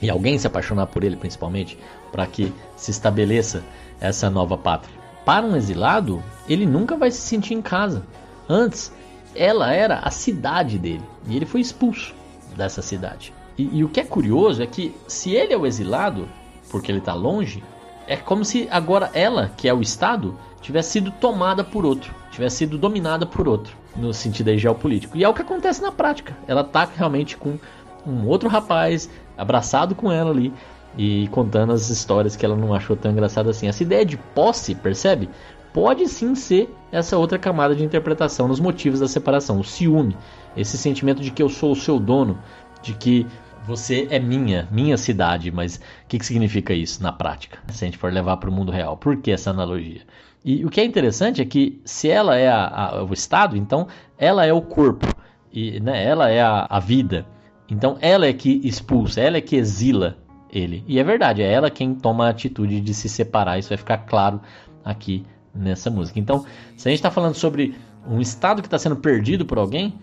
e 0.00 0.10
alguém 0.10 0.38
se 0.38 0.46
apaixonar 0.46 0.86
por 0.86 1.04
ele, 1.04 1.16
principalmente, 1.16 1.78
para 2.12 2.26
que 2.26 2.52
se 2.76 2.90
estabeleça 2.90 3.62
essa 4.00 4.28
nova 4.28 4.56
pátria. 4.56 4.94
Para 5.24 5.46
um 5.46 5.56
exilado, 5.56 6.22
ele 6.48 6.66
nunca 6.66 6.96
vai 6.96 7.10
se 7.10 7.20
sentir 7.20 7.54
em 7.54 7.62
casa. 7.62 8.04
Antes, 8.48 8.92
ela 9.34 9.72
era 9.72 9.98
a 9.98 10.10
cidade 10.10 10.78
dele 10.78 11.02
e 11.26 11.36
ele 11.36 11.46
foi 11.46 11.60
expulso 11.60 12.14
dessa 12.56 12.80
cidade. 12.80 13.32
E, 13.58 13.78
e 13.78 13.84
o 13.84 13.88
que 13.88 14.00
é 14.00 14.04
curioso 14.04 14.62
é 14.62 14.66
que, 14.66 14.94
se 15.06 15.30
ele 15.32 15.52
é 15.52 15.56
o 15.56 15.66
exilado, 15.66 16.28
porque 16.70 16.90
ele 16.90 16.98
está 16.98 17.14
longe, 17.14 17.62
é 18.06 18.16
como 18.16 18.44
se 18.44 18.68
agora 18.70 19.10
ela, 19.14 19.50
que 19.56 19.68
é 19.68 19.74
o 19.74 19.80
Estado, 19.80 20.38
tivesse 20.60 20.92
sido 20.92 21.10
tomada 21.10 21.64
por 21.64 21.84
outro, 21.84 22.14
tivesse 22.30 22.58
sido 22.58 22.78
dominada 22.78 23.26
por 23.26 23.48
outro, 23.48 23.76
no 23.96 24.12
sentido 24.12 24.48
aí 24.48 24.58
geopolítico. 24.58 25.16
E 25.16 25.24
é 25.24 25.28
o 25.28 25.34
que 25.34 25.42
acontece 25.42 25.82
na 25.82 25.90
prática. 25.90 26.36
Ela 26.46 26.60
está 26.60 26.84
realmente 26.84 27.36
com 27.36 27.58
um 28.06 28.26
outro 28.26 28.48
rapaz 28.48 29.10
abraçado 29.36 29.94
com 29.94 30.10
ela 30.10 30.30
ali 30.30 30.52
e 30.96 31.28
contando 31.28 31.72
as 31.72 31.90
histórias 31.90 32.36
que 32.36 32.44
ela 32.44 32.56
não 32.56 32.72
achou 32.72 32.96
tão 32.96 33.12
engraçada 33.12 33.50
assim. 33.50 33.68
Essa 33.68 33.82
ideia 33.82 34.04
de 34.04 34.16
posse, 34.16 34.74
percebe? 34.74 35.28
Pode 35.72 36.08
sim 36.08 36.34
ser 36.34 36.74
essa 36.90 37.18
outra 37.18 37.38
camada 37.38 37.74
de 37.74 37.84
interpretação 37.84 38.48
nos 38.48 38.60
motivos 38.60 39.00
da 39.00 39.08
separação, 39.08 39.60
o 39.60 39.64
ciúme, 39.64 40.16
esse 40.56 40.78
sentimento 40.78 41.20
de 41.20 41.30
que 41.30 41.42
eu 41.42 41.50
sou 41.50 41.72
o 41.72 41.76
seu 41.76 41.98
dono, 41.98 42.38
de 42.80 42.94
que 42.94 43.26
você 43.66 44.06
é 44.10 44.18
minha, 44.18 44.68
minha 44.70 44.96
cidade, 44.96 45.50
mas 45.50 45.76
o 45.76 45.80
que, 46.08 46.18
que 46.18 46.24
significa 46.24 46.72
isso 46.72 47.02
na 47.02 47.12
prática? 47.12 47.58
Se 47.68 47.84
a 47.84 47.88
gente 47.88 47.98
for 47.98 48.12
levar 48.12 48.36
para 48.38 48.48
o 48.48 48.52
mundo 48.52 48.72
real, 48.72 48.96
por 48.96 49.16
que 49.16 49.32
essa 49.32 49.50
analogia? 49.50 50.00
E 50.44 50.64
o 50.64 50.70
que 50.70 50.80
é 50.80 50.84
interessante 50.84 51.42
é 51.42 51.44
que 51.44 51.80
se 51.84 52.08
ela 52.08 52.36
é 52.36 52.48
a, 52.48 52.66
a, 52.68 53.04
o 53.04 53.12
Estado, 53.12 53.56
então 53.56 53.88
ela 54.16 54.46
é 54.46 54.52
o 54.52 54.62
corpo, 54.62 55.06
e 55.52 55.80
né, 55.80 56.04
ela 56.04 56.30
é 56.30 56.40
a, 56.40 56.66
a 56.70 56.78
vida. 56.78 57.26
Então 57.68 57.96
ela 58.00 58.26
é 58.26 58.32
que 58.32 58.60
expulsa, 58.64 59.20
ela 59.20 59.36
é 59.36 59.40
que 59.40 59.56
exila 59.56 60.16
ele. 60.50 60.84
E 60.86 60.98
é 60.98 61.04
verdade, 61.04 61.42
é 61.42 61.52
ela 61.52 61.70
quem 61.70 61.94
toma 61.94 62.26
a 62.26 62.30
atitude 62.30 62.80
de 62.80 62.94
se 62.94 63.08
separar. 63.08 63.58
Isso 63.58 63.68
vai 63.68 63.78
ficar 63.78 63.98
claro 63.98 64.40
aqui 64.84 65.24
nessa 65.54 65.90
música. 65.90 66.18
Então, 66.18 66.44
se 66.76 66.88
a 66.88 66.90
gente 66.90 66.98
está 66.98 67.10
falando 67.10 67.34
sobre 67.34 67.74
um 68.08 68.20
estado 68.20 68.62
que 68.62 68.68
está 68.68 68.78
sendo 68.78 68.96
perdido 68.96 69.44
por 69.44 69.58
alguém, 69.58 69.94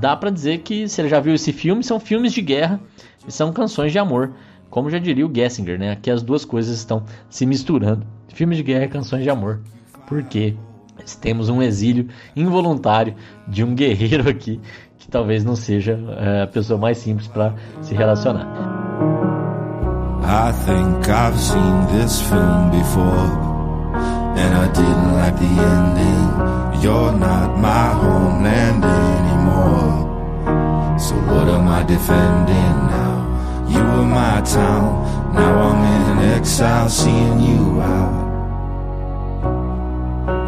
dá 0.00 0.16
para 0.16 0.30
dizer 0.30 0.58
que 0.58 0.88
se 0.88 1.00
ele 1.00 1.08
já 1.08 1.18
viu 1.18 1.34
esse 1.34 1.52
filme, 1.52 1.82
são 1.82 1.98
filmes 1.98 2.32
de 2.32 2.42
guerra 2.42 2.80
e 3.26 3.32
são 3.32 3.52
canções 3.52 3.90
de 3.90 3.98
amor, 3.98 4.34
como 4.70 4.90
já 4.90 4.98
diria 4.98 5.26
o 5.26 5.34
Gessinger, 5.34 5.78
né? 5.78 5.92
Aqui 5.92 6.10
as 6.10 6.22
duas 6.22 6.44
coisas 6.44 6.76
estão 6.76 7.04
se 7.28 7.46
misturando, 7.46 8.06
filmes 8.28 8.58
de 8.58 8.62
guerra 8.62 8.84
e 8.84 8.88
canções 8.88 9.22
de 9.22 9.30
amor, 9.30 9.60
porque 10.06 10.54
temos 11.20 11.48
um 11.48 11.62
exílio 11.62 12.08
involuntário 12.36 13.14
de 13.46 13.64
um 13.64 13.74
guerreiro 13.74 14.28
aqui 14.28 14.60
talvez 15.10 15.44
não 15.44 15.56
seja 15.56 15.98
é, 16.18 16.42
a 16.42 16.46
pessoa 16.46 16.78
mais 16.78 16.98
simples 16.98 17.26
para 17.28 17.54
se 17.82 17.94
relacionar. 17.94 18.46
I 20.22 20.52
think 20.52 21.08
I've 21.08 21.38
seen 21.38 21.86
this 21.98 22.20
film 22.20 22.70
before. 22.70 23.48
And 24.36 24.54
I 24.54 24.68
didn't 24.68 25.14
like 25.14 25.36
the 25.36 25.46
ending. 25.46 26.82
You're 26.82 27.12
not 27.12 27.58
my 27.58 27.88
homeland 27.94 28.84
anymore. 28.84 30.06
So 30.98 31.14
what 31.14 31.48
am 31.48 31.68
I 31.68 31.82
defending 31.84 32.88
now? 32.90 33.66
You 33.68 33.80
were 33.80 34.04
my 34.04 34.42
town. 34.42 35.34
Now 35.34 35.70
I'm 35.70 36.18
in 36.18 36.34
exile, 36.34 36.88
seeing 36.88 37.40
you 37.40 37.80
out. 37.80 38.28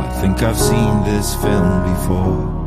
I 0.00 0.20
think 0.20 0.42
I've 0.42 0.58
seen 0.58 1.04
this 1.04 1.34
film 1.36 1.82
before. 1.94 2.59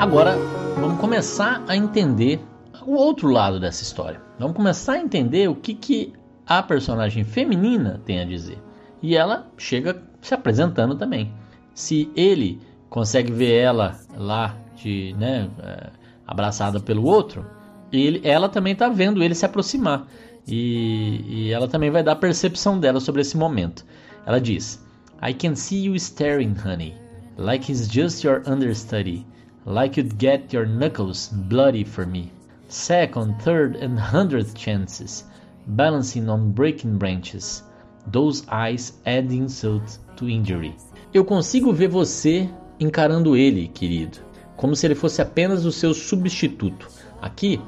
Agora 0.00 0.34
vamos 0.76 0.98
começar 0.98 1.62
a 1.68 1.76
entender 1.76 2.40
o 2.86 2.94
outro 2.94 3.28
lado 3.28 3.60
dessa 3.60 3.82
história. 3.82 4.18
Vamos 4.38 4.56
começar 4.56 4.94
a 4.94 4.98
entender 4.98 5.46
o 5.46 5.54
que, 5.54 5.74
que 5.74 6.14
a 6.46 6.62
personagem 6.62 7.22
feminina 7.22 8.00
tem 8.06 8.18
a 8.18 8.24
dizer. 8.24 8.56
E 9.02 9.14
ela 9.14 9.52
chega 9.58 10.02
se 10.22 10.32
apresentando 10.32 10.94
também. 10.94 11.30
Se 11.74 12.10
ele 12.16 12.62
consegue 12.88 13.30
ver 13.30 13.52
ela 13.60 14.00
lá 14.16 14.56
de, 14.74 15.14
né, 15.18 15.50
é, 15.62 15.90
abraçada 16.26 16.80
pelo 16.80 17.04
outro, 17.04 17.44
ele, 17.92 18.22
ela 18.24 18.48
também 18.48 18.72
está 18.72 18.88
vendo 18.88 19.22
ele 19.22 19.34
se 19.34 19.44
aproximar. 19.44 20.06
E, 20.48 21.24
e 21.28 21.52
ela 21.52 21.68
também 21.68 21.90
vai 21.90 22.02
dar 22.02 22.12
a 22.12 22.16
percepção 22.16 22.80
dela 22.80 23.00
sobre 23.00 23.20
esse 23.20 23.36
momento. 23.36 23.84
Ela 24.24 24.40
diz: 24.40 24.82
I 25.22 25.34
can 25.34 25.54
see 25.54 25.84
you 25.84 25.94
staring, 25.96 26.54
honey, 26.64 26.94
like 27.36 27.70
he's 27.70 27.86
just 27.86 28.24
your 28.24 28.42
understudy, 28.46 29.26
like 29.70 29.96
you'd 29.96 30.18
get 30.18 30.52
your 30.52 30.66
knuckles 30.66 31.28
bloody 31.28 31.84
for 31.84 32.04
me. 32.04 32.32
Second, 32.68 33.40
third, 33.42 33.76
and 33.76 33.98
hundredth 33.98 34.54
chances, 34.54 35.24
balancing 35.66 36.28
on 36.28 36.52
breaking 36.52 36.98
branches. 36.98 37.62
Those 38.08 38.44
eyes 38.48 38.92
add 39.06 39.32
insult 39.32 39.98
to 40.16 40.28
injury. 40.28 40.74
Eu 41.14 41.24
consigo 41.24 41.72
ver 41.72 41.88
você 41.88 42.48
encarando 42.78 43.36
ele, 43.36 43.68
querido, 43.68 44.18
como 44.56 44.74
se 44.74 44.86
ele 44.86 44.94
fosse 44.94 45.22
apenas 45.22 45.64
o 45.64 45.72
seu 45.72 45.94
substituto. 45.94 46.88
Aqui, 47.20 47.60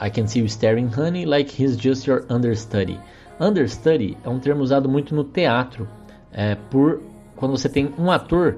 I 0.00 0.10
can 0.10 0.26
see 0.26 0.40
you 0.40 0.46
staring, 0.46 0.88
honey, 0.88 1.24
like 1.24 1.50
he's 1.50 1.76
just 1.76 2.06
your 2.06 2.24
understudy. 2.30 2.98
Understudy 3.38 4.16
é 4.24 4.28
um 4.28 4.38
termo 4.38 4.62
usado 4.62 4.88
muito 4.88 5.14
no 5.14 5.24
teatro, 5.24 5.88
é, 6.32 6.54
por 6.70 7.02
quando 7.36 7.52
você 7.56 7.68
tem 7.68 7.92
um 7.98 8.10
ator 8.10 8.56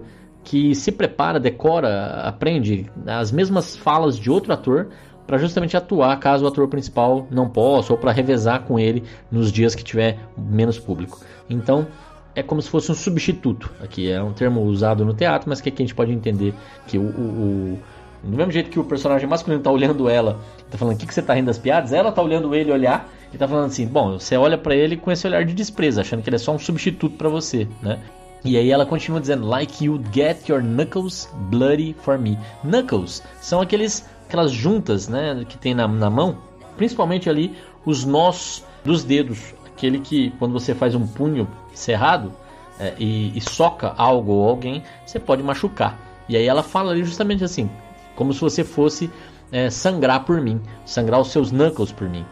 que 0.49 0.75
se 0.75 0.91
prepara, 0.91 1.39
decora, 1.39 2.23
aprende 2.25 2.91
as 3.07 3.31
mesmas 3.31 3.77
falas 3.77 4.19
de 4.19 4.31
outro 4.31 4.51
ator 4.51 4.89
para 5.27 5.37
justamente 5.37 5.77
atuar 5.77 6.19
caso 6.19 6.47
o 6.47 6.49
ator 6.49 6.67
principal 6.69 7.27
não 7.31 7.47
possa 7.47 7.93
ou 7.93 7.99
para 7.99 8.13
revezar 8.13 8.63
com 8.63 8.79
ele 8.79 9.05
nos 9.31 9.53
dias 9.53 9.75
que 9.75 9.85
tiver 9.85 10.19
menos 10.39 10.79
público. 10.79 11.21
Então 11.51 11.87
é 12.35 12.43
como 12.43 12.63
se 12.63 12.71
fosse 12.71 12.91
um 12.91 12.95
substituto. 12.95 13.71
Aqui 13.79 14.11
é 14.11 14.23
um 14.23 14.33
termo 14.33 14.63
usado 14.63 15.05
no 15.05 15.13
teatro, 15.13 15.51
mas 15.51 15.61
que 15.61 15.69
aqui 15.69 15.83
a 15.83 15.85
gente 15.85 15.95
pode 15.95 16.13
entender 16.13 16.55
que 16.87 16.97
o, 16.97 17.03
o, 17.03 17.79
o 18.25 18.29
do 18.31 18.35
mesmo 18.35 18.51
jeito 18.51 18.71
que 18.71 18.81
o 18.81 18.85
personagem 18.85 19.29
masculino 19.29 19.61
está 19.61 19.71
olhando 19.71 20.09
ela, 20.09 20.41
está 20.65 20.79
falando 20.79 20.95
o 20.95 20.99
que, 20.99 21.07
que 21.07 21.13
você 21.13 21.21
está 21.21 21.35
rindo 21.35 21.49
das 21.49 21.59
piadas, 21.59 21.93
ela 21.93 22.09
está 22.09 22.23
olhando 22.23 22.55
ele 22.55 22.73
olhar 22.73 23.07
e 23.31 23.37
está 23.37 23.47
falando 23.47 23.67
assim, 23.67 23.87
bom, 23.87 24.19
você 24.19 24.35
olha 24.35 24.57
para 24.57 24.75
ele 24.75 24.97
com 24.97 25.13
esse 25.13 25.27
olhar 25.27 25.45
de 25.45 25.53
desprezo, 25.53 26.01
achando 26.01 26.23
que 26.23 26.31
ele 26.31 26.37
é 26.37 26.39
só 26.39 26.55
um 26.55 26.59
substituto 26.59 27.19
para 27.19 27.29
você, 27.29 27.69
né? 27.83 27.99
E 28.45 28.57
aí 28.57 28.71
ela 28.71 28.87
continua 28.87 29.21
dizendo, 29.21 29.47
like 29.47 29.85
you'd 29.85 30.09
get 30.13 30.49
your 30.49 30.63
knuckles 30.63 31.29
bloody 31.51 31.95
for 32.03 32.19
me. 32.19 32.39
Knuckles 32.63 33.23
são 33.41 33.61
aqueles 33.61 34.09
aquelas 34.29 34.51
juntas 34.53 35.09
né, 35.09 35.45
que 35.49 35.57
tem 35.57 35.75
na, 35.75 35.89
na 35.89 36.11
mão, 36.11 36.39
principalmente 36.77 37.31
ali 37.31 37.57
os 37.85 38.05
nós 38.05 38.65
dos 38.85 39.03
dedos, 39.03 39.55
aquele 39.67 40.01
que 40.01 40.31
quando 40.39 40.53
você 40.53 40.75
faz 40.75 40.95
um 40.95 41.07
punho 41.07 41.49
cerrado 41.73 42.33
é, 42.79 42.95
e, 42.99 43.37
e, 43.37 43.41
soca 43.41 43.95
algo 43.97 44.33
ou 44.33 44.49
alguém, 44.49 44.83
você 45.05 45.19
pode 45.19 45.43
machucar. 45.43 45.99
E 46.29 46.37
aí 46.37 46.47
ela 46.47 46.63
fala 46.63 46.93
ali 46.93 47.03
justamente 47.03 47.43
assim, 47.43 47.71
como 48.15 48.33
se 48.33 48.41
você 48.41 48.63
fosse 48.63 49.11
é, 49.51 49.71
sangrar 49.71 50.25
por 50.25 50.41
mim, 50.41 50.61
sangrar 50.85 51.21
os 51.21 51.33
seus 51.33 51.51
knuckles 51.51 51.91
por 51.91 52.09
mim. 52.09 52.25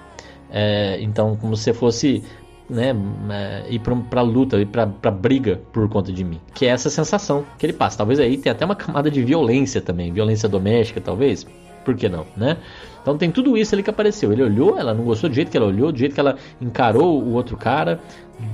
É, 0.50 1.00
então, 1.00 1.36
como 1.36 1.56
se 1.56 1.72
fosse 1.72 2.22
né, 2.68 2.94
é, 3.30 3.66
ir 3.70 3.80
para 3.80 4.22
luta, 4.22 4.58
ir 4.58 4.66
para 4.66 5.10
briga 5.10 5.60
por 5.72 5.88
conta 5.88 6.12
de 6.12 6.24
mim. 6.24 6.40
Que 6.54 6.66
é 6.66 6.68
essa 6.70 6.90
sensação 6.90 7.44
que 7.58 7.64
ele 7.64 7.72
passa. 7.72 7.98
Talvez 7.98 8.18
aí 8.18 8.36
tenha 8.36 8.52
até 8.52 8.64
uma 8.64 8.76
camada 8.76 9.10
de 9.10 9.22
violência 9.22 9.80
também, 9.80 10.12
violência 10.12 10.48
doméstica, 10.48 11.00
talvez 11.00 11.46
por 11.84 11.94
que 11.94 12.08
não, 12.08 12.26
né? 12.36 12.56
Então 13.00 13.16
tem 13.16 13.30
tudo 13.30 13.56
isso 13.56 13.72
ali 13.72 13.84
que 13.84 13.90
apareceu. 13.90 14.32
Ele 14.32 14.42
olhou, 14.42 14.76
ela 14.76 14.92
não 14.92 15.04
gostou 15.04 15.30
do 15.30 15.36
jeito 15.36 15.48
que 15.48 15.56
ela 15.56 15.66
olhou, 15.66 15.92
do 15.92 15.98
jeito 15.98 16.12
que 16.12 16.18
ela 16.18 16.36
encarou 16.60 17.22
o 17.22 17.34
outro 17.34 17.56
cara, 17.56 18.00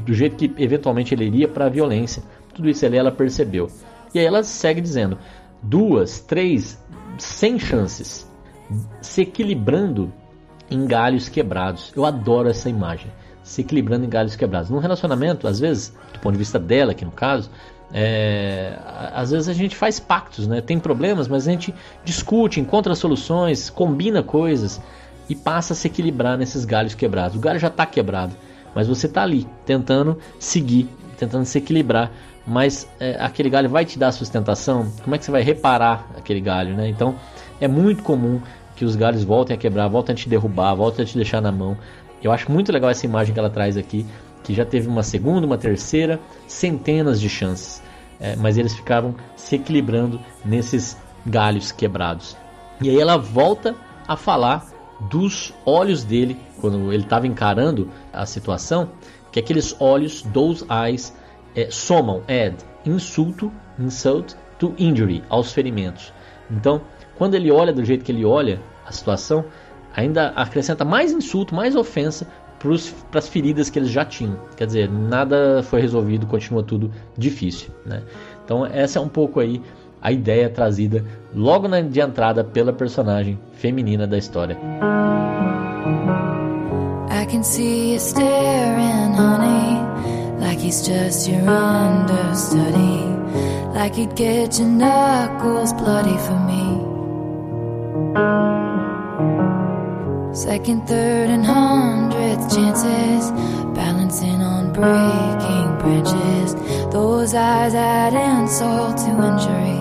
do 0.05 0.13
jeito 0.13 0.37
que 0.37 0.53
eventualmente 0.63 1.15
ele 1.15 1.25
iria 1.25 1.49
para 1.49 1.65
a 1.65 1.69
violência. 1.71 2.23
Tudo 2.53 2.69
isso 2.69 2.85
ali 2.85 2.99
ela 2.99 3.11
percebeu. 3.11 3.69
E 4.15 4.19
aí 4.19 4.27
ela 4.27 4.43
segue 4.43 4.83
dizendo: 4.83 5.17
duas, 5.63 6.21
três, 6.21 6.79
sem 7.17 7.59
chances, 7.59 8.31
se 9.01 9.23
equilibrando 9.23 10.13
em 10.71 10.87
galhos 10.87 11.31
quebrados. 11.31 11.91
Eu 11.97 12.05
adoro 12.05 12.51
essa 12.51 12.69
imagem. 12.69 13.11
Se 13.43 13.61
equilibrando 13.61 14.05
em 14.05 14.09
galhos 14.09 14.37
quebrados. 14.37 14.71
Num 14.71 14.79
relacionamento, 14.79 15.49
às 15.49 15.59
vezes, 15.59 15.95
do 16.13 16.19
ponto 16.21 16.33
de 16.33 16.39
vista 16.39 16.59
dela, 16.59 16.93
aqui 16.93 17.05
no 17.05 17.11
caso, 17.11 17.51
é, 17.93 18.79
às 19.15 19.31
vezes 19.31 19.49
a 19.49 19.53
gente 19.53 19.77
faz 19.77 20.01
pactos, 20.01 20.47
né? 20.47 20.61
Tem 20.61 20.79
problemas, 20.79 21.29
mas 21.29 21.47
a 21.47 21.51
gente 21.51 21.75
discute, 22.05 22.59
encontra 22.61 22.95
soluções, 22.95 23.69
combina 23.69 24.23
coisas 24.23 24.81
e 25.29 25.37
passa 25.37 25.75
a 25.75 25.77
se 25.77 25.87
equilibrar 25.89 26.39
nesses 26.39 26.65
galhos 26.65 26.95
quebrados. 26.95 27.37
O 27.37 27.41
galho 27.41 27.59
já 27.59 27.69
está 27.69 27.85
quebrado, 27.85 28.35
mas 28.75 28.89
você 28.89 29.07
está 29.07 29.23
ali 29.23 29.47
tentando 29.67 30.19
seguir, 30.39 30.89
tentando 31.19 31.45
se 31.45 31.59
equilibrar. 31.59 32.11
Mas 32.47 32.89
é, 32.99 33.17
aquele 33.21 33.49
galho 33.49 33.69
vai 33.69 33.85
te 33.85 33.99
dar 33.99 34.11
sustentação? 34.11 34.91
Como 35.05 35.15
é 35.15 35.19
que 35.19 35.25
você 35.25 35.31
vai 35.31 35.43
reparar 35.43 36.11
aquele 36.17 36.41
galho, 36.41 36.75
né? 36.75 36.89
Então 36.89 37.15
é 37.61 37.69
muito 37.69 38.03
comum 38.03 38.41
que 38.75 38.85
os 38.85 38.97
galhos 38.97 39.23
voltem 39.23 39.55
a 39.55 39.59
quebrar, 39.59 39.87
voltem 39.87 40.13
a 40.13 40.17
te 40.17 40.29
derrubar, 40.29 40.75
voltem 40.75 41.05
a 41.05 41.07
te 41.07 41.15
deixar 41.15 41.41
na 41.41 41.53
mão. 41.53 41.77
Eu 42.23 42.33
acho 42.33 42.51
muito 42.51 42.73
legal 42.73 42.91
essa 42.91 43.07
imagem 43.07 43.33
que 43.35 43.41
ela 43.41 43.51
traz 43.51 43.77
aqui 43.77 44.07
que 44.43 44.55
já 44.55 44.65
teve 44.65 44.89
uma 44.89 45.03
segunda, 45.03 45.47
uma 45.47 45.59
terceira, 45.59 46.21
centenas 46.47 47.21
de 47.21 47.29
chances. 47.29 47.83
É, 48.21 48.37
mas 48.37 48.57
eles 48.57 48.75
ficavam 48.75 49.15
se 49.37 49.57
equilibrando 49.57 50.21
nesses 50.45 50.97
galhos 51.27 51.73
quebrados. 51.73 52.37
E 52.81 52.89
aí 52.89 53.01
ela 53.01 53.17
volta 53.17 53.75
a 54.07 54.17
falar 54.17 54.67
dos 55.01 55.53
olhos 55.65 56.05
dele, 56.05 56.37
quando 56.61 56.93
ele 56.93 57.03
estava 57.03 57.27
encarando 57.27 57.89
a 58.13 58.25
situação, 58.27 58.91
que 59.33 59.41
aqueles 59.41 59.75
olhos, 59.81 60.23
those 60.33 60.65
eyes, 60.71 61.17
é, 61.57 61.69
somam, 61.71 62.23
add, 62.29 62.57
insulto, 62.87 63.51
insult, 63.79 64.35
to 64.59 64.75
injury, 64.79 65.23
aos 65.29 65.53
ferimentos. 65.53 66.13
Então, 66.51 66.83
quando 67.17 67.35
ele 67.35 67.51
olha 67.51 67.73
do 67.73 67.85
jeito 67.85 68.05
que 68.05 68.13
ele 68.13 68.25
olha 68.25 68.61
a 68.87 68.93
situação, 68.93 69.45
ainda 69.95 70.29
acrescenta 70.31 70.85
mais 70.85 71.13
insulto, 71.13 71.55
mais 71.55 71.77
ofensa 71.77 72.27
para 73.11 73.19
as 73.19 73.29
feridas 73.29 73.69
que 73.69 73.79
eles 73.79 73.91
já 73.91 74.05
tinham. 74.05 74.39
Quer 74.57 74.67
dizer, 74.67 74.91
nada 74.91 75.63
foi 75.65 75.81
resolvido, 75.81 76.27
continua 76.27 76.63
tudo 76.63 76.91
difícil. 77.19 77.71
Né? 77.85 78.03
Então, 78.45 78.65
essa 78.65 78.99
é 78.99 79.03
um 79.03 79.09
pouco 79.09 79.41
aí 79.41 79.61
a 80.01 80.11
ideia 80.13 80.49
trazida 80.49 81.05
logo 81.35 81.69
na, 81.69 81.81
de 81.81 82.01
entrada 82.01 82.43
pela 82.45 82.73
personagem 82.73 83.39
feminina 83.53 84.07
da 84.07 84.19
história. 84.19 84.59
I 87.11 87.27
can 87.27 87.43
see 87.43 87.93
you 87.93 87.99
staring, 87.99 89.15
honey, 89.15 89.81
like 90.41 90.61
he's 90.61 90.87
just 90.87 91.29
your 91.29 91.41
understudy, 91.49 93.07
like 93.75 93.95
he'd 93.95 94.15
get 94.17 94.59
your 94.59 94.69
knuckles 94.69 95.73
bloody 95.75 96.19
for 96.19 96.39
me. 96.41 96.93
Second, 100.33 100.87
third, 100.87 101.31
and 101.31 101.45
hundredth 101.45 102.55
chances, 102.55 103.31
balancing 103.75 104.41
on 104.41 104.73
breaking 104.73 105.79
branches. 105.79 106.55
Those 106.91 107.35
eyes 107.35 107.75
add 107.75 108.15
insult 108.15 108.97
to 108.97 109.11
injury. 109.29 109.79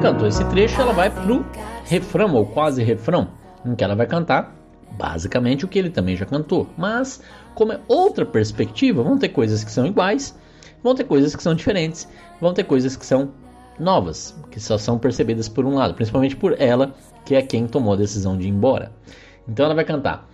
Cantou 0.00 0.28
esse 0.28 0.44
trecho, 0.44 0.80
ela 0.80 0.92
vai 0.92 1.10
pro 1.10 1.44
refrão, 1.84 2.34
ou 2.34 2.46
quase 2.46 2.82
refrão, 2.84 3.28
em 3.64 3.74
que 3.74 3.82
ela 3.82 3.96
vai 3.96 4.06
cantar 4.06 4.54
Basicamente 4.96 5.64
o 5.64 5.68
que 5.68 5.78
ele 5.78 5.90
também 5.90 6.16
já 6.16 6.24
cantou. 6.24 6.68
Mas, 6.76 7.20
como 7.54 7.72
é 7.72 7.80
outra 7.88 8.24
perspectiva, 8.24 9.02
vão 9.02 9.18
ter 9.18 9.30
coisas 9.30 9.64
que 9.64 9.70
são 9.70 9.86
iguais, 9.86 10.38
vão 10.82 10.94
ter 10.94 11.04
coisas 11.04 11.34
que 11.34 11.42
são 11.42 11.54
diferentes, 11.54 12.08
vão 12.40 12.54
ter 12.54 12.64
coisas 12.64 12.96
que 12.96 13.04
são 13.04 13.32
novas, 13.78 14.34
que 14.50 14.60
só 14.60 14.78
são 14.78 14.98
percebidas 14.98 15.48
por 15.48 15.64
um 15.64 15.74
lado, 15.74 15.94
principalmente 15.94 16.36
por 16.36 16.60
ela, 16.60 16.94
que 17.24 17.34
é 17.34 17.42
quem 17.42 17.66
tomou 17.66 17.94
a 17.94 17.96
decisão 17.96 18.36
de 18.36 18.46
ir 18.46 18.50
embora. 18.50 18.92
Então 19.48 19.66
ela 19.66 19.74
vai 19.74 19.84
cantar 19.84 20.28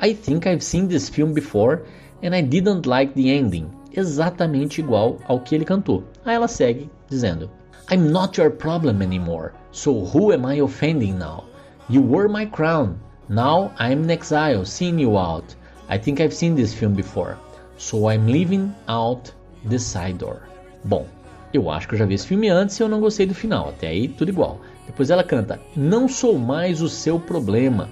I 0.00 0.14
think 0.14 0.46
I've 0.46 0.62
seen 0.62 0.86
this 0.86 1.08
film 1.08 1.32
before 1.32 1.82
and 2.22 2.32
I 2.32 2.40
didn't 2.40 2.86
like 2.86 3.14
the 3.14 3.30
ending. 3.30 3.68
Exatamente 3.92 4.80
igual 4.80 5.18
ao 5.26 5.40
que 5.40 5.56
ele 5.56 5.64
cantou. 5.64 6.04
Aí 6.24 6.36
ela 6.36 6.46
segue 6.46 6.88
dizendo 7.08 7.50
I'm 7.90 8.10
not 8.10 8.38
your 8.38 8.50
problem 8.50 9.02
anymore, 9.02 9.52
so 9.72 10.04
who 10.04 10.32
am 10.32 10.46
I 10.46 10.60
offending 10.60 11.18
now? 11.18 11.44
You 11.88 12.02
were 12.02 12.28
my 12.28 12.46
crown, 12.46 13.00
now 13.28 13.72
I'm 13.78 14.04
in 14.04 14.10
exile, 14.10 14.64
seeing 14.64 15.00
you 15.00 15.18
out. 15.18 15.56
I 15.88 15.98
think 15.98 16.20
I've 16.20 16.34
seen 16.34 16.54
this 16.54 16.72
film 16.72 16.92
before, 16.92 17.36
so 17.76 18.08
I'm 18.08 18.26
leaving 18.26 18.72
out 18.86 19.32
the 19.64 19.78
side 19.78 20.18
door. 20.18 20.42
Bom, 20.84 21.06
eu 21.52 21.70
acho 21.70 21.88
que 21.88 21.94
eu 21.94 21.98
já 21.98 22.04
vi 22.04 22.14
esse 22.14 22.26
filme 22.26 22.48
antes 22.48 22.78
e 22.78 22.82
eu 22.82 22.88
não 22.88 23.00
gostei 23.00 23.26
do 23.26 23.34
final, 23.34 23.70
até 23.70 23.88
aí 23.88 24.08
tudo 24.08 24.30
igual. 24.30 24.60
Depois 24.86 25.10
ela 25.10 25.24
canta: 25.24 25.60
Não 25.76 26.08
sou 26.08 26.38
mais 26.38 26.80
o 26.80 26.88
seu 26.88 27.18
problema. 27.18 27.88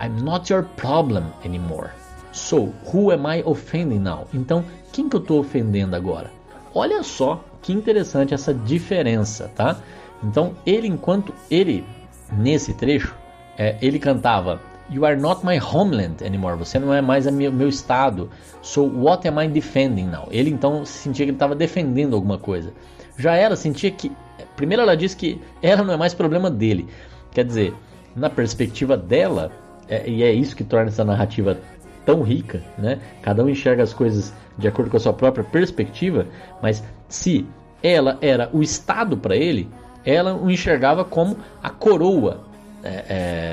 I'm 0.00 0.22
not 0.22 0.52
your 0.52 0.64
problem 0.76 1.24
anymore. 1.44 1.90
So, 2.32 2.72
who 2.92 3.10
am 3.10 3.26
I 3.26 3.42
offending 3.44 3.98
now? 3.98 4.26
Então, 4.32 4.64
quem 4.92 5.08
que 5.08 5.16
eu 5.16 5.20
estou 5.20 5.40
ofendendo 5.40 5.96
agora? 5.96 6.30
Olha 6.74 7.02
só 7.02 7.42
que 7.62 7.72
interessante 7.72 8.32
essa 8.32 8.54
diferença, 8.54 9.50
tá? 9.56 9.76
Então, 10.22 10.54
ele, 10.64 10.86
enquanto 10.86 11.34
ele, 11.50 11.84
nesse 12.32 12.74
trecho, 12.74 13.14
é, 13.56 13.76
ele 13.80 13.98
cantava 13.98 14.60
You 14.90 15.04
are 15.04 15.20
not 15.20 15.44
my 15.44 15.58
homeland 15.58 16.24
anymore. 16.24 16.56
Você 16.56 16.78
não 16.78 16.94
é 16.94 17.02
mais 17.02 17.26
o 17.26 17.32
meu, 17.32 17.52
meu, 17.52 17.68
estado. 17.68 18.30
So 18.62 18.82
what 18.82 19.28
am 19.28 19.38
I 19.38 19.46
defending 19.46 20.06
now? 20.06 20.28
Ele 20.30 20.48
então 20.48 20.82
sentia 20.86 21.26
que 21.26 21.30
ele 21.30 21.36
estava 21.36 21.54
defendendo 21.54 22.14
alguma 22.14 22.38
coisa. 22.38 22.72
Já 23.18 23.34
ela 23.34 23.56
sentia 23.56 23.90
que. 23.90 24.12
Primeiro 24.56 24.82
ela 24.82 24.96
disse 24.96 25.16
que 25.16 25.40
ela 25.60 25.82
não 25.82 25.94
é 25.94 25.96
mais 25.96 26.14
problema 26.14 26.50
dele. 26.50 26.88
Quer 27.32 27.44
dizer, 27.44 27.74
na 28.16 28.30
perspectiva 28.30 28.96
dela, 28.96 29.52
é, 29.88 30.08
e 30.08 30.22
é 30.22 30.32
isso 30.32 30.56
que 30.56 30.64
torna 30.64 30.88
essa 30.88 31.04
narrativa 31.04 31.58
tão 32.04 32.22
rica, 32.22 32.62
né? 32.78 32.98
Cada 33.22 33.44
um 33.44 33.48
enxerga 33.48 33.82
as 33.82 33.92
coisas 33.92 34.32
de 34.56 34.66
acordo 34.66 34.90
com 34.90 34.96
a 34.96 35.00
sua 35.00 35.12
própria 35.12 35.44
perspectiva, 35.44 36.26
mas 36.62 36.82
se 37.08 37.46
ela 37.82 38.18
era 38.20 38.48
o 38.52 38.62
Estado 38.62 39.16
para 39.16 39.36
ele, 39.36 39.68
ela 40.04 40.34
o 40.34 40.50
enxergava 40.50 41.04
como 41.04 41.36
a 41.62 41.70
coroa 41.70 42.40
é, 42.82 43.04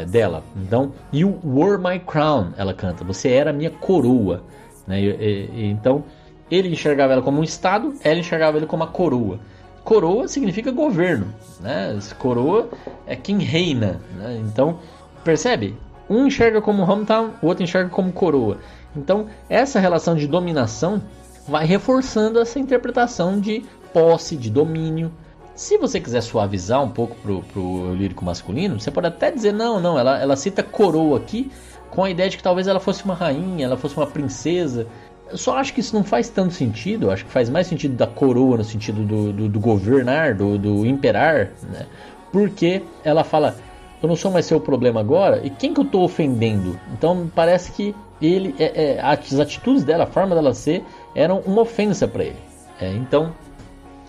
é, 0.01 0.05
dela. 0.05 0.43
Então, 0.55 0.93
You 1.11 1.39
were 1.43 1.77
my 1.77 1.99
crown, 1.99 2.53
ela 2.57 2.73
canta. 2.73 3.03
Você 3.03 3.29
era 3.29 3.51
minha 3.51 3.69
coroa. 3.71 4.43
Né? 4.87 5.01
E, 5.01 5.49
e, 5.53 5.65
então, 5.65 6.03
ele 6.49 6.69
enxergava 6.69 7.13
ela 7.13 7.21
como 7.21 7.39
um 7.39 7.43
estado, 7.43 7.93
ela 8.03 8.19
enxergava 8.19 8.57
ele 8.57 8.65
como 8.65 8.83
a 8.83 8.87
coroa. 8.87 9.39
Coroa 9.85 10.27
significa 10.27 10.71
governo, 10.71 11.33
né? 11.61 11.97
Coroa 12.19 12.69
é 13.07 13.15
quem 13.15 13.37
reina, 13.37 14.01
né? 14.17 14.37
Então, 14.41 14.79
percebe? 15.23 15.77
Um 16.09 16.27
enxerga 16.27 16.61
como 16.61 16.83
hometown, 16.83 17.31
o 17.41 17.47
outro 17.47 17.63
enxerga 17.63 17.89
como 17.89 18.11
coroa. 18.11 18.57
Então, 18.95 19.27
essa 19.47 19.79
relação 19.79 20.15
de 20.15 20.27
dominação 20.27 21.01
vai 21.47 21.65
reforçando 21.65 22.39
essa 22.39 22.59
interpretação 22.59 23.39
de 23.39 23.63
posse, 23.93 24.35
de 24.35 24.49
domínio, 24.49 25.11
se 25.55 25.77
você 25.77 26.01
quiser 26.01 26.21
suavizar 26.21 26.83
um 26.83 26.89
pouco 26.89 27.15
pro, 27.15 27.41
pro 27.43 27.95
lírico 27.95 28.25
masculino, 28.25 28.77
você 28.77 28.91
pode 28.91 29.07
até 29.07 29.31
dizer, 29.31 29.53
não, 29.53 29.79
não, 29.79 29.97
ela, 29.97 30.19
ela 30.19 30.35
cita 30.35 30.61
coroa 30.61 31.17
aqui 31.17 31.49
com 31.89 32.03
a 32.03 32.09
ideia 32.09 32.29
de 32.29 32.35
que 32.35 32.43
talvez 32.43 32.67
ela 32.67 32.79
fosse 32.79 33.05
uma 33.05 33.13
rainha, 33.13 33.65
ela 33.65 33.77
fosse 33.77 33.95
uma 33.95 34.05
princesa. 34.05 34.85
Eu 35.29 35.37
só 35.37 35.57
acho 35.57 35.73
que 35.73 35.79
isso 35.79 35.95
não 35.95 36.03
faz 36.03 36.29
tanto 36.29 36.53
sentido, 36.53 37.09
acho 37.09 37.25
que 37.25 37.31
faz 37.31 37.49
mais 37.49 37.67
sentido 37.67 37.95
da 37.95 38.05
coroa 38.05 38.57
no 38.57 38.63
sentido 38.63 39.03
do, 39.03 39.33
do, 39.33 39.49
do 39.49 39.59
governar, 39.59 40.35
do, 40.35 40.57
do 40.57 40.85
imperar, 40.85 41.51
né? 41.63 41.87
Porque 42.31 42.83
ela 43.03 43.23
fala, 43.23 43.55
eu 44.01 44.07
não 44.07 44.15
sou 44.15 44.31
mais 44.31 44.45
seu 44.45 44.59
problema 44.59 44.99
agora, 44.99 45.41
e 45.43 45.49
quem 45.49 45.73
que 45.73 45.79
eu 45.79 45.85
estou 45.85 46.03
ofendendo? 46.03 46.79
Então 46.93 47.29
parece 47.33 47.71
que 47.71 47.95
ele, 48.21 48.55
é, 48.59 48.97
é, 48.97 49.01
as 49.01 49.39
atitudes 49.39 49.83
dela, 49.83 50.03
a 50.03 50.07
forma 50.07 50.35
dela 50.35 50.53
ser, 50.53 50.83
eram 51.15 51.39
uma 51.39 51.61
ofensa 51.61 52.07
para 52.07 52.23
ele. 52.23 52.39
É, 52.79 52.91
então 52.91 53.33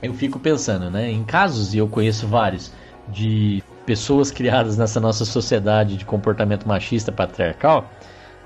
eu 0.02 0.12
fico 0.12 0.38
pensando, 0.38 0.90
né? 0.90 1.10
Em 1.10 1.24
casos, 1.24 1.74
e 1.74 1.78
eu 1.78 1.88
conheço 1.88 2.26
vários, 2.26 2.72
de 3.08 3.62
pessoas 3.84 4.30
criadas 4.32 4.76
nessa 4.76 5.00
nossa 5.00 5.24
sociedade 5.24 5.96
de 5.96 6.04
comportamento 6.04 6.66
machista 6.66 7.10
patriarcal, 7.10 7.90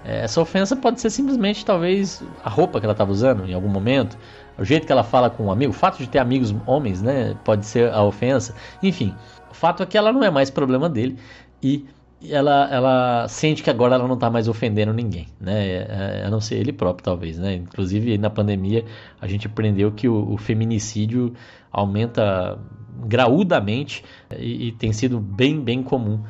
essa 0.05 0.41
ofensa 0.41 0.75
pode 0.77 1.01
ser 1.01 1.11
simplesmente, 1.11 1.65
talvez, 1.65 2.23
a 2.45 2.49
roupa 2.49 2.81
que 2.81 2.87
ela 2.87 2.93
estava 2.93 3.11
usando 3.11 3.47
em 3.47 3.55
algum 3.55 3.69
momento, 3.69 4.17
o 4.59 4.65
jeito 4.65 4.87
que 4.87 4.93
ela 4.93 5.05
fala 5.05 5.31
com 5.31 5.47
um 5.47 5.53
amigo, 5.53 5.73
o 5.73 5.77
fato 5.77 5.99
de 5.99 6.09
ter 6.09 6.19
amigos 6.19 6.55
homens, 6.67 7.03
né? 7.03 7.37
Pode 7.45 7.67
ser 7.67 7.93
a 7.93 8.03
ofensa. 8.03 8.55
Enfim, 8.83 9.15
o 9.51 9.55
fato 9.55 9.83
é 9.83 9.87
que 9.87 9.97
ela 9.97 10.13
não 10.13 10.23
é 10.23 10.31
mais 10.31 10.51
problema 10.51 10.89
dele 10.89 11.19
e 11.63 11.87
ela, 12.29 12.69
ela 12.71 13.29
sente 13.29 13.63
que 13.63 13.71
agora 13.71 13.95
ela 13.95 14.07
não 14.07 14.15
está 14.15 14.29
mais 14.29 14.49
ofendendo 14.49 14.93
ninguém, 14.93 15.29
né? 15.41 15.67
É, 15.67 16.25
a 16.27 16.31
não 16.31 16.41
ser 16.41 16.57
ele 16.57 16.73
próprio, 16.73 17.05
talvez, 17.05 17.39
né? 17.39 17.55
Inclusive, 17.55 18.19
na 18.19 18.29
pandemia, 18.29 18.85
a 19.21 19.27
gente 19.27 19.47
aprendeu 19.47 19.91
que 19.93 20.09
o, 20.09 20.33
o 20.33 20.37
feminicídio 20.37 21.33
aumenta 21.73 22.59
graudamente 23.07 24.05
e, 24.37 24.69
e, 24.69 24.73
tem 24.73 24.93
sido 24.93 25.19
bem, 25.19 25.61
bem 25.61 25.83
comum, 25.83 26.21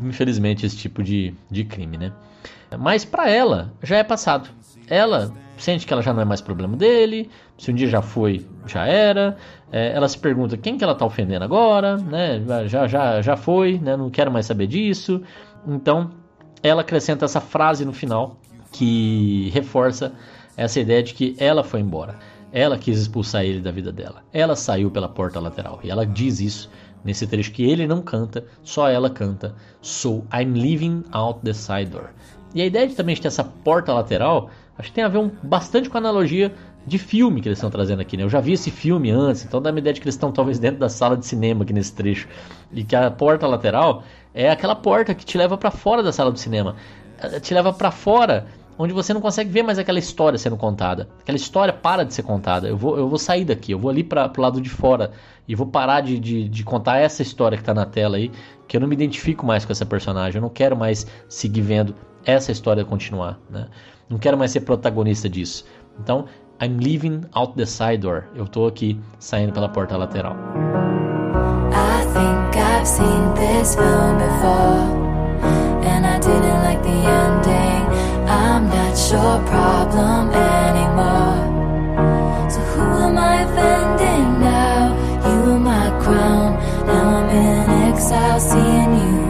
infelizmente, 0.00 0.66
esse 0.66 0.76
tipo 0.76 1.02
de, 1.02 1.34
de 1.48 1.64
crime, 1.64 1.96
né? 1.96 2.12
Mas 2.78 3.04
para 3.04 3.30
ela, 3.30 3.72
já 3.82 3.96
é 3.96 4.04
passado. 4.04 4.48
Ela 4.88 5.32
sente 5.56 5.86
que 5.86 5.92
ela 5.92 6.02
já 6.02 6.12
não 6.12 6.22
é 6.22 6.24
mais 6.24 6.40
problema 6.40 6.76
dele, 6.76 7.30
se 7.56 7.70
um 7.70 7.74
dia 7.74 7.88
já 7.88 8.02
foi, 8.02 8.46
já 8.66 8.86
era. 8.86 9.36
É, 9.72 9.92
ela 9.92 10.08
se 10.08 10.18
pergunta 10.18 10.56
quem 10.56 10.76
que 10.76 10.84
ela 10.84 10.92
está 10.92 11.04
ofendendo 11.04 11.44
agora, 11.44 11.96
né? 11.96 12.42
Já, 12.66 12.86
já, 12.86 13.22
já 13.22 13.36
foi, 13.36 13.78
né? 13.78 13.96
Não 13.96 14.10
quero 14.10 14.30
mais 14.30 14.46
saber 14.46 14.66
disso. 14.66 15.22
Então, 15.66 16.10
ela 16.62 16.82
acrescenta 16.82 17.24
essa 17.24 17.40
frase 17.40 17.84
no 17.84 17.92
final 17.92 18.38
que 18.72 19.50
reforça 19.52 20.12
essa 20.56 20.80
ideia 20.80 21.02
de 21.02 21.14
que 21.14 21.34
ela 21.38 21.64
foi 21.64 21.80
embora. 21.80 22.16
Ela 22.52 22.78
quis 22.78 22.98
expulsar 22.98 23.44
ele 23.44 23.60
da 23.60 23.70
vida 23.70 23.92
dela. 23.92 24.22
Ela 24.32 24.54
saiu 24.54 24.90
pela 24.90 25.08
porta 25.08 25.40
lateral. 25.40 25.80
E 25.82 25.90
ela 25.90 26.06
diz 26.06 26.40
isso 26.40 26.70
nesse 27.04 27.26
trecho 27.26 27.52
que 27.52 27.64
ele 27.64 27.86
não 27.86 28.02
canta, 28.02 28.44
só 28.62 28.88
ela 28.88 29.08
canta. 29.10 29.54
So 29.80 30.24
I'm 30.32 30.52
leaving 30.54 31.04
out 31.12 31.40
the 31.44 31.52
side 31.52 31.90
door. 31.90 32.10
E 32.56 32.62
a 32.62 32.64
ideia 32.64 32.88
de 32.88 32.94
também 32.94 33.14
ter 33.14 33.28
essa 33.28 33.44
porta 33.44 33.92
lateral, 33.92 34.48
acho 34.78 34.88
que 34.88 34.94
tem 34.94 35.04
a 35.04 35.08
ver 35.08 35.18
um, 35.18 35.30
bastante 35.42 35.90
com 35.90 35.98
a 35.98 36.00
analogia 36.00 36.54
de 36.86 36.96
filme 36.96 37.42
que 37.42 37.48
eles 37.48 37.58
estão 37.58 37.68
trazendo 37.70 38.00
aqui, 38.00 38.16
né? 38.16 38.22
Eu 38.22 38.30
já 38.30 38.40
vi 38.40 38.54
esse 38.54 38.70
filme 38.70 39.10
antes, 39.10 39.44
então 39.44 39.60
dá 39.60 39.68
uma 39.68 39.78
ideia 39.78 39.92
de 39.92 40.00
que 40.00 40.06
eles 40.06 40.14
estão 40.14 40.32
talvez 40.32 40.58
dentro 40.58 40.80
da 40.80 40.88
sala 40.88 41.18
de 41.18 41.26
cinema 41.26 41.64
aqui 41.64 41.74
nesse 41.74 41.92
trecho. 41.92 42.26
E 42.72 42.82
que 42.82 42.96
a 42.96 43.10
porta 43.10 43.46
lateral 43.46 44.04
é 44.32 44.48
aquela 44.48 44.74
porta 44.74 45.14
que 45.14 45.22
te 45.22 45.36
leva 45.36 45.58
para 45.58 45.70
fora 45.70 46.02
da 46.02 46.10
sala 46.12 46.32
do 46.32 46.38
cinema. 46.38 46.76
Eh, 47.20 47.40
te 47.40 47.52
leva 47.52 47.74
para 47.74 47.90
fora, 47.90 48.46
onde 48.78 48.94
você 48.94 49.12
não 49.12 49.20
consegue 49.20 49.50
ver 49.50 49.62
mais 49.62 49.78
aquela 49.78 49.98
história 49.98 50.38
sendo 50.38 50.56
contada. 50.56 51.10
Aquela 51.20 51.36
história 51.36 51.74
para 51.74 52.04
de 52.04 52.14
ser 52.14 52.22
contada. 52.22 52.68
Eu 52.68 52.76
vou, 52.78 52.96
eu 52.96 53.06
vou 53.06 53.18
sair 53.18 53.44
daqui, 53.44 53.72
eu 53.72 53.78
vou 53.78 53.90
ali 53.90 54.02
para 54.02 54.30
pro 54.30 54.40
lado 54.40 54.62
de 54.62 54.70
fora 54.70 55.10
e 55.46 55.54
vou 55.54 55.66
parar 55.66 56.00
de, 56.00 56.18
de, 56.18 56.48
de 56.48 56.64
contar 56.64 56.96
essa 57.00 57.20
história 57.20 57.58
que 57.58 57.64
tá 57.64 57.74
na 57.74 57.84
tela 57.84 58.16
aí, 58.16 58.30
que 58.66 58.78
eu 58.78 58.80
não 58.80 58.88
me 58.88 58.94
identifico 58.94 59.44
mais 59.44 59.66
com 59.66 59.72
essa 59.72 59.84
personagem. 59.84 60.36
Eu 60.36 60.42
não 60.42 60.48
quero 60.48 60.74
mais 60.74 61.06
seguir 61.28 61.60
vendo 61.60 61.94
essa 62.26 62.50
história 62.50 62.84
continuar, 62.84 63.38
né? 63.48 63.68
Não 64.10 64.18
quero 64.18 64.36
mais 64.36 64.50
ser 64.50 64.60
protagonista 64.60 65.28
disso. 65.28 65.64
Então, 66.00 66.26
I'm 66.60 66.78
leaving 66.78 67.22
out 67.34 67.54
the 67.56 67.64
side 67.64 67.98
door. 67.98 68.24
Eu 68.34 68.46
tô 68.46 68.66
aqui 68.66 69.00
saindo 69.18 69.52
pela 69.52 69.68
porta 69.68 69.96
lateral. 69.96 70.36
I 71.72 72.04
think 72.12 72.58
I've 72.58 72.86
seen 72.86 73.34
this 73.34 73.74
film 73.76 74.18
before 74.18 75.06
and 75.86 76.04
I 76.06 76.18
didn't 76.18 76.62
like 76.64 76.82
the 76.82 76.90
ending. 76.90 77.86
I'm 78.28 78.68
not 78.68 78.96
your 79.12 79.40
problem 79.44 80.30
anymore. 80.34 81.40
So 82.50 82.60
who 82.60 82.82
am 83.04 83.18
I 83.18 83.42
offending 83.42 84.40
now? 84.40 84.96
You 85.24 85.52
were 85.52 85.60
my 85.60 85.90
crown. 86.02 86.56
Now 86.86 87.18
I'm 87.18 87.30
in 87.30 87.92
exile, 87.92 88.40
seeing 88.40 88.94
you 88.96 89.25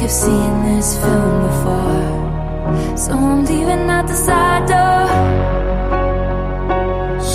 think 0.00 0.04
I've 0.04 0.10
seen 0.10 0.76
this 0.76 0.96
film 0.96 1.46
before. 1.46 2.96
So 2.96 3.12
I'm 3.12 3.44
leaving 3.44 3.90
out 3.90 4.06
the 4.06 4.14
side 4.14 4.66
door. 4.66 5.10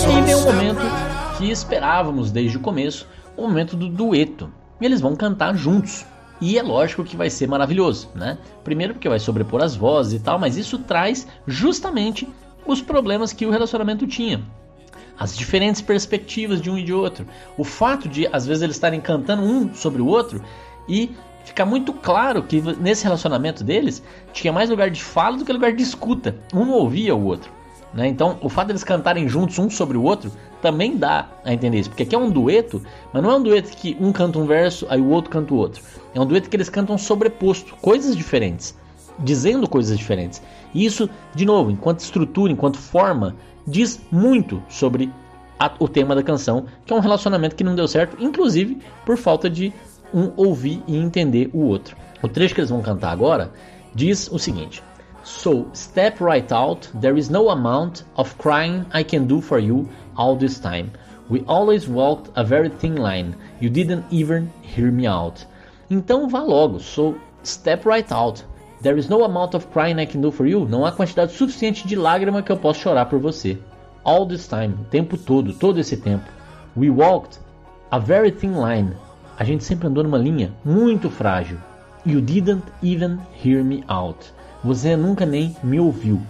E 0.08 0.22
vem 0.22 0.34
o 0.34 0.40
momento 0.40 0.80
que 1.36 1.50
esperávamos 1.50 2.30
desde 2.30 2.56
o 2.56 2.60
começo, 2.60 3.06
o 3.36 3.42
momento 3.42 3.76
do 3.76 3.88
dueto. 3.88 4.52
E 4.80 4.84
eles 4.84 5.00
vão 5.00 5.14
cantar 5.14 5.56
juntos. 5.56 6.04
E 6.40 6.58
é 6.58 6.62
lógico 6.62 7.04
que 7.04 7.16
vai 7.16 7.30
ser 7.30 7.48
maravilhoso, 7.48 8.10
né? 8.14 8.38
Primeiro 8.62 8.94
porque 8.94 9.08
vai 9.08 9.18
sobrepor 9.18 9.62
as 9.62 9.74
vozes 9.74 10.20
e 10.20 10.22
tal, 10.22 10.38
mas 10.38 10.56
isso 10.56 10.78
traz 10.78 11.26
justamente 11.46 12.28
os 12.66 12.82
problemas 12.82 13.32
que 13.32 13.46
o 13.46 13.50
relacionamento 13.50 14.06
tinha. 14.06 14.42
As 15.18 15.36
diferentes 15.36 15.80
perspectivas 15.80 16.60
de 16.60 16.70
um 16.70 16.76
e 16.76 16.82
de 16.82 16.92
outro. 16.92 17.26
O 17.56 17.64
fato 17.64 18.06
de, 18.08 18.26
às 18.26 18.46
vezes, 18.46 18.62
eles 18.62 18.76
estarem 18.76 19.00
cantando 19.00 19.42
um 19.42 19.72
sobre 19.72 20.02
o 20.02 20.06
outro 20.06 20.42
e 20.86 21.10
fica 21.46 21.64
muito 21.64 21.92
claro 21.92 22.42
que 22.42 22.60
nesse 22.60 23.04
relacionamento 23.04 23.64
deles 23.64 24.02
tinha 24.32 24.52
mais 24.52 24.68
lugar 24.68 24.90
de 24.90 25.02
fala 25.02 25.38
do 25.38 25.44
que 25.44 25.52
lugar 25.52 25.72
de 25.72 25.82
escuta. 25.82 26.36
Um 26.52 26.70
ouvia 26.70 27.14
o 27.14 27.24
outro. 27.24 27.50
Né? 27.94 28.08
Então, 28.08 28.36
o 28.42 28.48
fato 28.48 28.66
deles 28.66 28.84
cantarem 28.84 29.28
juntos 29.28 29.58
um 29.58 29.70
sobre 29.70 29.96
o 29.96 30.02
outro 30.02 30.30
também 30.60 30.96
dá 30.96 31.28
a 31.44 31.54
entender 31.54 31.78
isso. 31.78 31.88
Porque 31.88 32.02
aqui 32.02 32.14
é 32.14 32.18
um 32.18 32.28
dueto, 32.28 32.82
mas 33.12 33.22
não 33.22 33.30
é 33.30 33.36
um 33.36 33.42
dueto 33.42 33.74
que 33.76 33.96
um 34.00 34.12
canta 34.12 34.38
um 34.38 34.44
verso, 34.46 34.86
aí 34.90 35.00
o 35.00 35.08
outro 35.08 35.30
canta 35.30 35.54
o 35.54 35.56
outro. 35.56 35.82
É 36.14 36.20
um 36.20 36.26
dueto 36.26 36.50
que 36.50 36.56
eles 36.56 36.68
cantam 36.68 36.98
sobreposto, 36.98 37.74
coisas 37.76 38.16
diferentes, 38.16 38.76
dizendo 39.18 39.68
coisas 39.68 39.96
diferentes. 39.96 40.42
E 40.74 40.84
isso, 40.84 41.08
de 41.34 41.46
novo, 41.46 41.70
enquanto 41.70 42.00
estrutura, 42.00 42.52
enquanto 42.52 42.76
forma, 42.76 43.36
diz 43.66 44.00
muito 44.10 44.62
sobre 44.68 45.10
a, 45.58 45.72
o 45.78 45.88
tema 45.88 46.14
da 46.14 46.22
canção, 46.22 46.66
que 46.84 46.92
é 46.92 46.96
um 46.96 47.00
relacionamento 47.00 47.56
que 47.56 47.64
não 47.64 47.74
deu 47.74 47.88
certo, 47.88 48.16
inclusive 48.22 48.78
por 49.04 49.16
falta 49.16 49.48
de 49.48 49.72
um 50.12 50.32
ouvir 50.36 50.82
e 50.86 50.96
entender 50.96 51.50
o 51.52 51.60
outro. 51.60 51.96
O 52.22 52.28
trecho 52.28 52.54
que 52.54 52.60
eles 52.60 52.70
vão 52.70 52.82
cantar 52.82 53.12
agora 53.12 53.50
diz 53.94 54.30
o 54.30 54.38
seguinte: 54.38 54.82
So 55.24 55.66
step 55.74 56.22
right 56.22 56.52
out, 56.52 56.88
there 57.00 57.18
is 57.18 57.28
no 57.28 57.50
amount 57.50 58.04
of 58.16 58.34
crying 58.36 58.86
I 58.94 59.02
can 59.02 59.24
do 59.24 59.40
for 59.40 59.58
you 59.58 59.88
all 60.16 60.36
this 60.36 60.60
time. 60.60 60.90
We 61.28 61.42
always 61.48 61.88
walked 61.88 62.30
a 62.36 62.44
very 62.44 62.68
thin 62.68 62.96
line, 62.96 63.34
you 63.60 63.68
didn't 63.68 64.04
even 64.10 64.48
hear 64.62 64.92
me 64.92 65.06
out. 65.06 65.44
Então 65.90 66.28
vá 66.28 66.40
logo, 66.40 66.78
so 66.78 67.16
step 67.42 67.84
right 67.84 68.10
out. 68.12 68.44
There 68.82 68.98
is 68.98 69.08
no 69.08 69.24
amount 69.24 69.56
of 69.56 69.66
crying 69.72 69.98
I 69.98 70.06
can 70.06 70.20
do 70.20 70.30
for 70.30 70.46
you. 70.46 70.66
Não 70.68 70.84
há 70.84 70.92
quantidade 70.92 71.32
suficiente 71.32 71.88
de 71.88 71.96
lágrima 71.96 72.42
que 72.42 72.52
eu 72.52 72.56
possa 72.56 72.80
chorar 72.80 73.06
por 73.06 73.18
você. 73.18 73.58
All 74.04 74.26
this 74.26 74.46
time, 74.46 74.74
o 74.80 74.84
tempo 74.84 75.16
todo, 75.16 75.52
todo 75.52 75.80
esse 75.80 75.96
tempo. 75.96 76.30
We 76.76 76.90
walked 76.90 77.40
a 77.90 77.98
very 77.98 78.30
thin 78.30 78.52
line. 78.52 78.94
A 79.38 79.44
gente 79.44 79.64
sempre 79.64 79.86
andou 79.86 80.02
numa 80.02 80.18
linha 80.18 80.52
muito 80.64 81.10
frágil. 81.10 81.58
You 82.04 82.20
didn't 82.20 82.64
even 82.82 83.18
hear 83.44 83.62
me 83.64 83.84
out. 83.88 84.32
Você 84.64 84.96
nunca 84.96 85.26
nem 85.26 85.56
me 85.62 85.78
ouviu. 85.78 86.20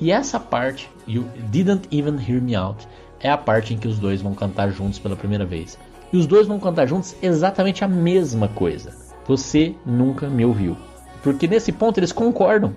E 0.00 0.10
essa 0.10 0.40
parte, 0.40 0.90
You 1.06 1.24
didn't 1.50 1.86
even 1.90 2.16
hear 2.16 2.40
me 2.40 2.56
out, 2.56 2.88
é 3.20 3.30
a 3.30 3.36
parte 3.36 3.74
em 3.74 3.78
que 3.78 3.86
os 3.86 3.98
dois 3.98 4.22
vão 4.22 4.34
cantar 4.34 4.70
juntos 4.70 4.98
pela 4.98 5.16
primeira 5.16 5.44
vez. 5.44 5.78
E 6.12 6.16
os 6.16 6.26
dois 6.26 6.46
vão 6.46 6.58
cantar 6.58 6.86
juntos 6.86 7.14
exatamente 7.22 7.84
a 7.84 7.88
mesma 7.88 8.48
coisa. 8.48 8.92
Você 9.26 9.74
nunca 9.84 10.28
me 10.28 10.44
ouviu. 10.44 10.76
Porque 11.22 11.46
nesse 11.46 11.72
ponto 11.72 11.98
eles 11.98 12.12
concordam. 12.12 12.74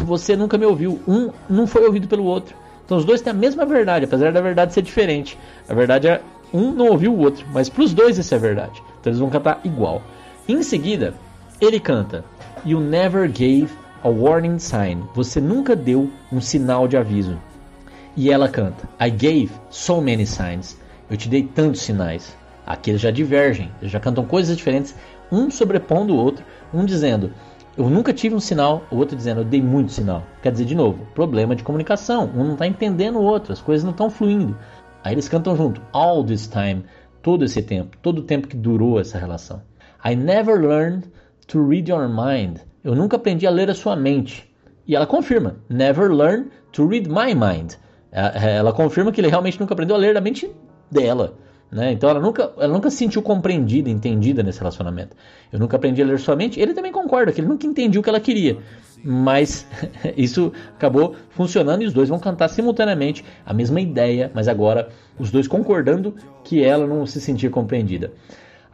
Você 0.00 0.36
nunca 0.36 0.58
me 0.58 0.66
ouviu. 0.66 1.00
Um 1.06 1.30
não 1.48 1.66
foi 1.66 1.84
ouvido 1.84 2.08
pelo 2.08 2.24
outro. 2.24 2.54
Então 2.84 2.96
os 2.96 3.04
dois 3.04 3.20
têm 3.20 3.30
a 3.30 3.34
mesma 3.34 3.66
verdade, 3.66 4.04
apesar 4.04 4.32
da 4.32 4.40
verdade 4.40 4.72
ser 4.72 4.82
diferente. 4.82 5.38
A 5.68 5.74
verdade 5.74 6.06
é 6.08 6.22
um 6.52 6.72
não 6.72 6.88
ouviu 6.88 7.12
o 7.12 7.18
outro, 7.18 7.44
mas 7.52 7.68
para 7.68 7.82
os 7.82 7.92
dois 7.92 8.16
isso 8.16 8.34
é 8.34 8.38
verdade. 8.38 8.82
Então 9.06 9.12
eles 9.12 9.20
vão 9.20 9.30
cantar 9.30 9.60
igual. 9.62 10.02
Em 10.48 10.64
seguida, 10.64 11.14
ele 11.60 11.78
canta 11.78 12.24
You 12.64 12.80
never 12.80 13.28
gave 13.28 13.68
a 14.02 14.08
warning 14.08 14.58
sign. 14.58 15.04
Você 15.14 15.40
nunca 15.40 15.76
deu 15.76 16.10
um 16.32 16.40
sinal 16.40 16.88
de 16.88 16.96
aviso. 16.96 17.38
E 18.16 18.32
ela 18.32 18.48
canta 18.48 18.88
I 19.00 19.08
gave 19.08 19.50
so 19.70 20.00
many 20.00 20.26
signs. 20.26 20.76
Eu 21.08 21.16
te 21.16 21.28
dei 21.28 21.44
tantos 21.44 21.82
sinais. 21.82 22.36
Aqui 22.66 22.90
eles 22.90 23.00
já 23.00 23.12
divergem, 23.12 23.70
eles 23.80 23.92
já 23.92 24.00
cantam 24.00 24.24
coisas 24.24 24.56
diferentes, 24.56 24.92
um 25.30 25.52
sobrepondo 25.52 26.12
o 26.12 26.16
outro, 26.16 26.44
um 26.74 26.84
dizendo 26.84 27.30
eu 27.78 27.88
nunca 27.88 28.12
tive 28.12 28.34
um 28.34 28.40
sinal, 28.40 28.82
o 28.90 28.96
outro 28.96 29.16
dizendo 29.16 29.42
eu 29.42 29.44
dei 29.44 29.62
muito 29.62 29.92
sinal. 29.92 30.24
Quer 30.42 30.50
dizer, 30.50 30.64
de 30.64 30.74
novo, 30.74 31.06
problema 31.14 31.54
de 31.54 31.62
comunicação. 31.62 32.28
Um 32.34 32.42
não 32.42 32.54
está 32.54 32.66
entendendo 32.66 33.20
o 33.20 33.22
outro, 33.22 33.52
as 33.52 33.60
coisas 33.60 33.84
não 33.84 33.92
estão 33.92 34.10
fluindo. 34.10 34.56
Aí 35.04 35.14
eles 35.14 35.28
cantam 35.28 35.56
junto, 35.56 35.80
all 35.92 36.24
this 36.24 36.48
time, 36.48 36.84
todo 37.26 37.44
esse 37.44 37.60
tempo, 37.60 37.96
todo 38.00 38.20
o 38.20 38.22
tempo 38.22 38.46
que 38.46 38.56
durou 38.56 39.00
essa 39.00 39.18
relação. 39.18 39.60
I 40.04 40.14
never 40.14 40.64
learned 40.64 41.10
to 41.48 41.60
read 41.60 41.90
your 41.90 42.08
mind. 42.08 42.58
Eu 42.84 42.94
nunca 42.94 43.16
aprendi 43.16 43.44
a 43.48 43.50
ler 43.50 43.68
a 43.68 43.74
sua 43.74 43.96
mente. 43.96 44.48
E 44.86 44.94
ela 44.94 45.08
confirma, 45.08 45.56
never 45.68 46.08
learned 46.08 46.50
to 46.70 46.86
read 46.86 47.08
my 47.08 47.34
mind. 47.34 47.72
É, 48.12 48.50
é, 48.50 48.56
ela 48.58 48.72
confirma 48.72 49.10
que 49.10 49.20
ele 49.20 49.26
realmente 49.26 49.58
nunca 49.58 49.74
aprendeu 49.74 49.96
a 49.96 49.98
ler 49.98 50.16
a 50.16 50.20
mente 50.20 50.48
dela. 50.88 51.36
Né? 51.68 51.90
Então 51.90 52.08
ela 52.08 52.20
nunca, 52.20 52.52
ela 52.58 52.72
nunca 52.72 52.90
se 52.90 52.98
sentiu 52.98 53.20
compreendida, 53.22 53.90
entendida 53.90 54.44
nesse 54.44 54.60
relacionamento. 54.60 55.16
Eu 55.52 55.58
nunca 55.58 55.76
aprendi 55.76 56.00
a 56.00 56.06
ler 56.06 56.20
sua 56.20 56.36
mente. 56.36 56.60
Ele 56.60 56.74
também 56.74 56.92
concorda 56.92 57.32
que 57.32 57.40
ele 57.40 57.48
nunca 57.48 57.66
entendia 57.66 58.00
o 58.00 58.04
que 58.04 58.08
ela 58.08 58.20
queria. 58.20 58.58
Mas 59.08 59.64
isso 60.16 60.52
acabou 60.74 61.14
funcionando 61.30 61.82
e 61.82 61.86
os 61.86 61.92
dois 61.92 62.08
vão 62.08 62.18
cantar 62.18 62.48
simultaneamente 62.48 63.24
a 63.44 63.54
mesma 63.54 63.80
ideia, 63.80 64.32
mas 64.34 64.48
agora 64.48 64.88
os 65.16 65.30
dois 65.30 65.46
concordando 65.46 66.16
que 66.42 66.64
ela 66.64 66.88
não 66.88 67.06
se 67.06 67.20
sentia 67.20 67.48
compreendida. 67.48 68.12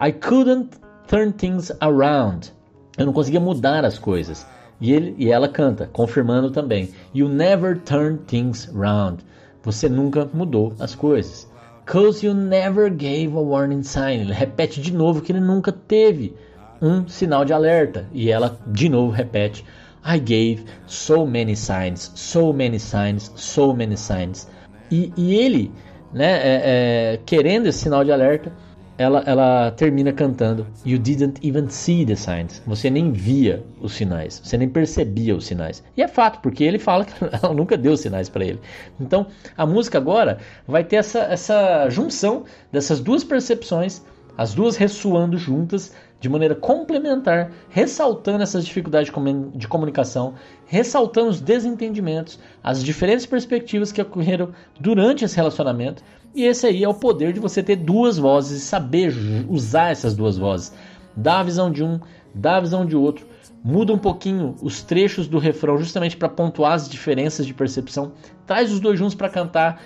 I 0.00 0.10
couldn't 0.10 0.70
turn 1.06 1.32
things 1.32 1.70
around. 1.80 2.50
Eu 2.96 3.04
não 3.04 3.12
conseguia 3.12 3.40
mudar 3.40 3.84
as 3.84 3.98
coisas. 3.98 4.46
E, 4.80 4.92
ele, 4.92 5.14
e 5.18 5.30
ela 5.30 5.48
canta, 5.48 5.88
confirmando 5.92 6.50
também: 6.50 6.88
You 7.14 7.28
never 7.28 7.78
turn 7.78 8.18
things 8.26 8.64
round. 8.74 9.22
Você 9.62 9.88
nunca 9.88 10.28
mudou 10.32 10.72
as 10.80 10.94
coisas. 10.94 11.46
Cause 11.84 12.24
you 12.24 12.32
never 12.32 12.88
gave 12.88 13.36
a 13.36 13.40
warning 13.40 13.82
sign. 13.82 14.22
Ele 14.22 14.32
repete 14.32 14.80
de 14.80 14.92
novo 14.92 15.20
que 15.20 15.30
ele 15.30 15.40
nunca 15.40 15.70
teve 15.70 16.34
um 16.80 17.06
sinal 17.06 17.44
de 17.44 17.52
alerta. 17.52 18.08
E 18.12 18.30
ela 18.30 18.58
de 18.66 18.88
novo 18.88 19.12
repete: 19.12 19.64
I 20.04 20.18
gave 20.18 20.64
so 20.86 21.26
many 21.26 21.54
signs, 21.54 22.10
so 22.14 22.52
many 22.52 22.78
signs, 22.78 23.30
so 23.36 23.72
many 23.72 23.96
signs. 23.96 24.48
E, 24.90 25.12
e 25.16 25.34
ele, 25.36 25.72
né, 26.12 26.32
é, 26.32 26.62
é, 26.64 27.20
querendo 27.24 27.66
esse 27.66 27.78
sinal 27.78 28.04
de 28.04 28.12
alerta, 28.12 28.52
ela, 28.98 29.22
ela 29.26 29.70
termina 29.72 30.12
cantando 30.12 30.66
You 30.84 30.98
didn't 30.98 31.46
even 31.46 31.68
see 31.68 32.04
the 32.04 32.14
signs. 32.14 32.62
Você 32.66 32.90
nem 32.90 33.12
via 33.12 33.64
os 33.80 33.94
sinais, 33.94 34.40
você 34.44 34.56
nem 34.56 34.68
percebia 34.68 35.34
os 35.34 35.46
sinais. 35.46 35.82
E 35.96 36.02
é 36.02 36.08
fato, 36.08 36.40
porque 36.40 36.64
ele 36.64 36.78
fala 36.78 37.04
que 37.04 37.12
ela 37.42 37.54
nunca 37.54 37.76
deu 37.76 37.96
sinais 37.96 38.28
para 38.28 38.44
ele. 38.44 38.60
Então, 39.00 39.26
a 39.56 39.66
música 39.66 39.98
agora 39.98 40.38
vai 40.66 40.84
ter 40.84 40.96
essa, 40.96 41.20
essa 41.20 41.88
junção 41.88 42.44
dessas 42.70 43.00
duas 43.00 43.24
percepções, 43.24 44.02
as 44.36 44.54
duas 44.54 44.76
ressoando 44.76 45.36
juntas 45.36 45.94
de 46.22 46.28
maneira 46.28 46.54
complementar, 46.54 47.50
ressaltando 47.68 48.44
essas 48.44 48.64
dificuldades 48.64 49.12
de 49.56 49.66
comunicação, 49.66 50.34
ressaltando 50.66 51.30
os 51.30 51.40
desentendimentos, 51.40 52.38
as 52.62 52.84
diferentes 52.84 53.26
perspectivas 53.26 53.90
que 53.90 54.00
ocorreram 54.00 54.50
durante 54.78 55.24
esse 55.24 55.34
relacionamento 55.34 56.00
e 56.32 56.44
esse 56.44 56.64
aí 56.64 56.84
é 56.84 56.88
o 56.88 56.94
poder 56.94 57.32
de 57.32 57.40
você 57.40 57.60
ter 57.60 57.74
duas 57.74 58.18
vozes 58.18 58.62
e 58.62 58.64
saber 58.64 59.12
usar 59.48 59.90
essas 59.90 60.14
duas 60.14 60.38
vozes. 60.38 60.72
Dá 61.16 61.40
a 61.40 61.42
visão 61.42 61.72
de 61.72 61.82
um, 61.82 61.98
dá 62.32 62.58
a 62.58 62.60
visão 62.60 62.86
de 62.86 62.94
outro, 62.94 63.26
muda 63.64 63.92
um 63.92 63.98
pouquinho 63.98 64.54
os 64.62 64.80
trechos 64.80 65.26
do 65.26 65.40
refrão 65.40 65.76
justamente 65.76 66.16
para 66.16 66.28
pontuar 66.28 66.74
as 66.74 66.88
diferenças 66.88 67.44
de 67.44 67.52
percepção, 67.52 68.12
traz 68.46 68.70
os 68.70 68.78
dois 68.78 68.96
juntos 68.96 69.16
para 69.16 69.28
cantar, 69.28 69.82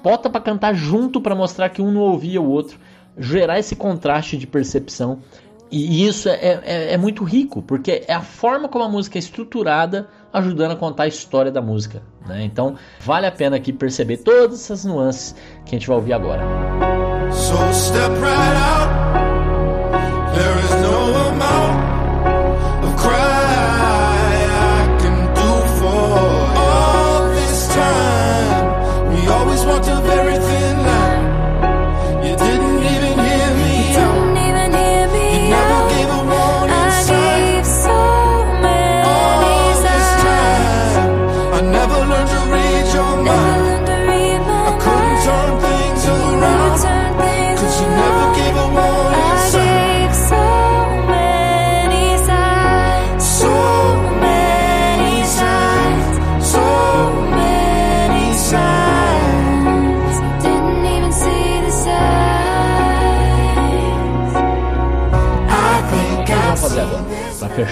bota 0.00 0.30
para 0.30 0.40
cantar 0.40 0.76
junto 0.76 1.20
para 1.20 1.34
mostrar 1.34 1.70
que 1.70 1.82
um 1.82 1.90
não 1.90 2.02
ouvia 2.02 2.40
o 2.40 2.48
outro, 2.48 2.78
gerar 3.18 3.58
esse 3.58 3.76
contraste 3.76 4.36
de 4.36 4.46
percepção. 4.46 5.20
E 5.72 6.06
isso 6.06 6.28
é, 6.28 6.60
é, 6.64 6.92
é 6.92 6.96
muito 6.98 7.24
rico, 7.24 7.62
porque 7.62 8.04
é 8.06 8.12
a 8.12 8.20
forma 8.20 8.68
como 8.68 8.84
a 8.84 8.88
música 8.90 9.16
é 9.16 9.20
estruturada 9.20 10.06
ajudando 10.30 10.72
a 10.72 10.76
contar 10.76 11.04
a 11.04 11.08
história 11.08 11.50
da 11.50 11.62
música. 11.62 12.02
Né? 12.26 12.44
Então 12.44 12.76
vale 13.00 13.26
a 13.26 13.32
pena 13.32 13.56
aqui 13.56 13.72
perceber 13.72 14.18
todas 14.18 14.60
essas 14.60 14.84
nuances 14.84 15.34
que 15.64 15.74
a 15.74 15.78
gente 15.78 15.88
vai 15.88 15.96
ouvir 15.96 16.12
agora. 16.12 16.42
So 17.32 17.56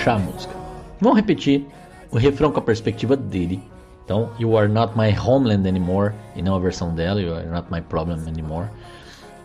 fechar 0.00 0.16
a 0.16 0.18
música. 0.18 0.54
Vamos 0.98 1.18
repetir 1.18 1.66
o 2.10 2.16
refrão 2.16 2.50
com 2.50 2.58
a 2.58 2.62
perspectiva 2.62 3.16
dele. 3.16 3.62
Então, 4.04 4.30
You 4.38 4.56
are 4.56 4.66
not 4.66 4.96
my 4.96 5.14
homeland 5.16 5.68
anymore, 5.68 6.14
e 6.34 6.42
não 6.42 6.56
a 6.56 6.58
versão 6.58 6.94
dela, 6.94 7.20
You 7.20 7.34
are 7.34 7.46
not 7.46 7.70
my 7.70 7.82
problem 7.82 8.18
anymore. 8.26 8.68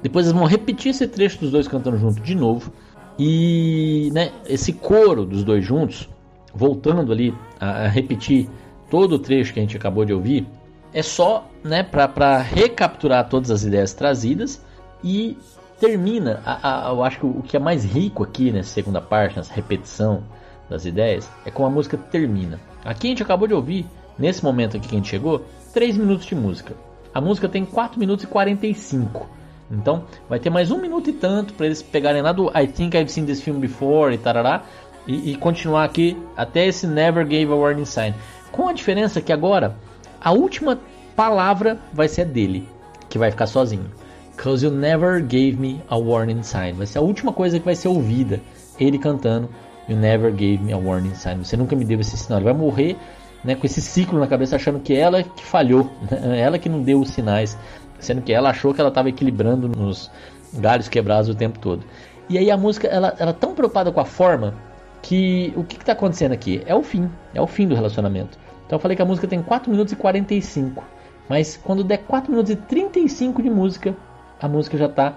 Depois 0.01 0.25
eles 0.25 0.37
vão 0.37 0.47
repetir 0.47 0.91
esse 0.91 1.07
trecho 1.07 1.39
dos 1.39 1.51
dois 1.51 1.67
cantando 1.67 1.97
junto 1.97 2.21
de 2.21 2.33
novo. 2.33 2.71
E 3.19 4.09
né, 4.13 4.31
esse 4.47 4.73
coro 4.73 5.25
dos 5.25 5.43
dois 5.43 5.63
juntos, 5.63 6.09
voltando 6.53 7.11
ali 7.11 7.33
a, 7.59 7.83
a 7.83 7.87
repetir 7.87 8.49
todo 8.89 9.15
o 9.15 9.19
trecho 9.19 9.53
que 9.53 9.59
a 9.59 9.61
gente 9.61 9.75
acabou 9.75 10.05
de 10.05 10.13
ouvir, 10.13 10.47
é 10.93 11.01
só 11.01 11.49
né, 11.63 11.83
para 11.83 12.37
recapturar 12.37 13.27
todas 13.27 13.51
as 13.51 13.63
ideias 13.63 13.93
trazidas 13.93 14.63
e 15.03 15.37
termina, 15.79 16.41
a, 16.45 16.87
a, 16.87 16.91
eu 16.91 17.03
acho 17.03 17.19
que 17.19 17.25
o, 17.25 17.39
o 17.39 17.43
que 17.43 17.57
é 17.57 17.59
mais 17.59 17.83
rico 17.83 18.23
aqui 18.23 18.51
nessa 18.51 18.69
segunda 18.69 19.01
parte, 19.01 19.35
nessa 19.35 19.53
repetição 19.53 20.23
das 20.69 20.85
ideias, 20.85 21.29
é 21.45 21.51
como 21.51 21.67
a 21.67 21.71
música 21.71 21.97
termina. 21.97 22.59
Aqui 22.83 23.07
a 23.07 23.09
gente 23.09 23.23
acabou 23.23 23.47
de 23.47 23.53
ouvir, 23.53 23.85
nesse 24.17 24.43
momento 24.43 24.77
aqui 24.77 24.87
que 24.87 24.95
a 24.95 24.97
gente 24.97 25.09
chegou, 25.09 25.45
3 25.73 25.97
minutos 25.97 26.25
de 26.25 26.35
música. 26.35 26.73
A 27.13 27.21
música 27.21 27.47
tem 27.47 27.65
4 27.65 27.99
minutos 27.99 28.25
e 28.25 28.27
45. 28.27 29.27
Então 29.71 30.03
vai 30.29 30.39
ter 30.39 30.49
mais 30.49 30.69
um 30.69 30.79
minuto 30.79 31.09
e 31.09 31.13
tanto 31.13 31.53
para 31.53 31.65
eles 31.65 31.81
pegarem 31.81 32.21
lá 32.21 32.31
do 32.31 32.49
I 32.49 32.67
think 32.67 32.95
I've 32.95 33.11
seen 33.11 33.25
this 33.25 33.41
film 33.41 33.59
before 33.59 34.13
e 34.13 34.17
tarará 34.17 34.63
e, 35.07 35.31
e 35.31 35.35
continuar 35.35 35.83
aqui 35.85 36.15
até 36.37 36.67
esse 36.67 36.85
Never 36.85 37.23
Gave 37.23 37.51
a 37.51 37.55
Warning 37.55 37.85
Sign. 37.85 38.13
Com 38.51 38.67
a 38.67 38.73
diferença 38.73 39.21
que 39.21 39.33
agora 39.33 39.75
a 40.21 40.31
última 40.31 40.79
palavra 41.15 41.79
vai 41.93 42.07
ser 42.07 42.25
dele, 42.25 42.67
que 43.09 43.17
vai 43.17 43.31
ficar 43.31 43.47
sozinho. 43.47 43.89
Cause 44.37 44.65
you 44.65 44.71
never 44.71 45.21
gave 45.21 45.53
me 45.53 45.81
a 45.87 45.97
warning 45.97 46.43
sign. 46.43 46.73
Vai 46.73 46.85
ser 46.85 46.97
a 46.97 47.01
última 47.01 47.31
coisa 47.31 47.57
que 47.57 47.65
vai 47.65 47.75
ser 47.75 47.87
ouvida. 47.87 48.41
Ele 48.77 48.99
cantando 48.99 49.49
You 49.87 49.95
never 49.95 50.31
gave 50.31 50.63
me 50.63 50.73
a 50.73 50.77
warning 50.77 51.13
sign. 51.13 51.43
Você 51.43 51.55
nunca 51.55 51.75
me 51.75 51.85
deu 51.85 51.99
esse 51.99 52.17
sinal. 52.17 52.39
Ele 52.39 52.45
vai 52.45 52.53
morrer 52.53 52.97
né, 53.43 53.55
com 53.55 53.65
esse 53.65 53.81
ciclo 53.81 54.19
na 54.19 54.27
cabeça, 54.27 54.55
achando 54.55 54.79
que 54.79 54.93
ela 54.93 55.21
que 55.21 55.43
falhou, 55.43 55.89
né? 56.09 56.39
ela 56.39 56.57
que 56.57 56.67
não 56.67 56.81
deu 56.81 56.99
os 56.99 57.09
sinais, 57.09 57.57
sendo 57.99 58.21
que 58.21 58.33
ela 58.33 58.49
achou 58.49 58.73
que 58.73 58.81
ela 58.81 58.89
estava 58.89 59.09
equilibrando 59.09 59.67
nos 59.69 60.09
galhos 60.53 60.89
quebrados 60.89 61.29
o 61.29 61.35
tempo 61.35 61.59
todo. 61.59 61.83
E 62.27 62.37
aí 62.37 62.49
a 62.49 62.57
música, 62.57 62.87
ela, 62.87 63.15
ela 63.19 63.29
é 63.29 63.33
tão 63.33 63.53
preocupada 63.53 63.91
com 63.91 63.99
a 63.99 64.05
forma 64.05 64.55
que 65.01 65.53
o 65.55 65.63
que 65.63 65.77
está 65.77 65.91
acontecendo 65.91 66.31
aqui? 66.31 66.63
É 66.65 66.73
o 66.73 66.81
fim, 66.81 67.09
é 67.33 67.41
o 67.41 67.45
fim 67.45 67.67
do 67.67 67.75
relacionamento. 67.75 68.39
Então 68.65 68.77
eu 68.77 68.79
falei 68.79 68.97
que 68.97 69.03
a 69.03 69.05
música 69.05 69.27
tem 69.27 69.43
4 69.43 69.69
minutos 69.69 69.93
e 69.93 69.95
45, 69.95 70.83
mas 71.29 71.55
quando 71.55 71.83
der 71.83 71.99
4 71.99 72.31
minutos 72.31 72.51
e 72.51 72.55
35 72.55 73.43
de 73.43 73.49
música, 73.51 73.95
a 74.41 74.47
música 74.47 74.75
já 74.75 74.87
está 74.87 75.15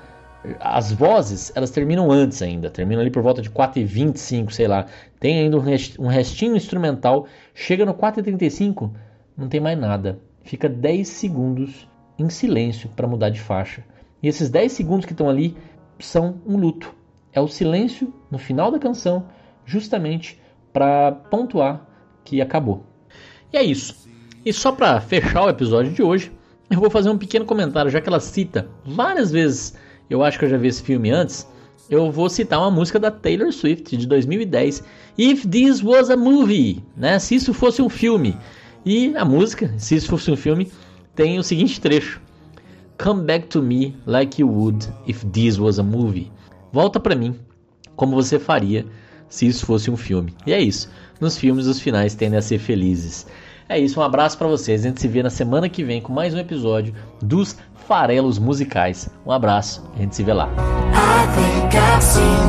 as 0.60 0.92
vozes, 0.92 1.52
elas 1.54 1.70
terminam 1.70 2.10
antes 2.10 2.40
ainda, 2.42 2.70
terminam 2.70 3.00
ali 3.00 3.10
por 3.10 3.22
volta 3.22 3.42
de 3.42 3.50
4 3.50 3.80
e 3.80 3.84
25, 3.84 4.52
sei 4.52 4.68
lá. 4.68 4.86
Tem 5.18 5.40
ainda 5.40 5.56
um 5.98 6.06
restinho 6.06 6.56
instrumental, 6.56 7.26
chega 7.54 7.84
no 7.84 7.94
4 7.94 8.20
e 8.20 8.22
35, 8.22 8.92
não 9.36 9.48
tem 9.48 9.60
mais 9.60 9.78
nada. 9.78 10.18
Fica 10.42 10.68
10 10.68 11.06
segundos 11.08 11.88
em 12.18 12.28
silêncio 12.30 12.88
para 12.90 13.06
mudar 13.06 13.30
de 13.30 13.40
faixa. 13.40 13.84
E 14.22 14.28
esses 14.28 14.48
10 14.48 14.72
segundos 14.72 15.06
que 15.06 15.12
estão 15.12 15.28
ali 15.28 15.56
são 15.98 16.40
um 16.46 16.56
luto. 16.56 16.94
É 17.32 17.40
o 17.40 17.48
silêncio 17.48 18.12
no 18.30 18.38
final 18.38 18.70
da 18.70 18.78
canção, 18.78 19.26
justamente 19.64 20.40
para 20.72 21.12
pontuar 21.12 21.86
que 22.24 22.40
acabou. 22.40 22.84
E 23.52 23.56
é 23.56 23.62
isso. 23.62 24.08
E 24.44 24.52
só 24.52 24.72
para 24.72 25.00
fechar 25.00 25.44
o 25.44 25.48
episódio 25.48 25.92
de 25.92 26.02
hoje, 26.02 26.32
eu 26.70 26.80
vou 26.80 26.90
fazer 26.90 27.10
um 27.10 27.18
pequeno 27.18 27.44
comentário, 27.44 27.90
já 27.90 28.00
que 28.00 28.08
ela 28.08 28.20
cita 28.20 28.68
várias 28.84 29.30
vezes 29.30 29.76
eu 30.08 30.22
acho 30.22 30.38
que 30.38 30.44
eu 30.44 30.48
já 30.48 30.56
vi 30.56 30.68
esse 30.68 30.82
filme 30.82 31.10
antes, 31.10 31.46
eu 31.90 32.10
vou 32.12 32.28
citar 32.28 32.58
uma 32.58 32.70
música 32.70 32.98
da 32.98 33.10
Taylor 33.10 33.52
Swift 33.52 33.96
de 33.96 34.06
2010, 34.06 34.84
If 35.16 35.46
This 35.46 35.82
Was 35.82 36.10
a 36.10 36.16
Movie, 36.16 36.84
né? 36.96 37.18
Se 37.18 37.34
isso 37.34 37.54
fosse 37.54 37.80
um 37.80 37.88
filme. 37.88 38.36
E 38.84 39.16
a 39.16 39.24
música, 39.24 39.72
se 39.78 39.96
isso 39.96 40.08
fosse 40.08 40.30
um 40.30 40.36
filme, 40.36 40.70
tem 41.14 41.38
o 41.38 41.42
seguinte 41.42 41.80
trecho: 41.80 42.20
Come 43.02 43.22
back 43.22 43.46
to 43.48 43.62
me 43.62 43.96
like 44.06 44.40
you 44.40 44.48
would 44.48 44.86
if 45.06 45.24
this 45.32 45.58
was 45.58 45.78
a 45.78 45.82
movie. 45.82 46.30
Volta 46.72 47.00
para 47.00 47.14
mim 47.14 47.34
como 47.96 48.14
você 48.14 48.38
faria 48.38 48.86
se 49.28 49.46
isso 49.46 49.66
fosse 49.66 49.90
um 49.90 49.96
filme. 49.96 50.34
E 50.46 50.52
é 50.52 50.60
isso. 50.60 50.90
Nos 51.20 51.36
filmes 51.36 51.66
os 51.66 51.80
finais 51.80 52.14
tendem 52.14 52.38
a 52.38 52.42
ser 52.42 52.58
felizes. 52.58 53.26
É 53.68 53.78
isso, 53.78 54.00
um 54.00 54.02
abraço 54.02 54.38
para 54.38 54.46
vocês. 54.46 54.80
A 54.80 54.88
gente 54.88 55.00
se 55.00 55.08
vê 55.08 55.22
na 55.22 55.28
semana 55.28 55.68
que 55.68 55.84
vem 55.84 56.00
com 56.00 56.12
mais 56.12 56.32
um 56.32 56.38
episódio 56.38 56.94
dos 57.20 57.56
farelos 57.88 58.38
musicais. 58.38 59.08
Um 59.26 59.32
abraço, 59.32 59.82
a 59.96 59.98
gente 59.98 60.14
se 60.14 60.22
vê 60.22 60.34
lá. 60.34 60.48
seeing 62.00 62.48